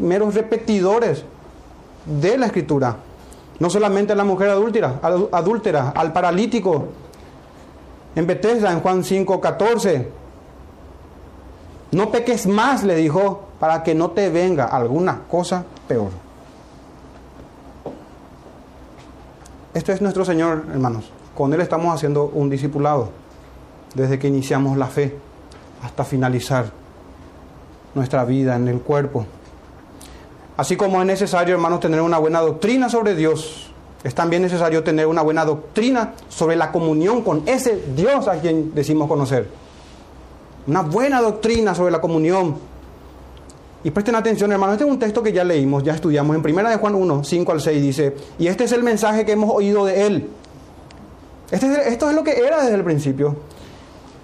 meros 0.00 0.34
repetidores 0.34 1.24
de 2.04 2.36
la 2.36 2.46
Escritura. 2.46 2.96
No 3.58 3.70
solamente 3.70 4.12
a 4.12 4.16
la 4.16 4.24
mujer 4.24 4.50
adúltera, 4.50 5.00
adúltera, 5.32 5.90
al 5.90 6.12
paralítico. 6.12 6.86
En 8.16 8.26
Bethesda, 8.26 8.72
en 8.72 8.80
Juan 8.80 9.04
5, 9.04 9.40
14. 9.40 10.08
No 11.92 12.10
peques 12.10 12.46
más, 12.46 12.82
le 12.82 12.96
dijo, 12.96 13.44
para 13.60 13.82
que 13.82 13.94
no 13.94 14.10
te 14.10 14.28
venga 14.28 14.66
alguna 14.66 15.22
cosa 15.30 15.64
peor. 15.86 16.25
Esto 19.76 19.92
es 19.92 20.00
nuestro 20.00 20.24
Señor, 20.24 20.64
hermanos. 20.72 21.04
Con 21.34 21.52
Él 21.52 21.60
estamos 21.60 21.94
haciendo 21.94 22.30
un 22.32 22.48
discipulado. 22.48 23.10
Desde 23.94 24.18
que 24.18 24.26
iniciamos 24.26 24.78
la 24.78 24.86
fe 24.86 25.14
hasta 25.82 26.02
finalizar 26.02 26.72
nuestra 27.94 28.24
vida 28.24 28.56
en 28.56 28.68
el 28.68 28.80
cuerpo. 28.80 29.26
Así 30.56 30.76
como 30.76 31.02
es 31.02 31.06
necesario, 31.06 31.54
hermanos, 31.54 31.80
tener 31.80 32.00
una 32.00 32.16
buena 32.16 32.40
doctrina 32.40 32.88
sobre 32.88 33.14
Dios, 33.14 33.70
es 34.02 34.14
también 34.14 34.40
necesario 34.40 34.82
tener 34.82 35.08
una 35.08 35.20
buena 35.20 35.44
doctrina 35.44 36.14
sobre 36.30 36.56
la 36.56 36.72
comunión 36.72 37.20
con 37.20 37.42
ese 37.44 37.78
Dios 37.94 38.28
a 38.28 38.40
quien 38.40 38.74
decimos 38.74 39.08
conocer. 39.08 39.46
Una 40.68 40.80
buena 40.80 41.20
doctrina 41.20 41.74
sobre 41.74 41.92
la 41.92 42.00
comunión. 42.00 42.56
Y 43.86 43.92
presten 43.92 44.16
atención, 44.16 44.50
hermanos, 44.50 44.72
este 44.72 44.84
es 44.84 44.90
un 44.90 44.98
texto 44.98 45.22
que 45.22 45.32
ya 45.32 45.44
leímos, 45.44 45.84
ya 45.84 45.94
estudiamos 45.94 46.34
en 46.34 46.44
1 46.44 46.70
de 46.70 46.76
Juan 46.76 46.96
1, 46.96 47.22
5 47.22 47.52
al 47.52 47.60
6, 47.60 47.80
dice, 47.80 48.16
y 48.36 48.48
este 48.48 48.64
es 48.64 48.72
el 48.72 48.82
mensaje 48.82 49.24
que 49.24 49.30
hemos 49.30 49.48
oído 49.54 49.84
de 49.84 50.08
él. 50.08 50.28
Este 51.52 51.88
esto 51.88 52.10
es 52.10 52.16
lo 52.16 52.24
que 52.24 52.32
era 52.32 52.64
desde 52.64 52.74
el 52.74 52.82
principio. 52.82 53.36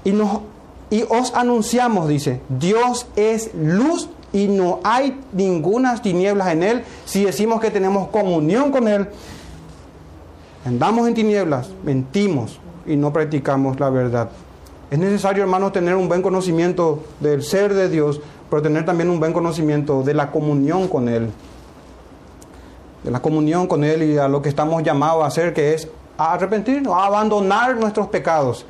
Y, 0.03 0.11
nos, 0.11 0.41
y 0.91 1.05
os 1.09 1.33
anunciamos, 1.37 2.09
dice, 2.09 2.41
Dios 2.49 3.07
es 3.15 3.55
luz 3.55 4.09
y 4.33 4.49
no 4.49 4.81
hay 4.83 5.21
ninguna 5.33 6.03
tinieblas 6.03 6.49
en 6.49 6.65
Él. 6.65 6.83
Si 7.05 7.25
decimos 7.25 7.61
que 7.61 7.71
tenemos 7.71 8.09
comunión 8.09 8.73
con 8.73 8.89
Él, 8.89 9.07
andamos 10.65 11.07
en 11.07 11.15
tinieblas, 11.15 11.71
mentimos 11.85 12.59
y 12.85 12.97
no 12.97 13.13
practicamos 13.13 13.79
la 13.79 13.91
verdad. 13.91 14.29
Es 14.91 14.99
necesario, 14.99 15.45
hermanos, 15.45 15.73
tener 15.73 15.95
un 15.95 16.09
buen 16.09 16.21
conocimiento 16.21 17.05
del 17.21 17.45
ser 17.45 17.73
de 17.75 17.89
Dios, 17.89 18.21
pero 18.53 18.61
tener 18.61 18.85
también 18.85 19.09
un 19.09 19.19
buen 19.19 19.33
conocimiento 19.33 20.03
de 20.03 20.13
la 20.13 20.31
comunión 20.31 20.87
con 20.87 21.09
Él. 21.09 21.31
De 23.03 23.11
la 23.11 23.23
comunión 23.23 23.67
con 23.67 23.83
Él 23.83 24.03
y 24.03 24.19
a 24.19 24.29
lo 24.29 24.43
que 24.43 24.51
estamos 24.51 24.83
llamados 24.83 25.25
a 25.25 25.29
hacer, 25.29 25.55
que 25.55 25.73
es 25.73 25.89
a 26.19 26.35
arrepentirnos, 26.35 26.93
a 26.93 27.07
abandonar 27.07 27.77
nuestros 27.77 28.09
pecados. 28.09 28.67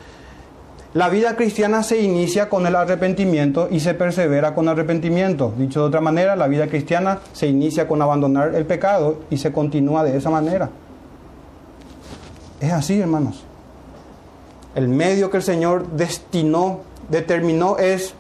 La 0.95 1.09
vida 1.09 1.35
cristiana 1.35 1.83
se 1.83 2.01
inicia 2.01 2.49
con 2.49 2.65
el 2.65 2.77
arrepentimiento 2.77 3.67
y 3.73 3.81
se 3.81 3.93
persevera 3.95 4.55
con 4.55 4.69
arrepentimiento. 4.69 5.53
Dicho 5.57 5.81
de 5.81 5.87
otra 5.87 6.01
manera, 6.01 6.37
la 6.37 6.47
vida 6.47 6.69
cristiana 6.69 7.19
se 7.33 7.49
inicia 7.49 7.89
con 7.89 8.01
abandonar 8.01 8.55
el 8.55 8.65
pecado 8.65 9.23
y 9.31 9.39
se 9.39 9.51
continúa 9.51 10.05
de 10.05 10.17
esa 10.17 10.31
manera. 10.31 10.71
Es 12.61 12.71
así, 12.71 13.01
hermanos. 13.01 13.43
El 14.77 14.87
medio 14.87 15.29
que 15.29 15.39
el 15.39 15.43
Señor 15.43 15.89
destinó, 15.89 16.83
determinó 17.11 17.79
es 17.79 18.15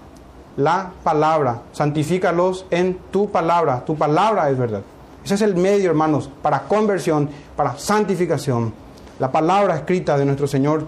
la 0.56 0.92
palabra. 1.02 1.62
Santifícalos 1.72 2.66
en 2.70 2.98
tu 3.10 3.30
palabra. 3.30 3.84
Tu 3.84 3.96
palabra 3.96 4.50
es 4.50 4.58
verdad. 4.58 4.82
Ese 5.24 5.34
es 5.34 5.42
el 5.42 5.54
medio, 5.54 5.90
hermanos, 5.90 6.28
para 6.42 6.62
conversión, 6.62 7.28
para 7.56 7.78
santificación. 7.78 8.72
La 9.18 9.30
palabra 9.30 9.76
escrita 9.76 10.18
de 10.18 10.24
nuestro 10.24 10.46
Señor 10.46 10.86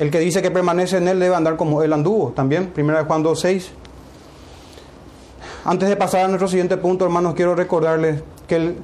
El 0.00 0.10
que 0.10 0.18
dice 0.18 0.40
que 0.40 0.50
permanece 0.50 0.96
en 0.96 1.08
él 1.08 1.20
debe 1.20 1.34
andar 1.34 1.56
como 1.56 1.82
él 1.82 1.92
anduvo. 1.92 2.32
También, 2.34 2.72
1 2.74 3.04
Juan 3.04 3.22
2, 3.22 3.38
6. 3.38 3.70
Antes 5.66 5.90
de 5.90 5.96
pasar 5.96 6.24
a 6.24 6.28
nuestro 6.28 6.48
siguiente 6.48 6.78
punto, 6.78 7.04
hermanos, 7.04 7.34
quiero 7.34 7.54
recordarles 7.54 8.22
que 8.48 8.76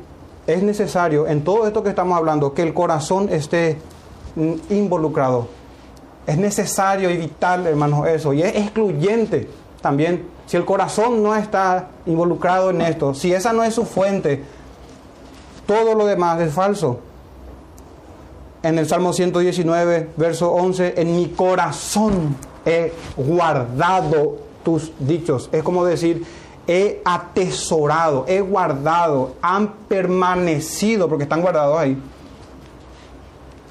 es 0.46 0.62
necesario, 0.62 1.26
en 1.26 1.42
todo 1.42 1.66
esto 1.66 1.82
que 1.82 1.88
estamos 1.88 2.18
hablando, 2.18 2.52
que 2.52 2.62
el 2.62 2.74
corazón 2.74 3.30
esté 3.30 3.78
involucrado. 4.70 5.48
Es 6.26 6.36
necesario 6.36 7.10
y 7.10 7.16
vital, 7.16 7.66
hermanos, 7.66 8.06
eso. 8.08 8.32
Y 8.32 8.42
es 8.42 8.54
excluyente 8.56 9.48
también 9.80 10.36
si 10.46 10.56
el 10.56 10.64
corazón 10.64 11.22
no 11.22 11.34
está 11.34 11.88
involucrado 12.06 12.70
en 12.70 12.80
esto, 12.80 13.14
si 13.14 13.32
esa 13.32 13.52
no 13.52 13.64
es 13.64 13.74
su 13.74 13.84
fuente, 13.84 14.42
todo 15.66 15.94
lo 15.94 16.06
demás 16.06 16.40
es 16.40 16.52
falso. 16.52 17.00
En 18.62 18.78
el 18.78 18.86
Salmo 18.86 19.12
119, 19.12 20.10
verso 20.16 20.52
11, 20.52 20.94
en 20.96 21.16
mi 21.16 21.28
corazón 21.30 22.36
he 22.64 22.92
guardado 23.16 24.38
tus 24.64 24.92
dichos. 24.98 25.48
Es 25.52 25.62
como 25.62 25.84
decir, 25.84 26.24
he 26.66 27.00
atesorado, 27.04 28.24
he 28.28 28.40
guardado, 28.40 29.34
han 29.42 29.72
permanecido, 29.88 31.08
porque 31.08 31.24
están 31.24 31.42
guardados 31.42 31.78
ahí, 31.78 32.00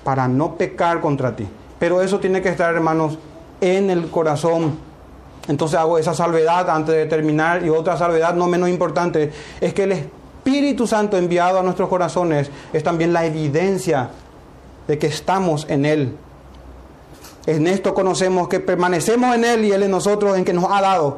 para 0.05 0.27
no 0.27 0.55
pecar 0.55 1.01
contra 1.01 1.35
ti. 1.35 1.47
Pero 1.79 1.99
eso 1.99 2.19
tiene 2.19 2.39
que 2.39 2.49
estar, 2.49 2.73
hermanos, 2.73 3.17
en 3.59 3.89
el 3.89 4.11
corazón. 4.11 4.77
Entonces 5.47 5.79
hago 5.79 5.97
esa 5.97 6.13
salvedad 6.13 6.69
antes 6.69 6.93
de 6.93 7.07
terminar 7.07 7.65
y 7.65 7.69
otra 7.69 7.97
salvedad 7.97 8.35
no 8.35 8.45
menos 8.47 8.69
importante 8.69 9.31
es 9.59 9.73
que 9.73 9.83
el 9.83 9.91
Espíritu 9.93 10.85
Santo 10.85 11.17
enviado 11.17 11.59
a 11.59 11.63
nuestros 11.63 11.89
corazones 11.89 12.51
es 12.71 12.83
también 12.83 13.13
la 13.13 13.25
evidencia 13.25 14.11
de 14.87 14.99
que 14.99 15.07
estamos 15.07 15.65
en 15.69 15.85
Él. 15.85 16.15
En 17.47 17.65
esto 17.65 17.95
conocemos 17.95 18.47
que 18.47 18.59
permanecemos 18.59 19.35
en 19.35 19.43
Él 19.43 19.65
y 19.65 19.71
Él 19.71 19.83
en 19.83 19.91
nosotros, 19.91 20.37
en 20.37 20.45
que 20.45 20.53
nos 20.53 20.65
ha 20.65 20.81
dado 20.81 21.17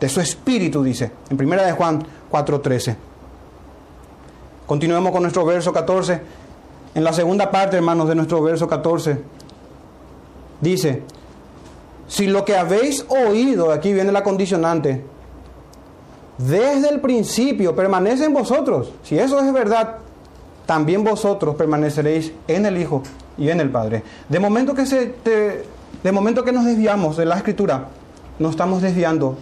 de 0.00 0.08
su 0.08 0.22
Espíritu, 0.22 0.82
dice, 0.82 1.12
en 1.28 1.36
primera 1.36 1.64
de 1.64 1.72
Juan 1.72 2.02
4.13. 2.32 2.96
Continuemos 4.66 5.12
con 5.12 5.22
nuestro 5.22 5.44
verso 5.44 5.72
14. 5.72 6.39
En 6.94 7.04
la 7.04 7.12
segunda 7.12 7.50
parte, 7.50 7.76
hermanos, 7.76 8.08
de 8.08 8.14
nuestro 8.14 8.42
verso 8.42 8.68
14, 8.68 9.22
dice, 10.60 11.02
si 12.08 12.26
lo 12.26 12.44
que 12.44 12.56
habéis 12.56 13.06
oído, 13.08 13.70
aquí 13.70 13.92
viene 13.92 14.10
la 14.10 14.24
condicionante, 14.24 15.04
desde 16.38 16.88
el 16.88 17.00
principio 17.00 17.76
permanece 17.76 18.24
en 18.24 18.32
vosotros, 18.32 18.92
si 19.04 19.18
eso 19.18 19.38
es 19.40 19.52
verdad, 19.52 19.98
también 20.66 21.04
vosotros 21.04 21.54
permaneceréis 21.54 22.32
en 22.48 22.66
el 22.66 22.78
Hijo 22.78 23.02
y 23.36 23.50
en 23.50 23.60
el 23.60 23.70
Padre. 23.70 24.02
De 24.28 24.40
momento 24.40 24.74
que, 24.74 24.86
se 24.86 25.14
de 26.02 26.12
momento 26.12 26.44
que 26.44 26.52
nos 26.52 26.64
desviamos 26.64 27.16
de 27.16 27.26
la 27.26 27.36
Escritura, 27.36 27.88
nos 28.38 28.52
estamos 28.52 28.80
desviando 28.80 29.36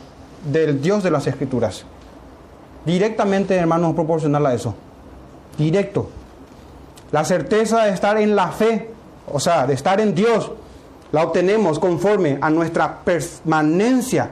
del 0.51 0.83
Dios 0.83 1.03
de 1.03 1.11
las 1.11 1.27
Escrituras. 1.27 1.85
Directamente, 2.85 3.55
hermanos, 3.55 3.95
proporcional 3.95 4.45
a 4.47 4.55
eso. 4.55 4.75
Directo. 5.57 6.09
La 7.11 7.25
certeza 7.25 7.85
de 7.85 7.91
estar 7.91 8.19
en 8.19 8.37
la 8.37 8.49
fe, 8.49 8.91
o 9.33 9.41
sea, 9.41 9.67
de 9.67 9.75
estar 9.75 10.01
en 10.01 10.15
Dios, 10.15 10.51
la 11.13 11.25
obtenemos 11.25 11.79
conforme 11.79 12.39
a 12.41 12.51
nuestra 12.51 12.99
permanencia 12.99 14.31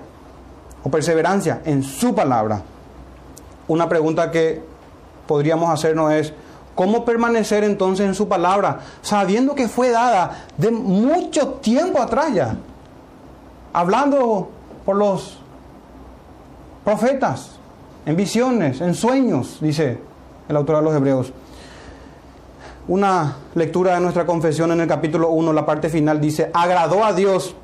o 0.82 0.90
perseverancia 0.90 1.62
en 1.64 1.82
su 1.82 2.14
palabra. 2.14 2.62
Una 3.68 3.88
pregunta 3.88 4.30
que 4.30 4.62
podríamos 5.26 5.70
hacernos 5.70 6.12
es, 6.12 6.32
¿cómo 6.74 7.04
permanecer 7.04 7.64
entonces 7.64 8.06
en 8.06 8.14
su 8.14 8.28
palabra, 8.28 8.80
sabiendo 9.00 9.54
que 9.54 9.68
fue 9.68 9.90
dada 9.90 10.44
de 10.56 10.70
mucho 10.70 11.54
tiempo 11.54 12.00
atrás 12.00 12.34
ya? 12.34 12.56
Hablando 13.72 14.50
por 14.84 14.96
los 14.96 15.38
profetas, 16.84 17.52
en 18.04 18.14
visiones, 18.14 18.80
en 18.80 18.94
sueños, 18.94 19.58
dice 19.60 19.98
el 20.48 20.56
autor 20.56 20.76
de 20.76 20.82
los 20.82 20.94
Hebreos. 20.94 21.32
Una 22.88 23.36
lectura 23.56 23.94
de 23.94 24.00
nuestra 24.00 24.24
confesión 24.24 24.70
en 24.70 24.80
el 24.80 24.86
capítulo 24.86 25.30
1, 25.30 25.52
la 25.52 25.66
parte 25.66 25.88
final, 25.88 26.20
dice, 26.20 26.50
agradó 26.54 27.04
a 27.04 27.12
Dios 27.12 27.56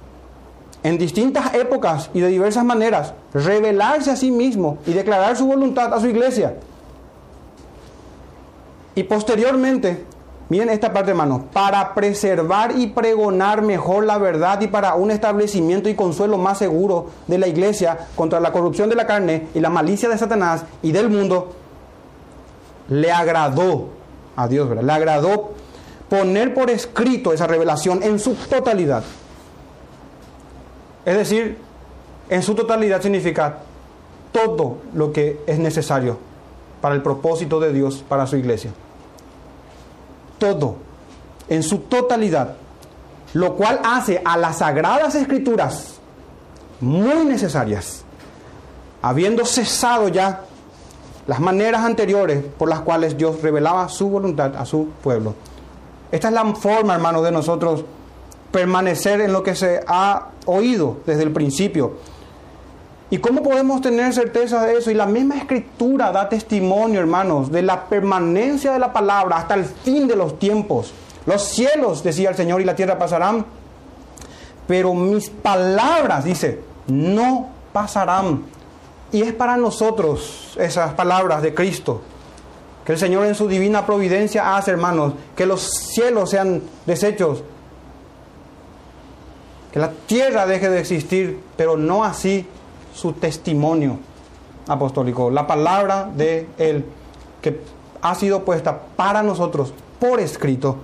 en 0.82 0.98
distintas 0.98 1.54
épocas 1.54 2.10
y 2.12 2.20
de 2.20 2.26
diversas 2.26 2.64
maneras 2.64 3.14
revelarse 3.32 4.10
a 4.10 4.16
sí 4.16 4.32
mismo 4.32 4.78
y 4.84 4.92
declarar 4.92 5.36
su 5.36 5.46
voluntad 5.46 5.94
a 5.94 6.00
su 6.00 6.08
iglesia. 6.08 6.56
Y 8.96 9.04
posteriormente, 9.04 10.04
miren 10.48 10.70
esta 10.70 10.92
parte 10.92 11.12
hermanos, 11.12 11.42
para 11.52 11.94
preservar 11.94 12.72
y 12.76 12.88
pregonar 12.88 13.62
mejor 13.62 14.04
la 14.04 14.18
verdad 14.18 14.60
y 14.60 14.66
para 14.66 14.94
un 14.94 15.12
establecimiento 15.12 15.88
y 15.88 15.94
consuelo 15.94 16.36
más 16.36 16.58
seguro 16.58 17.10
de 17.28 17.38
la 17.38 17.46
iglesia 17.46 18.08
contra 18.16 18.40
la 18.40 18.50
corrupción 18.50 18.88
de 18.88 18.96
la 18.96 19.06
carne 19.06 19.46
y 19.54 19.60
la 19.60 19.70
malicia 19.70 20.08
de 20.08 20.18
Satanás 20.18 20.64
y 20.82 20.90
del 20.90 21.08
mundo, 21.08 21.52
le 22.88 23.12
agradó 23.12 24.01
a 24.36 24.48
Dios, 24.48 24.68
¿verdad? 24.68 24.84
Le 24.84 24.92
agradó 24.92 25.52
poner 26.08 26.52
por 26.52 26.70
escrito 26.70 27.32
esa 27.32 27.46
revelación 27.46 28.02
en 28.02 28.18
su 28.18 28.34
totalidad. 28.34 29.02
Es 31.04 31.16
decir, 31.16 31.58
en 32.28 32.42
su 32.42 32.54
totalidad 32.54 33.02
significa 33.02 33.58
todo 34.30 34.78
lo 34.94 35.12
que 35.12 35.40
es 35.46 35.58
necesario 35.58 36.18
para 36.80 36.94
el 36.94 37.02
propósito 37.02 37.60
de 37.60 37.72
Dios 37.72 38.04
para 38.08 38.26
su 38.26 38.36
iglesia. 38.36 38.72
Todo, 40.38 40.76
en 41.48 41.62
su 41.62 41.78
totalidad. 41.78 42.56
Lo 43.34 43.54
cual 43.54 43.80
hace 43.82 44.20
a 44.24 44.36
las 44.36 44.58
sagradas 44.58 45.14
escrituras 45.14 45.94
muy 46.80 47.24
necesarias, 47.24 48.04
habiendo 49.00 49.46
cesado 49.46 50.08
ya 50.08 50.42
las 51.26 51.40
maneras 51.40 51.84
anteriores 51.84 52.44
por 52.58 52.68
las 52.68 52.80
cuales 52.80 53.16
Dios 53.16 53.42
revelaba 53.42 53.88
su 53.88 54.08
voluntad 54.08 54.56
a 54.56 54.64
su 54.64 54.88
pueblo. 55.02 55.34
Esta 56.10 56.28
es 56.28 56.34
la 56.34 56.44
forma, 56.54 56.94
hermano, 56.94 57.22
de 57.22 57.32
nosotros 57.32 57.84
permanecer 58.50 59.20
en 59.20 59.32
lo 59.32 59.42
que 59.42 59.54
se 59.54 59.80
ha 59.86 60.28
oído 60.46 60.98
desde 61.06 61.22
el 61.22 61.32
principio. 61.32 61.94
¿Y 63.10 63.18
cómo 63.18 63.42
podemos 63.42 63.80
tener 63.80 64.12
certeza 64.14 64.64
de 64.64 64.78
eso? 64.78 64.90
Y 64.90 64.94
la 64.94 65.06
misma 65.06 65.36
escritura 65.36 66.12
da 66.12 66.28
testimonio, 66.28 67.00
hermanos, 67.00 67.52
de 67.52 67.62
la 67.62 67.84
permanencia 67.84 68.72
de 68.72 68.78
la 68.78 68.92
palabra 68.92 69.36
hasta 69.36 69.54
el 69.54 69.64
fin 69.64 70.08
de 70.08 70.16
los 70.16 70.38
tiempos. 70.38 70.92
Los 71.26 71.42
cielos, 71.42 72.02
decía 72.02 72.30
el 72.30 72.36
Señor, 72.36 72.60
y 72.60 72.64
la 72.64 72.74
tierra 72.74 72.98
pasarán, 72.98 73.44
pero 74.66 74.94
mis 74.94 75.28
palabras, 75.28 76.24
dice, 76.24 76.60
no 76.86 77.48
pasarán. 77.72 78.44
Y 79.12 79.22
es 79.22 79.34
para 79.34 79.58
nosotros 79.58 80.56
esas 80.58 80.94
palabras 80.94 81.42
de 81.42 81.52
Cristo. 81.54 82.00
Que 82.84 82.92
el 82.92 82.98
Señor 82.98 83.26
en 83.26 83.34
su 83.34 83.46
divina 83.46 83.86
providencia 83.86 84.56
hace, 84.56 84.70
hermanos, 84.70 85.12
que 85.36 85.46
los 85.46 85.62
cielos 85.62 86.30
sean 86.30 86.62
deshechos. 86.86 87.44
Que 89.70 89.78
la 89.78 89.90
tierra 89.90 90.46
deje 90.46 90.68
de 90.68 90.80
existir, 90.80 91.40
pero 91.56 91.76
no 91.76 92.04
así 92.04 92.46
su 92.94 93.12
testimonio 93.12 93.98
apostólico. 94.66 95.30
La 95.30 95.46
palabra 95.46 96.10
de 96.14 96.48
Él 96.58 96.84
que 97.42 97.60
ha 98.00 98.14
sido 98.14 98.44
puesta 98.44 98.80
para 98.96 99.22
nosotros 99.22 99.72
por 100.00 100.20
escrito. 100.20 100.76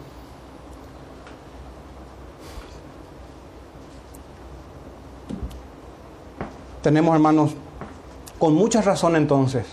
Tenemos, 6.82 7.14
hermanos, 7.14 7.54
con 8.38 8.54
mucha 8.54 8.82
razón 8.82 9.16
entonces, 9.16 9.66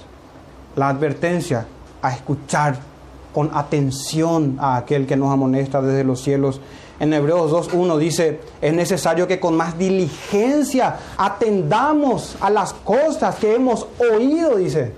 la 0.76 0.90
advertencia 0.90 1.66
a 2.02 2.14
escuchar 2.14 2.78
con 3.34 3.52
atención 3.54 4.58
a 4.60 4.78
aquel 4.78 5.06
que 5.06 5.18
nos 5.18 5.32
amonesta 5.32 5.82
desde 5.82 6.04
los 6.04 6.22
cielos. 6.22 6.62
En 7.00 7.14
Hebreos 7.14 7.52
2.1 7.52 7.98
dice, 7.98 8.40
es 8.62 8.74
necesario 8.74 9.28
que 9.28 9.40
con 9.40 9.58
más 9.58 9.78
diligencia 9.78 10.98
atendamos 11.18 12.38
a 12.40 12.50
las 12.50 12.74
cosas 12.74 13.36
que 13.36 13.56
hemos 13.56 13.88
oído, 14.00 14.56
dice. 14.56 14.94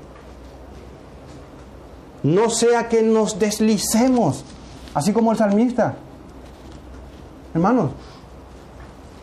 No 2.22 2.50
sea 2.50 2.88
que 2.90 3.02
nos 3.02 3.40
deslicemos, 3.40 4.44
así 4.94 5.14
como 5.14 5.32
el 5.32 5.38
salmista. 5.38 5.96
Hermanos, 7.54 7.92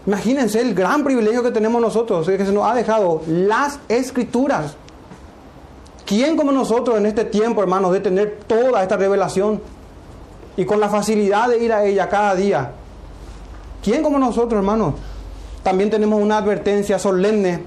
Imagínense 0.06 0.60
el 0.60 0.74
gran 0.74 1.02
privilegio 1.02 1.42
que 1.42 1.50
tenemos 1.50 1.80
nosotros, 1.80 2.26
que 2.26 2.44
se 2.44 2.52
nos 2.52 2.66
ha 2.66 2.74
dejado 2.74 3.22
las 3.26 3.78
escrituras. 3.88 4.76
¿Quién 6.04 6.36
como 6.36 6.52
nosotros 6.52 6.98
en 6.98 7.06
este 7.06 7.24
tiempo, 7.24 7.62
hermanos, 7.62 7.92
de 7.92 8.00
tener 8.00 8.40
toda 8.46 8.82
esta 8.82 8.96
revelación 8.96 9.62
y 10.56 10.66
con 10.66 10.78
la 10.78 10.90
facilidad 10.90 11.48
de 11.48 11.64
ir 11.64 11.72
a 11.72 11.84
ella 11.84 12.08
cada 12.10 12.34
día? 12.34 12.72
¿Quién 13.82 14.02
como 14.02 14.18
nosotros, 14.18 14.58
hermanos? 14.58 14.94
También 15.62 15.88
tenemos 15.88 16.20
una 16.20 16.36
advertencia 16.36 16.98
solemne 16.98 17.62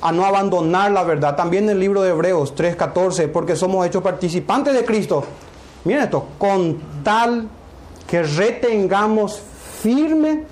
a 0.00 0.10
no 0.10 0.24
abandonar 0.24 0.90
la 0.90 1.04
verdad. 1.04 1.36
También 1.36 1.64
en 1.64 1.70
el 1.70 1.80
libro 1.80 2.02
de 2.02 2.10
Hebreos 2.10 2.54
3:14, 2.56 3.28
porque 3.28 3.54
somos 3.54 3.86
hechos 3.86 4.02
participantes 4.02 4.74
de 4.74 4.84
Cristo. 4.84 5.22
Miren 5.84 6.04
esto, 6.04 6.26
con 6.38 6.78
tal 7.04 7.48
que 8.08 8.22
retengamos 8.24 9.40
firme 9.80 10.44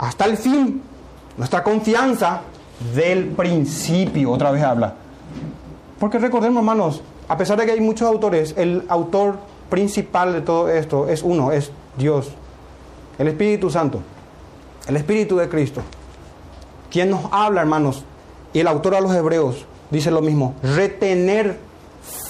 hasta 0.00 0.24
el 0.24 0.36
fin. 0.38 0.82
Nuestra 1.36 1.62
confianza 1.62 2.40
del 2.94 3.26
principio, 3.26 4.32
otra 4.32 4.50
vez 4.50 4.62
habla. 4.62 4.94
Porque 5.98 6.18
recordemos, 6.18 6.60
hermanos, 6.60 7.02
a 7.28 7.36
pesar 7.36 7.58
de 7.58 7.66
que 7.66 7.72
hay 7.72 7.80
muchos 7.80 8.08
autores, 8.08 8.54
el 8.56 8.84
autor 8.88 9.36
principal 9.68 10.32
de 10.32 10.40
todo 10.40 10.70
esto 10.70 11.06
es 11.08 11.22
uno, 11.22 11.52
es 11.52 11.70
Dios, 11.98 12.30
el 13.18 13.28
Espíritu 13.28 13.70
Santo, 13.70 14.00
el 14.88 14.96
Espíritu 14.96 15.36
de 15.36 15.48
Cristo. 15.48 15.82
quien 16.90 17.10
nos 17.10 17.26
habla, 17.30 17.60
hermanos, 17.60 18.02
y 18.52 18.58
el 18.58 18.66
autor 18.66 18.96
a 18.96 19.00
los 19.00 19.14
hebreos 19.14 19.64
dice 19.90 20.10
lo 20.10 20.22
mismo, 20.22 20.54
retener 20.62 21.58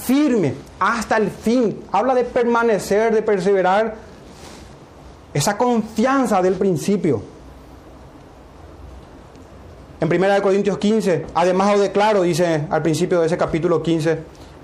firme 0.04 0.54
hasta 0.80 1.16
el 1.16 1.30
fin. 1.30 1.80
Habla 1.92 2.14
de 2.14 2.24
permanecer, 2.24 3.14
de 3.14 3.22
perseverar, 3.22 3.94
esa 5.32 5.56
confianza 5.56 6.42
del 6.42 6.54
principio. 6.54 7.22
En 10.00 10.08
1 10.10 10.42
Corintios 10.42 10.78
15, 10.78 11.26
además 11.34 11.74
os 11.74 11.80
declaro, 11.80 12.22
dice 12.22 12.66
al 12.70 12.82
principio 12.82 13.20
de 13.20 13.26
ese 13.26 13.36
capítulo 13.36 13.82
15, 13.82 14.18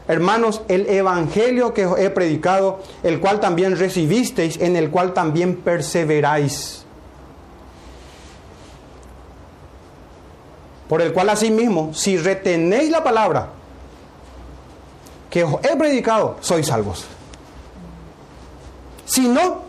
hermanos, 0.08 0.62
el 0.66 0.88
evangelio 0.88 1.74
que 1.74 1.84
os 1.84 1.98
he 1.98 2.08
predicado, 2.08 2.80
el 3.02 3.20
cual 3.20 3.38
también 3.38 3.76
recibisteis, 3.76 4.58
en 4.58 4.76
el 4.76 4.90
cual 4.90 5.12
también 5.12 5.56
perseveráis. 5.56 6.86
Por 10.88 11.02
el 11.02 11.12
cual 11.12 11.28
asimismo, 11.28 11.92
si 11.92 12.16
retenéis 12.16 12.90
la 12.90 13.04
palabra 13.04 13.48
que 15.28 15.44
os 15.44 15.62
he 15.64 15.76
predicado, 15.76 16.38
sois 16.40 16.66
salvos. 16.66 17.04
Si 19.04 19.28
no, 19.28 19.62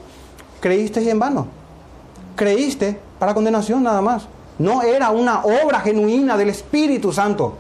creísteis 0.62 1.08
en 1.08 1.20
vano. 1.20 1.48
Creíste 2.38 2.98
para 3.20 3.34
condenación 3.34 3.84
nada 3.84 4.02
más. 4.02 4.30
No 4.60 4.82
era 4.82 5.12
una 5.12 5.42
obra 5.44 5.80
genuina 5.82 6.36
del 6.38 6.50
Espíritu 6.50 7.12
Santo. 7.12 7.56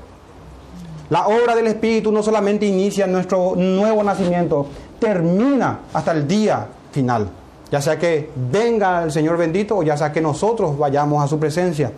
La 1.10 1.28
obra 1.28 1.56
del 1.56 1.68
Espíritu 1.68 2.12
no 2.12 2.22
solamente 2.22 2.66
inicia 2.66 3.08
nuestro 3.08 3.54
nuevo 3.56 4.04
nacimiento, 4.04 4.68
termina 5.00 5.80
hasta 5.93 6.12
el 6.12 6.28
día 6.28 6.68
final. 6.91 7.30
Ya 7.72 7.82
sea 7.82 7.98
que 7.98 8.32
venga 8.36 9.04
el 9.04 9.12
Señor 9.12 9.38
bendito 9.38 9.78
o 9.78 9.84
ya 9.84 9.95
sea 9.95 10.12
que 10.12 10.22
nosotros 10.22 10.78
vayamos 10.78 11.24
a 11.24 11.28
su 11.28 11.39
presencia. 11.39 11.91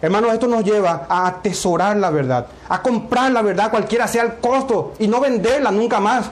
Hermanos, 0.00 0.32
esto 0.32 0.48
nos 0.48 0.64
lleva 0.64 1.06
a 1.08 1.28
atesorar 1.28 1.96
la 1.96 2.10
verdad, 2.10 2.46
a 2.68 2.82
comprar 2.82 3.30
la 3.30 3.42
verdad 3.42 3.70
cualquiera 3.70 4.08
sea 4.08 4.24
el 4.24 4.34
costo 4.36 4.94
y 4.98 5.06
no 5.06 5.20
venderla 5.20 5.70
nunca 5.70 6.00
más. 6.00 6.30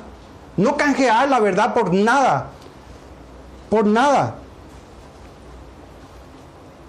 No 0.57 0.77
canjear 0.77 1.29
la 1.29 1.39
verdad 1.39 1.73
por 1.73 1.95
nada. 1.95 2.49
Por 3.69 3.87
nada. 3.87 4.35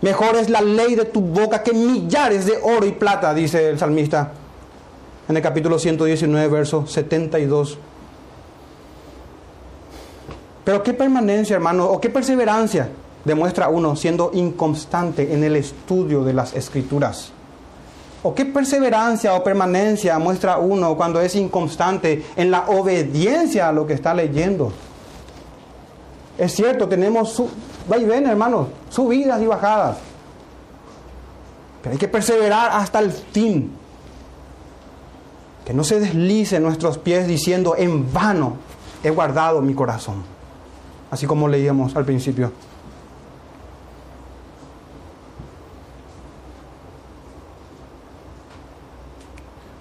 Mejor 0.01 0.35
es 0.35 0.49
la 0.49 0.61
ley 0.61 0.95
de 0.95 1.05
tu 1.05 1.21
boca 1.21 1.61
que 1.61 1.73
millares 1.73 2.45
de 2.45 2.57
oro 2.61 2.85
y 2.85 2.91
plata, 2.91 3.33
dice 3.33 3.69
el 3.69 3.77
salmista 3.77 4.31
en 5.29 5.37
el 5.37 5.43
capítulo 5.43 5.77
119, 5.77 6.47
verso 6.47 6.87
72. 6.87 7.77
Pero 10.63 10.83
qué 10.83 10.93
permanencia, 10.93 11.55
hermano, 11.55 11.85
o 11.85 12.01
qué 12.01 12.09
perseverancia 12.09 12.89
demuestra 13.23 13.69
uno 13.69 13.95
siendo 13.95 14.31
inconstante 14.33 15.33
en 15.33 15.43
el 15.43 15.55
estudio 15.55 16.23
de 16.23 16.33
las 16.33 16.53
escrituras. 16.53 17.31
¿O 18.23 18.35
qué 18.35 18.45
perseverancia 18.45 19.33
o 19.33 19.43
permanencia 19.43 20.19
muestra 20.19 20.57
uno 20.57 20.95
cuando 20.95 21.21
es 21.21 21.35
inconstante 21.35 22.25
en 22.35 22.51
la 22.51 22.69
obediencia 22.69 23.69
a 23.69 23.71
lo 23.71 23.87
que 23.87 23.93
está 23.93 24.13
leyendo? 24.13 24.71
Es 26.37 26.53
cierto, 26.53 26.87
tenemos 26.87 27.41
su, 27.99 28.05
ven 28.05 28.25
hermanos, 28.25 28.67
subidas 28.89 29.41
y 29.41 29.47
bajadas. 29.47 29.97
Pero 31.81 31.93
hay 31.93 31.97
que 31.99 32.07
perseverar 32.07 32.71
hasta 32.73 32.99
el 32.99 33.11
fin. 33.11 33.71
Que 35.65 35.73
no 35.73 35.83
se 35.83 35.99
deslice 35.99 36.59
nuestros 36.59 36.97
pies 36.97 37.27
diciendo 37.27 37.75
en 37.77 38.11
vano 38.11 38.57
he 39.03 39.09
guardado 39.09 39.61
mi 39.61 39.73
corazón. 39.73 40.23
Así 41.09 41.25
como 41.25 41.47
leíamos 41.47 41.95
al 41.95 42.05
principio. 42.05 42.51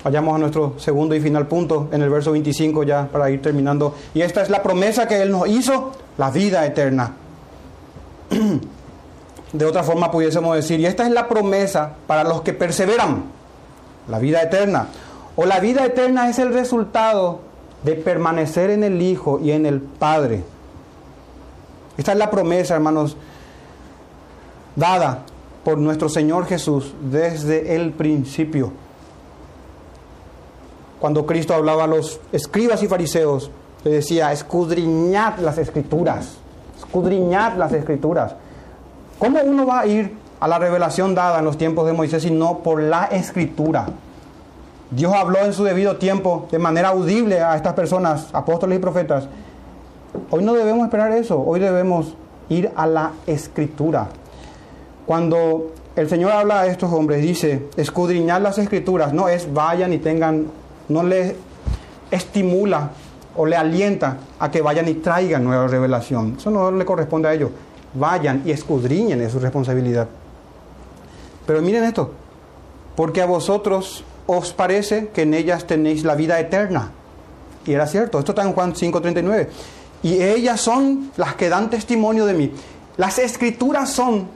Vayamos 0.03 0.35
a 0.35 0.39
nuestro 0.39 0.79
segundo 0.79 1.15
y 1.15 1.21
final 1.21 1.47
punto 1.47 1.91
en 1.93 2.01
el 2.01 2.09
verso 2.09 2.33
25 2.33 2.85
ya 2.85 3.07
para 3.07 3.31
ir 3.31 3.43
terminando. 3.43 3.95
Y 4.15 4.23
esta 4.23 4.41
es 4.41 4.49
la 4.49 4.63
promesa 4.63 5.07
que 5.07 5.21
Él 5.21 5.31
nos 5.31 5.47
hizo, 5.47 5.93
la 6.17 6.31
vida 6.31 6.65
eterna. 6.65 7.15
De 9.53 9.65
otra 9.65 9.83
forma 9.83 10.11
pudiésemos 10.11 10.55
decir, 10.55 10.79
y 10.79 10.87
esta 10.87 11.05
es 11.05 11.13
la 11.13 11.29
promesa 11.29 11.95
para 12.07 12.23
los 12.23 12.43
que 12.43 12.53
perseveran, 12.53 13.25
la 14.09 14.19
vida 14.19 14.43
eterna. 14.43 14.87
O 15.35 15.45
la 15.45 15.59
vida 15.59 15.85
eterna 15.85 16.29
es 16.29 16.39
el 16.39 16.53
resultado 16.53 17.41
de 17.83 17.95
permanecer 17.95 18.71
en 18.71 18.85
el 18.85 19.03
Hijo 19.03 19.41
y 19.43 19.51
en 19.51 19.67
el 19.67 19.81
Padre. 19.81 20.45
Esta 21.97 22.13
es 22.13 22.19
la 22.19 22.31
promesa, 22.31 22.75
hermanos, 22.75 23.17
dada 24.77 25.25
por 25.65 25.79
nuestro 25.79 26.09
Señor 26.09 26.47
Jesús 26.47 26.95
desde 27.03 27.75
el 27.75 27.93
principio 27.93 28.73
cuando 31.01 31.25
Cristo 31.25 31.55
hablaba 31.55 31.85
a 31.85 31.87
los 31.87 32.21
escribas 32.31 32.83
y 32.83 32.87
fariseos, 32.87 33.51
le 33.83 33.91
decía, 33.91 34.31
escudriñad 34.33 35.39
las 35.39 35.57
escrituras, 35.57 36.35
escudriñad 36.91 37.57
las 37.57 37.73
escrituras. 37.73 38.35
¿Cómo 39.21 39.39
uno 39.45 39.65
va 39.65 39.81
a 39.81 39.87
ir 39.87 40.13
a 40.41 40.49
la 40.49 40.59
revelación 40.59 41.15
dada 41.15 41.39
en 41.39 41.45
los 41.45 41.57
tiempos 41.57 41.87
de 41.87 41.93
Moisés 41.93 42.25
si 42.25 42.33
no 42.33 42.59
por 42.59 42.83
la 42.83 43.05
escritura? 43.05 43.87
Dios 44.91 45.13
habló 45.15 45.39
en 45.39 45.53
su 45.53 45.63
debido 45.63 45.99
tiempo 45.99 46.49
de 46.51 46.59
manera 46.59 46.89
audible 46.89 47.41
a 47.41 47.55
estas 47.55 47.75
personas, 47.75 48.27
apóstoles 48.33 48.77
y 48.77 48.83
profetas. 48.83 49.29
Hoy 50.31 50.43
no 50.43 50.53
debemos 50.55 50.85
esperar 50.85 51.13
eso, 51.13 51.41
hoy 51.41 51.61
debemos 51.61 52.17
ir 52.49 52.73
a 52.75 52.89
la 52.89 53.13
escritura. 53.25 54.09
Cuando 55.07 55.71
el 55.95 56.09
Señor 56.09 56.33
habla 56.33 56.63
a 56.63 56.67
estos 56.67 56.93
hombres, 56.93 57.23
dice, 57.23 57.69
escudriñad 57.77 58.43
las 58.43 58.59
escrituras, 58.59 59.13
no 59.13 59.29
es 59.29 59.53
vayan 59.55 59.93
y 59.93 59.99
tengan 59.99 60.47
no 60.89 61.05
le 61.05 61.37
estimula 62.11 62.91
o 63.37 63.47
le 63.47 63.57
alienta 63.57 64.19
a 64.39 64.51
que 64.51 64.61
vayan 64.63 64.89
y 64.89 64.95
traigan 64.95 65.45
nueva 65.45 65.67
revelación. 65.67 66.37
Eso 66.39 66.51
no 66.51 66.71
le 66.71 66.85
corresponde 66.85 67.29
a 67.29 67.35
ellos. 67.35 67.51
Vayan 67.95 68.43
y 68.45 68.51
escudriñen, 68.51 69.21
es 69.21 69.33
su 69.33 69.39
responsabilidad. 69.39 70.09
Pero 71.47 71.63
miren 71.63 71.85
esto, 71.85 72.13
porque 72.97 73.23
a 73.23 73.27
vosotros 73.27 74.05
os 74.27 74.53
parece 74.53 75.09
que 75.09 75.23
en 75.23 75.35
ellas 75.35 75.67
tenéis 75.67 76.05
la 76.05 76.15
vida 76.15 76.39
eterna. 76.39 76.93
Y 77.67 77.73
era 77.73 77.87
cierto, 77.87 78.19
esto 78.19 78.33
está 78.33 78.43
en 78.43 78.53
Juan 78.53 78.75
5:39. 78.75 79.49
Y 80.03 80.23
ellas 80.23 80.61
son 80.61 81.11
las 81.17 81.35
que 81.35 81.49
dan 81.49 81.69
testimonio 81.69 82.27
de 82.27 82.35
mí. 82.35 82.53
Las 82.97 83.19
escrituras 83.19 83.91
son 83.91 84.29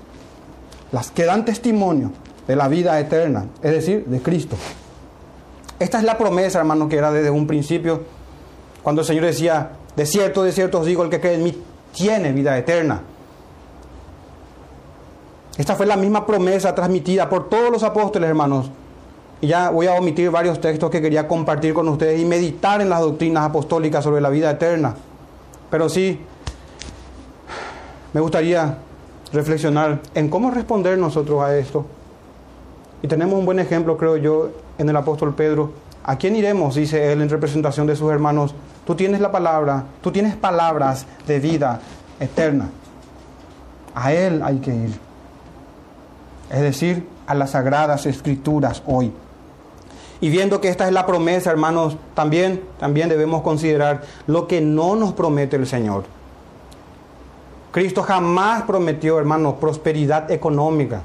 las 0.93 1.11
que 1.11 1.25
dan 1.25 1.45
testimonio 1.45 2.13
de 2.47 2.57
la 2.57 2.69
vida 2.69 2.99
eterna, 3.01 3.47
es 3.63 3.73
decir, 3.73 4.05
de 4.07 4.21
Cristo. 4.21 4.57
Esta 5.79 5.99
es 5.99 6.05
la 6.05 6.17
promesa, 6.17 6.59
hermano, 6.59 6.89
que 6.89 6.97
era 6.97 7.11
desde 7.11 7.31
un 7.31 7.47
principio, 7.47 8.03
cuando 8.85 9.01
el 9.01 9.07
Señor 9.07 9.25
decía, 9.25 9.71
de 9.97 10.07
cierto, 10.07 10.45
de 10.45 10.53
cierto 10.53 10.81
os 10.81 10.87
digo, 10.87 11.03
el 11.03 11.11
que 11.11 11.19
cree 11.19 11.35
en 11.35 11.43
mí 11.43 11.59
tiene 11.93 12.33
vida 12.33 12.57
eterna. 12.57 13.01
Esta 15.57 15.75
fue 15.75 15.87
la 15.87 15.97
misma 15.97 16.27
promesa 16.27 16.75
transmitida 16.75 17.29
por 17.29 17.49
todos 17.49 17.71
los 17.71 17.83
apóstoles, 17.83 18.29
hermanos. 18.29 18.71
Y 19.41 19.47
ya 19.47 19.71
voy 19.71 19.87
a 19.87 19.95
omitir 19.95 20.31
varios 20.31 20.61
textos 20.61 20.91
que 20.91 21.01
quería 21.01 21.27
compartir 21.27 21.73
con 21.73 21.89
ustedes 21.89 22.21
y 22.21 22.27
meditar 22.27 22.83
en 22.83 22.91
las 22.91 23.01
doctrinas 23.01 23.45
apostólicas 23.45 24.05
sobre 24.05 24.21
la 24.21 24.29
vida 24.29 24.51
eterna. 24.51 24.95
Pero 25.71 25.89
sí, 25.89 26.21
me 28.13 28.21
gustaría 28.21 28.79
reflexionar 29.33 30.01
en 30.15 30.29
cómo 30.29 30.51
responder 30.51 30.99
nosotros 30.99 31.43
a 31.43 31.57
esto. 31.57 31.87
Y 33.03 33.09
tenemos 33.09 33.39
un 33.39 33.47
buen 33.47 33.61
ejemplo, 33.61 33.97
creo 33.97 34.19
yo, 34.19 34.51
en 34.77 34.89
el 34.91 34.97
apóstol 34.97 35.35
Pedro. 35.35 35.73
¿A 36.05 36.17
quién 36.17 36.37
iremos? 36.37 36.75
Dice 36.75 37.13
él 37.13 37.23
en 37.23 37.31
representación 37.31 37.87
de 37.87 37.97
sus 37.97 38.11
hermanos. 38.11 38.55
Tú 38.87 38.95
tienes 38.95 39.21
la 39.21 39.33
palabra, 39.33 39.85
tú 40.03 40.13
tienes 40.13 40.37
palabras 40.37 41.07
de 41.27 41.41
vida 41.41 41.81
eterna. 42.21 42.69
A 43.95 44.13
él 44.13 44.43
hay 44.43 44.59
que 44.59 44.75
ir. 44.75 44.99
Es 46.51 46.61
decir, 46.61 47.09
a 47.27 47.35
las 47.35 47.51
sagradas 47.51 48.07
escrituras 48.07 48.83
hoy. 48.87 49.13
Y 50.21 50.31
viendo 50.31 50.61
que 50.61 50.69
esta 50.69 50.87
es 50.87 50.93
la 50.93 51.07
promesa, 51.07 51.51
hermanos, 51.51 51.97
también, 52.15 52.63
también 52.79 53.09
debemos 53.09 53.43
considerar 53.43 54.03
lo 54.27 54.47
que 54.47 54.61
no 54.61 54.97
nos 54.97 55.13
promete 55.13 55.57
el 55.57 55.67
Señor. 55.67 56.05
Cristo 57.73 58.03
jamás 58.03 58.63
prometió, 58.63 59.19
hermanos, 59.19 59.55
prosperidad 59.61 60.31
económica. 60.31 61.03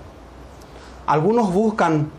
Algunos 1.07 1.51
buscan 1.51 2.11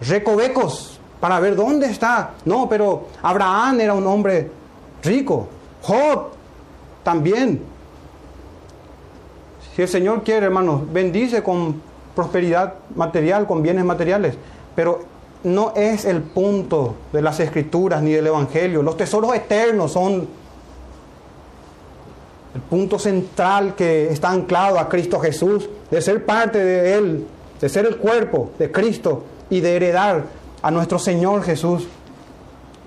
recovecos 0.00 1.00
para 1.18 1.40
ver 1.40 1.56
dónde 1.56 1.86
está. 1.86 2.30
No, 2.44 2.68
pero 2.68 3.08
Abraham 3.22 3.80
era 3.80 3.94
un 3.94 4.06
hombre 4.06 4.50
rico. 5.02 5.48
Job 5.82 6.28
también. 7.02 7.62
Si 9.74 9.82
el 9.82 9.88
Señor 9.88 10.22
quiere, 10.22 10.46
hermanos, 10.46 10.82
bendice 10.92 11.42
con 11.42 11.82
prosperidad 12.14 12.74
material, 12.94 13.46
con 13.46 13.62
bienes 13.62 13.84
materiales. 13.84 14.36
Pero 14.74 15.04
no 15.44 15.72
es 15.74 16.04
el 16.04 16.22
punto 16.22 16.96
de 17.12 17.22
las 17.22 17.40
escrituras 17.40 18.02
ni 18.02 18.12
del 18.12 18.26
Evangelio. 18.26 18.82
Los 18.82 18.96
tesoros 18.96 19.34
eternos 19.34 19.92
son 19.92 20.28
el 22.54 22.60
punto 22.62 22.98
central 22.98 23.74
que 23.74 24.10
está 24.10 24.30
anclado 24.30 24.78
a 24.78 24.88
Cristo 24.88 25.20
Jesús, 25.20 25.68
de 25.90 26.02
ser 26.02 26.26
parte 26.26 26.58
de 26.58 26.94
Él 26.94 27.26
de 27.60 27.68
ser 27.68 27.86
el 27.86 27.96
cuerpo 27.96 28.50
de 28.58 28.72
Cristo 28.72 29.24
y 29.50 29.60
de 29.60 29.76
heredar 29.76 30.24
a 30.62 30.70
nuestro 30.70 30.98
Señor 30.98 31.42
Jesús 31.42 31.86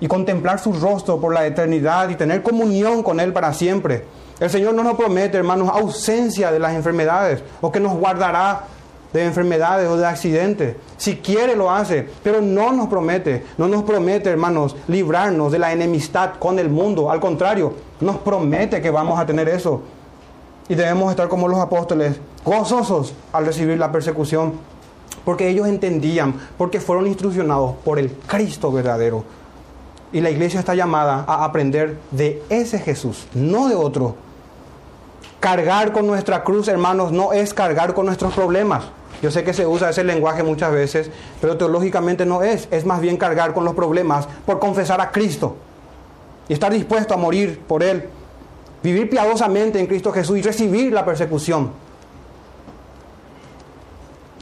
y 0.04 0.08
contemplar 0.10 0.60
su 0.60 0.74
rostro 0.74 1.18
por 1.18 1.34
la 1.34 1.48
eternidad 1.48 2.10
y 2.10 2.16
tener 2.16 2.44
comunión 2.44 3.04
con 3.04 3.22
Él 3.22 3.32
para 3.32 3.54
siempre. 3.54 4.04
El 4.38 4.50
Señor 4.50 4.74
no 4.74 4.84
nos 4.84 4.98
promete, 4.98 5.38
hermanos, 5.38 5.70
ausencia 5.70 6.52
de 6.52 6.60
las 6.60 6.74
enfermedades 6.74 7.42
o 7.62 7.72
que 7.72 7.80
nos 7.80 7.96
guardará 7.96 8.64
de 9.14 9.24
enfermedades 9.24 9.88
o 9.88 9.96
de 9.96 10.06
accidentes. 10.06 10.76
Si 10.98 11.16
quiere 11.16 11.56
lo 11.56 11.72
hace, 11.72 12.06
pero 12.22 12.42
no 12.42 12.74
nos 12.74 12.90
promete, 12.90 13.46
no 13.58 13.70
nos 13.70 13.84
promete, 13.84 14.30
hermanos, 14.30 14.76
librarnos 14.90 15.54
de 15.54 15.60
la 15.60 15.72
enemistad 15.72 16.32
con 16.38 16.60
el 16.60 16.68
mundo. 16.68 17.10
Al 17.10 17.22
contrario, 17.22 17.74
nos 18.02 18.18
promete 18.18 18.82
que 18.82 18.92
vamos 18.92 19.18
a 19.18 19.26
tener 19.26 19.48
eso. 19.48 19.84
Y 20.68 20.76
debemos 20.76 21.12
estar 21.12 21.30
como 21.30 21.48
los 21.48 21.60
apóstoles, 21.60 22.20
gozosos 22.44 23.14
al 23.32 23.46
recibir 23.46 23.78
la 23.78 23.90
persecución, 23.90 24.56
porque 25.24 25.48
ellos 25.48 25.66
entendían, 25.66 26.36
porque 26.58 26.82
fueron 26.82 27.08
instruccionados 27.08 27.76
por 27.86 28.00
el 28.00 28.12
Cristo 28.12 28.70
verdadero. 28.70 29.24
Y 30.14 30.22
la 30.22 30.30
iglesia 30.30 30.60
está 30.60 30.76
llamada 30.76 31.26
a 31.28 31.44
aprender 31.44 31.98
de 32.12 32.42
ese 32.50 32.80
Jesús, 32.80 33.28
no 33.34 33.68
de 33.68 33.76
otro. 33.76 34.16
Cargar 35.40 35.92
con 35.92 36.08
nuestra 36.08 36.44
cruz, 36.44 36.68
hermanos, 36.68 37.12
no 37.12 37.34
es 37.34 37.54
cargar 37.54 37.94
con 37.94 38.06
nuestros 38.06 38.34
problemas. 38.34 38.86
Yo 39.24 39.32
sé 39.32 39.44
que 39.44 39.54
se 39.54 39.66
usa 39.66 39.90
ese 39.90 40.04
lenguaje 40.04 40.44
muchas 40.44 40.72
veces, 40.72 41.10
pero 41.42 41.58
teológicamente 41.58 42.26
no 42.26 42.44
es. 42.44 42.68
Es 42.72 42.86
más 42.86 43.02
bien 43.02 43.18
cargar 43.18 43.54
con 43.54 43.66
los 43.66 43.74
problemas 43.74 44.28
por 44.46 44.60
confesar 44.60 45.02
a 45.02 45.12
Cristo 45.12 45.56
y 46.48 46.54
estar 46.54 46.72
dispuesto 46.72 47.14
a 47.14 47.18
morir 47.18 47.60
por 47.68 47.82
Él. 47.84 48.08
Vivir 48.84 49.10
piadosamente 49.10 49.80
en 49.80 49.88
Cristo 49.88 50.12
Jesús 50.12 50.38
y 50.38 50.42
recibir 50.42 50.94
la 50.94 51.04
persecución. 51.04 51.72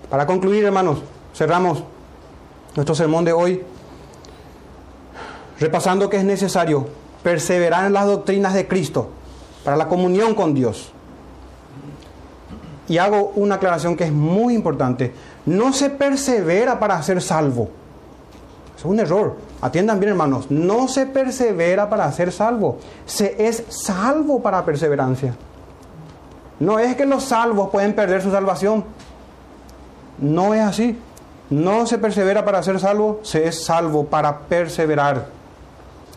Para 0.09 0.25
concluir, 0.25 0.65
hermanos, 0.65 1.01
cerramos 1.33 1.83
nuestro 2.75 2.93
sermón 2.95 3.23
de 3.23 3.31
hoy 3.31 3.63
repasando 5.61 6.09
que 6.09 6.17
es 6.17 6.23
necesario 6.23 6.87
perseverar 7.23 7.85
en 7.85 7.93
las 7.93 8.07
doctrinas 8.07 8.55
de 8.55 8.67
Cristo 8.67 9.09
para 9.63 9.77
la 9.77 9.87
comunión 9.87 10.33
con 10.33 10.55
Dios. 10.55 10.91
Y 12.87 12.97
hago 12.97 13.31
una 13.35 13.55
aclaración 13.55 13.95
que 13.95 14.05
es 14.05 14.11
muy 14.11 14.55
importante. 14.55 15.13
No 15.45 15.71
se 15.71 15.91
persevera 15.91 16.79
para 16.79 17.01
ser 17.03 17.21
salvo. 17.21 17.69
Es 18.75 18.83
un 18.83 18.99
error. 18.99 19.37
Atiendan 19.61 19.99
bien, 19.99 20.09
hermanos. 20.09 20.49
No 20.49 20.87
se 20.87 21.05
persevera 21.05 21.89
para 21.89 22.11
ser 22.11 22.31
salvo. 22.31 22.79
Se 23.05 23.47
es 23.47 23.63
salvo 23.69 24.41
para 24.41 24.65
perseverancia. 24.65 25.35
No 26.59 26.79
es 26.79 26.95
que 26.95 27.05
los 27.05 27.23
salvos 27.23 27.69
pueden 27.69 27.93
perder 27.93 28.23
su 28.23 28.31
salvación. 28.31 28.83
No 30.17 30.55
es 30.55 30.61
así. 30.61 30.99
No 31.51 31.85
se 31.85 31.97
persevera 31.97 32.45
para 32.45 32.63
ser 32.63 32.79
salvo, 32.79 33.19
se 33.23 33.45
es 33.45 33.65
salvo 33.65 34.05
para 34.05 34.39
perseverar. 34.39 35.40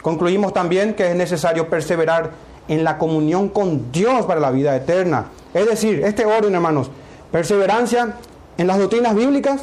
Concluimos 0.05 0.53
también 0.53 0.93
que 0.93 1.11
es 1.11 1.17
necesario 1.17 1.71
perseverar 1.71 2.33
en 2.69 2.85
la 2.85 2.99
comunión 2.99 3.49
con 3.49 3.91
Dios 3.91 4.27
para 4.27 4.39
la 4.39 4.51
vida 4.51 4.77
eterna. 4.77 5.29
Es 5.55 5.65
decir, 5.65 6.05
este 6.05 6.27
orden, 6.27 6.55
hermanos, 6.55 6.91
perseverancia 7.33 8.17
en 8.59 8.67
las 8.67 8.79
doctrinas 8.79 9.15
bíblicas 9.15 9.63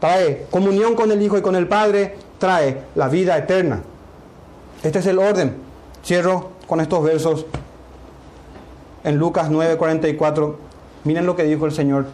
trae 0.00 0.46
comunión 0.50 0.96
con 0.96 1.12
el 1.12 1.22
Hijo 1.22 1.38
y 1.38 1.42
con 1.42 1.54
el 1.54 1.68
Padre, 1.68 2.16
trae 2.40 2.82
la 2.96 3.06
vida 3.08 3.38
eterna. 3.38 3.82
Este 4.82 4.98
es 4.98 5.06
el 5.06 5.20
orden. 5.20 5.54
Cierro 6.04 6.50
con 6.66 6.80
estos 6.80 7.00
versos 7.04 7.46
en 9.04 9.16
Lucas 9.16 9.48
9:44. 9.48 10.56
Miren 11.04 11.24
lo 11.24 11.36
que 11.36 11.44
dijo 11.44 11.66
el 11.66 11.72
Señor. 11.72 12.06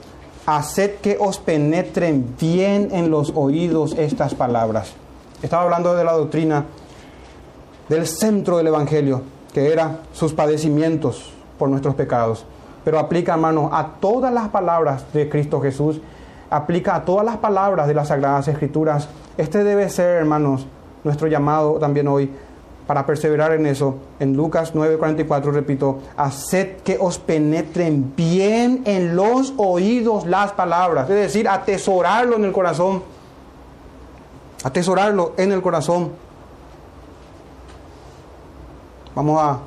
Haced 0.44 0.96
que 0.96 1.16
os 1.18 1.38
penetren 1.38 2.36
bien 2.38 2.90
en 2.92 3.10
los 3.10 3.32
oídos 3.34 3.94
estas 3.96 4.34
palabras. 4.34 4.92
Estaba 5.42 5.62
hablando 5.62 5.94
de 5.94 6.04
la 6.04 6.12
doctrina 6.12 6.66
del 7.88 8.06
centro 8.06 8.58
del 8.58 8.68
Evangelio, 8.68 9.22
que 9.52 9.72
era 9.72 10.00
sus 10.12 10.32
padecimientos 10.32 11.32
por 11.58 11.68
nuestros 11.68 11.94
pecados. 11.94 12.44
Pero 12.84 12.98
aplica, 12.98 13.34
hermanos, 13.34 13.70
a 13.72 13.94
todas 14.00 14.32
las 14.32 14.48
palabras 14.48 15.12
de 15.12 15.28
Cristo 15.28 15.60
Jesús, 15.60 16.00
aplica 16.50 16.94
a 16.94 17.04
todas 17.04 17.24
las 17.24 17.38
palabras 17.38 17.88
de 17.88 17.94
las 17.94 18.08
Sagradas 18.08 18.48
Escrituras. 18.48 19.08
Este 19.36 19.64
debe 19.64 19.88
ser, 19.88 20.18
hermanos, 20.18 20.66
nuestro 21.04 21.26
llamado 21.26 21.74
también 21.74 22.08
hoy 22.08 22.30
para 22.86 23.04
perseverar 23.04 23.52
en 23.52 23.66
eso. 23.66 23.96
En 24.20 24.36
Lucas 24.36 24.74
9:44 24.74 25.52
repito, 25.52 25.98
haced 26.16 26.76
que 26.78 26.96
os 27.00 27.18
penetren 27.18 28.14
bien 28.16 28.82
en 28.84 29.16
los 29.16 29.54
oídos 29.56 30.26
las 30.26 30.52
palabras, 30.52 31.10
es 31.10 31.16
decir, 31.16 31.48
atesorarlo 31.48 32.36
en 32.36 32.44
el 32.44 32.52
corazón. 32.52 33.02
Atesorarlo 34.62 35.34
en 35.36 35.52
el 35.52 35.62
corazón. 35.62 36.10
Vamos 39.16 39.40
a 39.42 39.60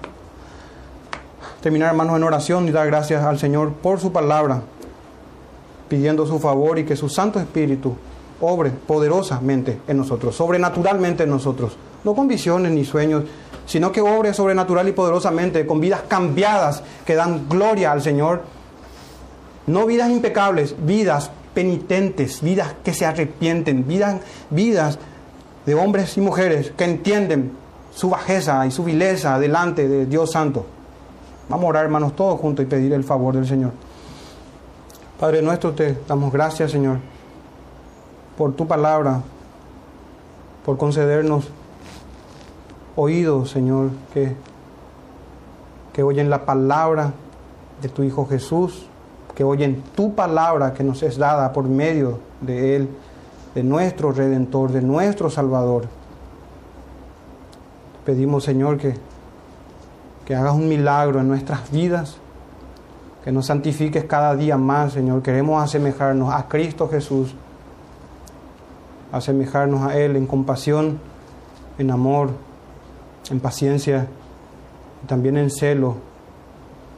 terminar, 1.60 1.90
hermanos, 1.90 2.16
en 2.16 2.24
oración 2.24 2.68
y 2.68 2.72
dar 2.72 2.86
gracias 2.86 3.24
al 3.24 3.40
Señor 3.40 3.74
por 3.74 4.00
su 4.00 4.12
palabra, 4.12 4.62
pidiendo 5.88 6.28
su 6.28 6.38
favor 6.38 6.78
y 6.78 6.86
que 6.86 6.96
su 6.96 7.10
Santo 7.10 7.40
Espíritu 7.40 7.96
obre 8.42 8.70
poderosamente 8.70 9.80
en 9.88 9.98
nosotros, 9.98 10.36
sobrenaturalmente 10.36 11.24
en 11.24 11.32
nosotros, 11.32 11.78
no 12.04 12.14
con 12.14 12.28
visiones 12.28 12.72
ni 12.74 12.86
sueños, 12.86 13.24
sino 13.66 13.92
que 13.92 14.02
obre 14.02 14.36
sobrenatural 14.36 14.88
y 14.88 14.92
poderosamente 14.92 15.66
con 15.66 15.82
vidas 15.82 16.02
cambiadas 16.08 16.84
que 17.04 17.16
dan 17.16 17.50
gloria 17.50 17.92
al 17.92 18.04
Señor. 18.04 18.44
No 19.66 19.88
vidas 19.88 20.12
impecables, 20.12 20.76
vidas 20.86 21.32
penitentes, 21.56 22.44
vidas 22.44 22.76
que 22.84 22.94
se 22.94 23.08
arrepienten, 23.08 23.88
vidas, 23.88 24.22
vidas 24.52 25.00
de 25.66 25.74
hombres 25.74 26.16
y 26.18 26.22
mujeres 26.22 26.72
que 26.78 26.84
entienden 26.84 27.58
su 27.92 28.10
bajeza 28.10 28.66
y 28.66 28.72
su 28.72 28.84
vileza 28.84 29.40
delante 29.40 29.88
de 29.88 30.06
Dios 30.06 30.32
Santo. 30.32 30.66
Vamos 31.50 31.66
a 31.66 31.68
orar, 31.70 31.86
hermanos, 31.86 32.16
todos 32.16 32.40
juntos 32.40 32.64
y 32.64 32.68
pedir 32.68 32.94
el 32.94 33.04
favor 33.04 33.34
del 33.36 33.48
Señor. 33.48 33.72
Padre 35.20 35.42
nuestro, 35.42 35.74
te 35.74 35.98
damos 36.08 36.32
gracias, 36.32 36.72
Señor, 36.72 37.00
por 38.38 38.54
tu 38.54 38.68
palabra, 38.68 39.22
por 40.64 40.78
concedernos 40.78 41.50
oídos, 42.96 43.50
Señor, 43.50 43.90
que, 44.14 44.36
que 45.92 46.04
oyen 46.04 46.30
la 46.30 46.46
palabra 46.46 47.12
de 47.82 47.90
tu 47.90 48.04
Hijo 48.04 48.26
Jesús, 48.28 48.86
que 49.36 49.44
oyen 49.44 49.84
tu 49.96 50.16
palabra 50.16 50.74
que 50.74 50.84
nos 50.84 51.02
es 51.04 51.18
dada 51.18 51.52
por 51.52 51.66
medio 51.66 52.20
de 52.42 52.76
Él, 52.76 52.90
de 53.56 53.64
nuestro 53.64 54.12
Redentor, 54.12 54.72
de 54.72 54.82
nuestro 54.82 55.30
Salvador. 55.30 55.99
Pedimos, 58.10 58.44
Señor, 58.44 58.78
que 58.78 58.96
que 60.30 60.36
hagas 60.36 60.54
un 60.54 60.70
milagro 60.70 61.20
en 61.20 61.28
nuestras 61.28 61.72
vidas, 61.72 62.18
que 63.24 63.32
nos 63.32 63.48
santifiques 63.48 64.04
cada 64.04 64.36
día 64.36 64.58
más, 64.58 64.94
Señor. 64.94 65.24
Queremos 65.24 65.64
asemejarnos 65.64 66.32
a 66.32 66.48
Cristo 66.48 66.88
Jesús, 66.88 67.34
asemejarnos 69.12 69.82
a 69.90 69.98
Él 69.98 70.16
en 70.16 70.28
compasión, 70.28 71.00
en 71.80 71.90
amor, 71.90 72.30
en 73.32 73.40
paciencia, 73.40 74.06
también 75.08 75.36
en 75.36 75.50
celo 75.50 75.96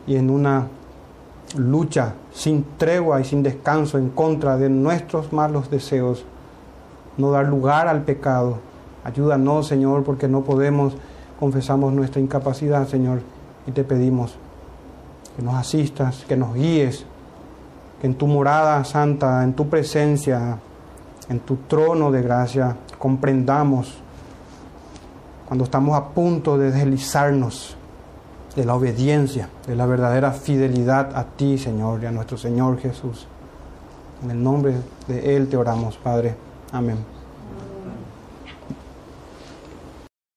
y 0.05 0.17
en 0.17 0.29
una 0.29 0.67
lucha 1.55 2.15
sin 2.33 2.65
tregua 2.77 3.21
y 3.21 3.23
sin 3.23 3.43
descanso 3.43 3.97
en 3.97 4.09
contra 4.09 4.57
de 4.57 4.67
nuestros 4.67 5.31
malos 5.31 5.71
deseos, 5.71 6.25
no 7.15 7.31
dar 7.31 7.47
lugar 7.47 7.87
al 7.87 8.01
pecado. 8.01 8.57
Ayúdanos, 9.03 9.67
Señor, 9.67 10.03
porque 10.03 10.27
no 10.27 10.41
podemos 10.41 10.93
confesamos 11.41 11.91
nuestra 11.91 12.21
incapacidad, 12.21 12.87
Señor, 12.87 13.21
y 13.65 13.71
te 13.71 13.83
pedimos 13.83 14.35
que 15.35 15.41
nos 15.41 15.55
asistas, 15.55 16.23
que 16.27 16.37
nos 16.37 16.53
guíes, 16.53 17.03
que 17.99 18.05
en 18.05 18.13
tu 18.13 18.27
morada 18.27 18.83
santa, 18.83 19.43
en 19.43 19.53
tu 19.53 19.67
presencia, 19.67 20.59
en 21.29 21.39
tu 21.39 21.55
trono 21.67 22.11
de 22.11 22.21
gracia, 22.21 22.77
comprendamos 22.99 23.97
cuando 25.47 25.63
estamos 25.63 25.97
a 25.97 26.09
punto 26.09 26.59
de 26.59 26.71
deslizarnos 26.71 27.75
de 28.55 28.63
la 28.63 28.75
obediencia, 28.75 29.49
de 29.65 29.75
la 29.75 29.87
verdadera 29.87 30.33
fidelidad 30.33 31.17
a 31.17 31.23
ti, 31.23 31.57
Señor, 31.57 32.03
y 32.03 32.05
a 32.05 32.11
nuestro 32.11 32.37
Señor 32.37 32.77
Jesús. 32.77 33.25
En 34.23 34.29
el 34.29 34.43
nombre 34.43 34.75
de 35.07 35.35
Él 35.35 35.47
te 35.47 35.57
oramos, 35.57 35.97
Padre. 35.97 36.35
Amén. 36.71 37.10